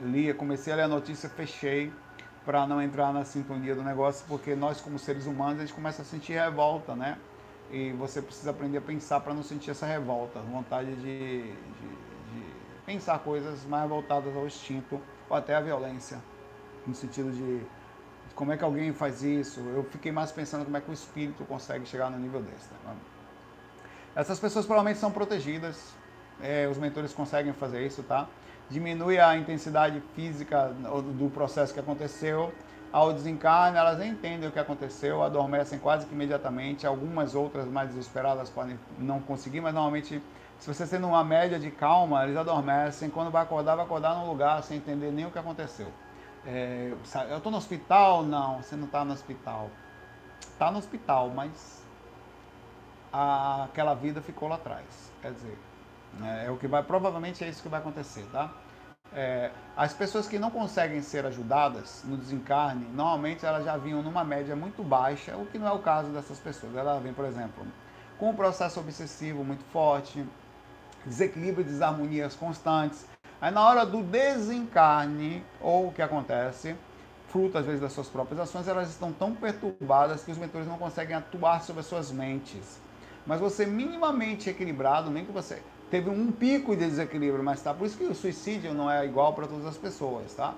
li, 0.00 0.32
comecei 0.34 0.72
a 0.72 0.76
ler 0.76 0.82
a 0.82 0.88
notícia, 0.88 1.28
fechei 1.28 1.92
para 2.44 2.66
não 2.66 2.80
entrar 2.80 3.12
na 3.12 3.24
sintonia 3.24 3.74
do 3.74 3.82
negócio, 3.82 4.24
porque 4.28 4.54
nós 4.54 4.80
como 4.80 4.98
seres 4.98 5.26
humanos 5.26 5.58
a 5.58 5.60
gente 5.62 5.74
começa 5.74 6.02
a 6.02 6.04
sentir 6.04 6.34
revolta, 6.34 6.94
né? 6.94 7.18
E 7.70 7.92
você 7.92 8.20
precisa 8.20 8.50
aprender 8.50 8.78
a 8.78 8.82
pensar 8.82 9.20
para 9.20 9.32
não 9.32 9.42
sentir 9.42 9.70
essa 9.70 9.86
revolta, 9.86 10.38
vontade 10.40 10.94
de, 10.96 11.42
de, 11.42 11.52
de 11.52 12.44
pensar 12.84 13.18
coisas 13.20 13.64
mais 13.64 13.88
voltadas 13.88 14.36
ao 14.36 14.46
instinto 14.46 15.00
ou 15.28 15.36
até 15.36 15.54
à 15.54 15.60
violência 15.60 16.18
no 16.86 16.94
sentido 16.94 17.32
de, 17.32 17.66
como 18.34 18.52
é 18.52 18.56
que 18.56 18.64
alguém 18.64 18.92
faz 18.92 19.22
isso. 19.22 19.60
Eu 19.60 19.84
fiquei 19.84 20.10
mais 20.10 20.32
pensando 20.32 20.64
como 20.64 20.76
é 20.76 20.80
que 20.80 20.90
o 20.90 20.94
espírito 20.94 21.44
consegue 21.44 21.86
chegar 21.86 22.10
no 22.10 22.18
nível 22.18 22.42
desse. 22.42 22.68
Né? 22.84 22.94
Essas 24.14 24.38
pessoas 24.38 24.64
provavelmente 24.64 24.98
são 24.98 25.10
protegidas, 25.10 25.92
é, 26.40 26.68
os 26.68 26.78
mentores 26.78 27.12
conseguem 27.12 27.52
fazer 27.52 27.84
isso, 27.84 28.02
tá? 28.02 28.28
Diminui 28.70 29.18
a 29.18 29.36
intensidade 29.36 30.02
física 30.14 30.68
do 30.68 31.30
processo 31.30 31.74
que 31.74 31.80
aconteceu. 31.80 32.52
Ao 32.92 33.12
desencarne, 33.12 33.76
elas 33.76 34.00
entendem 34.00 34.48
o 34.48 34.52
que 34.52 34.58
aconteceu, 34.58 35.22
adormecem 35.22 35.80
quase 35.80 36.06
que 36.06 36.14
imediatamente. 36.14 36.86
Algumas 36.86 37.34
outras 37.34 37.66
mais 37.66 37.88
desesperadas 37.88 38.48
podem 38.48 38.78
não 38.98 39.20
conseguir, 39.20 39.60
mas 39.60 39.74
normalmente, 39.74 40.22
se 40.60 40.72
você 40.72 40.86
tendo 40.86 41.08
uma 41.08 41.24
média 41.24 41.58
de 41.58 41.72
calma, 41.72 42.24
eles 42.24 42.36
adormecem. 42.36 43.10
Quando 43.10 43.32
vai 43.32 43.42
acordar, 43.42 43.74
vai 43.74 43.84
acordar 43.84 44.14
num 44.14 44.28
lugar 44.28 44.62
sem 44.62 44.76
entender 44.76 45.10
nem 45.10 45.26
o 45.26 45.30
que 45.30 45.38
aconteceu. 45.38 45.88
É, 46.46 46.92
eu 47.30 47.36
estou 47.36 47.50
no 47.50 47.58
hospital? 47.58 48.22
Não, 48.22 48.62
você 48.62 48.76
não 48.76 48.86
está 48.86 49.04
no 49.04 49.12
hospital. 49.12 49.70
Está 50.40 50.70
no 50.70 50.78
hospital, 50.78 51.30
mas 51.30 51.82
a, 53.12 53.64
aquela 53.64 53.94
vida 53.94 54.20
ficou 54.20 54.48
lá 54.48 54.56
atrás. 54.56 54.84
Quer 55.22 55.32
dizer, 55.32 55.58
é, 56.22 56.46
é, 56.46 56.50
o 56.50 56.56
que 56.56 56.66
vai, 56.66 56.82
provavelmente 56.82 57.42
é 57.42 57.48
isso 57.48 57.62
que 57.62 57.68
vai 57.68 57.80
acontecer, 57.80 58.26
tá? 58.30 58.52
É, 59.12 59.50
as 59.76 59.92
pessoas 59.92 60.26
que 60.26 60.38
não 60.38 60.50
conseguem 60.50 61.00
ser 61.00 61.24
ajudadas 61.24 62.02
no 62.04 62.16
desencarne, 62.16 62.84
normalmente 62.86 63.46
elas 63.46 63.64
já 63.64 63.76
vinham 63.76 64.02
numa 64.02 64.24
média 64.24 64.56
muito 64.56 64.82
baixa, 64.82 65.36
o 65.36 65.46
que 65.46 65.58
não 65.58 65.68
é 65.68 65.72
o 65.72 65.78
caso 65.78 66.10
dessas 66.10 66.38
pessoas. 66.38 66.74
Ela 66.74 66.98
vem, 66.98 67.12
por 67.12 67.24
exemplo, 67.24 67.64
com 68.18 68.30
um 68.30 68.34
processo 68.34 68.80
obsessivo 68.80 69.44
muito 69.44 69.64
forte, 69.66 70.26
desequilíbrio 71.06 71.62
e 71.62 71.64
desarmonias 71.64 72.34
constantes, 72.34 73.06
Aí 73.40 73.50
na 73.50 73.66
hora 73.66 73.84
do 73.84 74.02
desencarne, 74.02 75.44
ou 75.60 75.88
o 75.88 75.92
que 75.92 76.00
acontece, 76.00 76.76
fruto 77.28 77.58
às 77.58 77.66
vezes 77.66 77.80
das 77.80 77.92
suas 77.92 78.08
próprias 78.08 78.40
ações, 78.40 78.68
elas 78.68 78.88
estão 78.88 79.12
tão 79.12 79.34
perturbadas 79.34 80.22
que 80.22 80.30
os 80.30 80.38
mentores 80.38 80.66
não 80.66 80.78
conseguem 80.78 81.16
atuar 81.16 81.62
sobre 81.62 81.80
as 81.80 81.86
suas 81.86 82.12
mentes. 82.12 82.78
Mas 83.26 83.40
você 83.40 83.66
minimamente 83.66 84.48
equilibrado, 84.48 85.10
nem 85.10 85.24
que 85.24 85.32
você 85.32 85.62
teve 85.90 86.10
um 86.10 86.30
pico 86.30 86.76
de 86.76 86.86
desequilíbrio, 86.86 87.42
mas 87.42 87.62
tá. 87.62 87.74
Por 87.74 87.86
isso 87.86 87.96
que 87.96 88.04
o 88.04 88.14
suicídio 88.14 88.72
não 88.74 88.90
é 88.90 89.04
igual 89.04 89.32
para 89.32 89.46
todas 89.46 89.66
as 89.66 89.76
pessoas, 89.76 90.32
tá? 90.34 90.54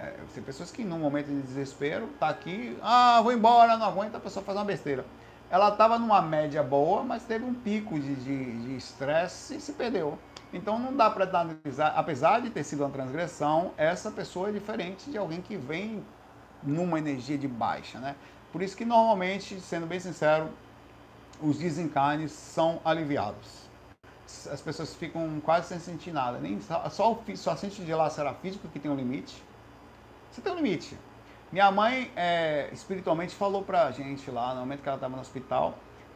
É, 0.00 0.14
tem 0.34 0.42
pessoas 0.42 0.70
que 0.70 0.84
num 0.84 0.98
momento 0.98 1.26
de 1.26 1.40
desespero, 1.40 2.08
tá 2.18 2.28
aqui, 2.28 2.76
ah, 2.82 3.20
vou 3.22 3.32
embora, 3.32 3.76
não 3.76 3.86
aguento, 3.86 4.16
a 4.16 4.20
pessoa 4.20 4.44
faz 4.44 4.58
uma 4.58 4.64
besteira. 4.64 5.04
Ela 5.50 5.68
estava 5.68 5.98
numa 5.98 6.20
média 6.20 6.62
boa, 6.62 7.02
mas 7.02 7.22
teve 7.24 7.44
um 7.44 7.54
pico 7.54 7.98
de 7.98 8.76
estresse 8.76 9.56
e 9.56 9.60
se 9.60 9.72
perdeu. 9.72 10.18
Então 10.54 10.78
não 10.78 10.96
dá 10.96 11.10
para 11.10 11.24
analisar, 11.24 11.92
apesar 11.96 12.40
de 12.40 12.48
ter 12.48 12.62
sido 12.62 12.84
uma 12.84 12.90
transgressão, 12.90 13.72
essa 13.76 14.08
pessoa 14.08 14.50
é 14.50 14.52
diferente 14.52 15.10
de 15.10 15.18
alguém 15.18 15.42
que 15.42 15.56
vem 15.56 16.04
numa 16.62 16.96
energia 16.96 17.36
de 17.36 17.48
baixa, 17.48 17.98
né? 17.98 18.14
Por 18.52 18.62
isso 18.62 18.76
que 18.76 18.84
normalmente, 18.84 19.60
sendo 19.60 19.84
bem 19.84 19.98
sincero, 19.98 20.48
os 21.42 21.58
desencarnes 21.58 22.30
são 22.30 22.80
aliviados. 22.84 23.64
As 24.48 24.60
pessoas 24.60 24.94
ficam 24.94 25.40
quase 25.44 25.66
sem 25.68 25.80
sentir 25.80 26.12
nada, 26.12 26.38
nem 26.38 26.60
só, 26.60 26.88
só 27.34 27.56
sente 27.56 27.84
de 27.84 27.92
lacerar 27.92 28.34
físico 28.36 28.68
que 28.68 28.78
tem 28.78 28.88
um 28.88 28.94
limite. 28.94 29.42
Você 30.30 30.40
tem 30.40 30.52
um 30.52 30.56
limite. 30.56 30.96
Minha 31.50 31.70
mãe 31.72 32.12
é, 32.14 32.68
espiritualmente 32.72 33.34
falou 33.34 33.64
pra 33.64 33.90
gente 33.90 34.30
lá, 34.30 34.54
no 34.54 34.60
momento 34.60 34.82
que 34.82 34.88
ela 34.88 34.96
estava 34.96 35.16
no 35.16 35.20
hospital, 35.20 35.74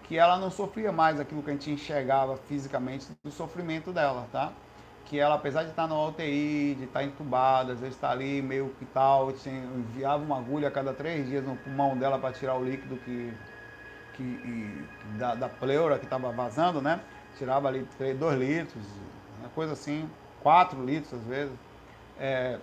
que 0.09 0.17
ela 0.17 0.39
não 0.39 0.51
sofria 0.51 0.91
mais 0.91 1.21
aquilo 1.21 1.43
que 1.43 1.51
a 1.51 1.53
gente 1.53 1.71
enxergava 1.71 2.37
fisicamente 2.37 3.07
do 3.23 3.31
sofrimento 3.31 3.93
dela, 3.93 4.27
tá? 4.33 4.51
Que 5.05 5.19
ela, 5.21 5.35
apesar 5.35 5.65
de 5.65 5.71
estar 5.71 5.87
na 5.87 6.03
UTI, 6.03 6.75
de 6.79 6.85
estar 6.85 7.05
entubada, 7.05 7.75
às 7.75 7.81
vezes 7.81 7.95
estar 7.95 8.11
ali 8.11 8.41
meio 8.41 8.71
que 8.79 8.87
tal, 8.87 9.31
enviava 9.31 10.23
uma 10.25 10.39
agulha 10.39 10.69
a 10.69 10.71
cada 10.71 10.95
três 10.95 11.27
dias 11.29 11.45
no 11.45 11.57
pulmão 11.57 11.97
dela 11.97 12.19
para 12.19 12.33
tirar 12.33 12.57
o 12.57 12.65
líquido 12.65 12.97
que, 12.97 13.33
que 14.15 14.89
da, 15.19 15.35
da 15.35 15.49
pleura 15.49 15.99
que 15.99 16.05
estava 16.05 16.33
vazando, 16.33 16.81
né? 16.81 17.01
Tirava 17.37 17.69
ali 17.69 17.87
dois 18.19 18.39
litros, 18.39 18.85
uma 19.41 19.51
coisa 19.51 19.75
assim, 19.75 20.09
quatro 20.43 20.83
litros 20.83 21.13
às 21.13 21.25
vezes. 21.25 21.55
É, 22.19 22.59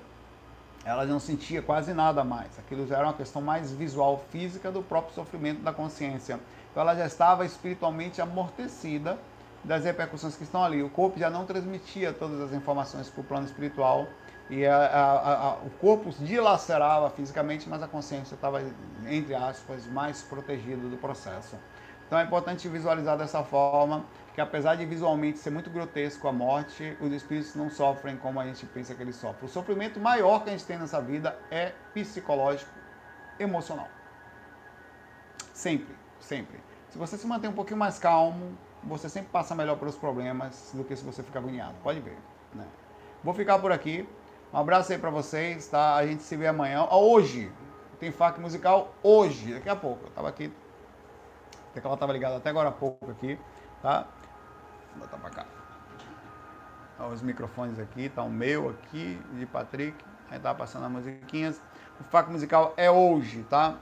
ela 0.84 1.06
não 1.06 1.20
sentia 1.20 1.62
quase 1.62 1.94
nada 1.94 2.24
mais. 2.24 2.58
Aquilo 2.60 2.88
já 2.88 2.98
era 2.98 3.08
uma 3.08 3.14
questão 3.14 3.42
mais 3.42 3.72
visual, 3.72 4.24
física 4.30 4.72
do 4.72 4.84
próprio 4.84 5.16
sofrimento 5.16 5.62
da 5.62 5.74
consciência. 5.74 6.40
Então 6.76 6.82
ela 6.84 6.94
já 6.94 7.06
estava 7.06 7.46
espiritualmente 7.46 8.22
amortecida 8.22 9.18
das 9.64 9.86
repercussões 9.86 10.36
que 10.36 10.44
estão 10.44 10.62
ali. 10.62 10.84
O 10.84 10.90
corpo 10.90 11.18
já 11.18 11.30
não 11.30 11.46
transmitia 11.46 12.12
todas 12.12 12.42
as 12.42 12.52
informações 12.52 13.10
para 13.10 13.22
o 13.22 13.24
plano 13.24 13.46
espiritual 13.46 14.10
e 14.50 14.66
a, 14.66 14.76
a, 14.76 15.34
a, 15.34 15.54
o 15.60 15.70
corpo 15.80 16.10
dilacerava 16.20 17.10
fisicamente, 17.12 17.70
mas 17.70 17.82
a 17.82 17.88
consciência 17.88 18.36
estava, 18.36 18.62
entre 19.08 19.34
aspas, 19.34 19.88
mais 19.88 20.22
protegida 20.24 20.86
do 20.90 20.98
processo. 20.98 21.56
Então 22.06 22.20
é 22.20 22.24
importante 22.26 22.68
visualizar 22.68 23.18
dessa 23.18 23.42
forma, 23.42 24.04
que 24.34 24.42
apesar 24.42 24.76
de 24.76 24.86
visualmente 24.86 25.40
ser 25.40 25.52
muito 25.52 25.70
grotesco 25.70 26.28
a 26.28 26.34
morte, 26.34 26.98
os 27.00 27.14
espíritos 27.14 27.56
não 27.56 27.70
sofrem 27.70 28.18
como 28.18 28.38
a 28.38 28.46
gente 28.46 28.66
pensa 28.66 28.94
que 28.94 29.02
eles 29.02 29.16
sofrem. 29.16 29.46
O 29.46 29.50
sofrimento 29.50 29.98
maior 29.98 30.44
que 30.44 30.50
a 30.50 30.52
gente 30.52 30.66
tem 30.66 30.78
nessa 30.78 31.00
vida 31.00 31.40
é 31.50 31.72
psicológico, 31.94 32.70
emocional. 33.40 33.88
Sempre, 35.54 35.96
sempre. 36.26 36.60
Se 36.90 36.98
você 36.98 37.18
se 37.18 37.26
manter 37.26 37.48
um 37.48 37.54
pouquinho 37.54 37.80
mais 37.80 38.00
calmo, 38.00 38.58
você 38.84 39.10
sempre 39.10 39.30
passa 39.32 39.56
melhor 39.56 39.78
pelos 39.78 39.96
problemas 39.96 40.72
do 40.74 40.84
que 40.84 40.96
se 40.96 41.04
você 41.04 41.24
ficar 41.24 41.40
agoniado. 41.40 41.74
Pode 41.84 42.00
ver. 42.00 42.18
Né? 42.54 42.66
Vou 43.24 43.34
ficar 43.34 43.60
por 43.60 43.72
aqui. 43.72 44.08
Um 44.54 44.58
abraço 44.58 44.92
aí 44.92 44.98
para 44.98 45.10
vocês, 45.10 45.68
tá? 45.68 45.96
A 45.96 46.06
gente 46.06 46.24
se 46.24 46.36
vê 46.36 46.48
amanhã. 46.48 46.88
Ah, 46.90 46.98
hoje, 46.98 47.52
tem 48.00 48.12
FAQ 48.12 48.40
musical 48.40 48.94
hoje, 49.02 49.54
daqui 49.54 49.70
a 49.70 49.76
pouco. 49.76 50.06
Eu 50.06 50.12
tava 50.12 50.30
aqui, 50.30 50.54
até 51.72 51.82
que 51.82 51.88
ela 51.88 51.98
tava 51.98 52.14
ligada 52.14 52.38
até 52.38 52.50
agora 52.50 52.70
há 52.70 52.72
pouco 52.72 53.12
aqui, 53.12 53.38
tá? 53.82 54.08
Vou 54.96 55.06
botar 55.06 55.18
pra 55.18 55.30
cá. 55.30 55.46
Ó, 57.00 57.10
os 57.10 57.22
microfones 57.22 57.80
aqui, 57.80 58.08
tá 58.08 58.24
o 58.24 58.30
meu 58.30 58.70
aqui, 58.70 59.20
de 59.34 59.46
Patrick. 59.46 59.98
Aí 60.30 60.40
tá 60.40 60.54
passando 60.54 60.86
as 60.86 60.92
musiquinhas. 60.92 61.62
O 62.00 62.04
FAQ 62.06 62.32
musical 62.32 62.74
é 62.78 62.90
hoje, 62.90 63.44
tá? 63.50 63.76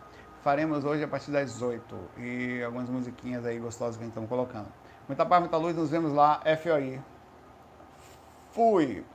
Faremos 0.43 0.83
hoje 0.83 1.01
a 1.05 1.07
partir 1.07 1.31
das 1.31 1.53
18. 1.53 1.95
E 2.17 2.61
algumas 2.63 2.89
musiquinhas 2.89 3.45
aí 3.45 3.57
gostosas 3.57 3.95
que 3.95 4.03
a 4.03 4.05
gente 4.05 4.11
estamos 4.11 4.29
colocando. 4.29 4.67
Muita 5.07 5.25
paz, 5.25 5.39
muita 5.39 5.55
luz, 5.55 5.73
nos 5.73 5.89
vemos 5.89 6.11
lá. 6.11 6.41
FOI. 6.61 7.01
Fui! 8.51 9.05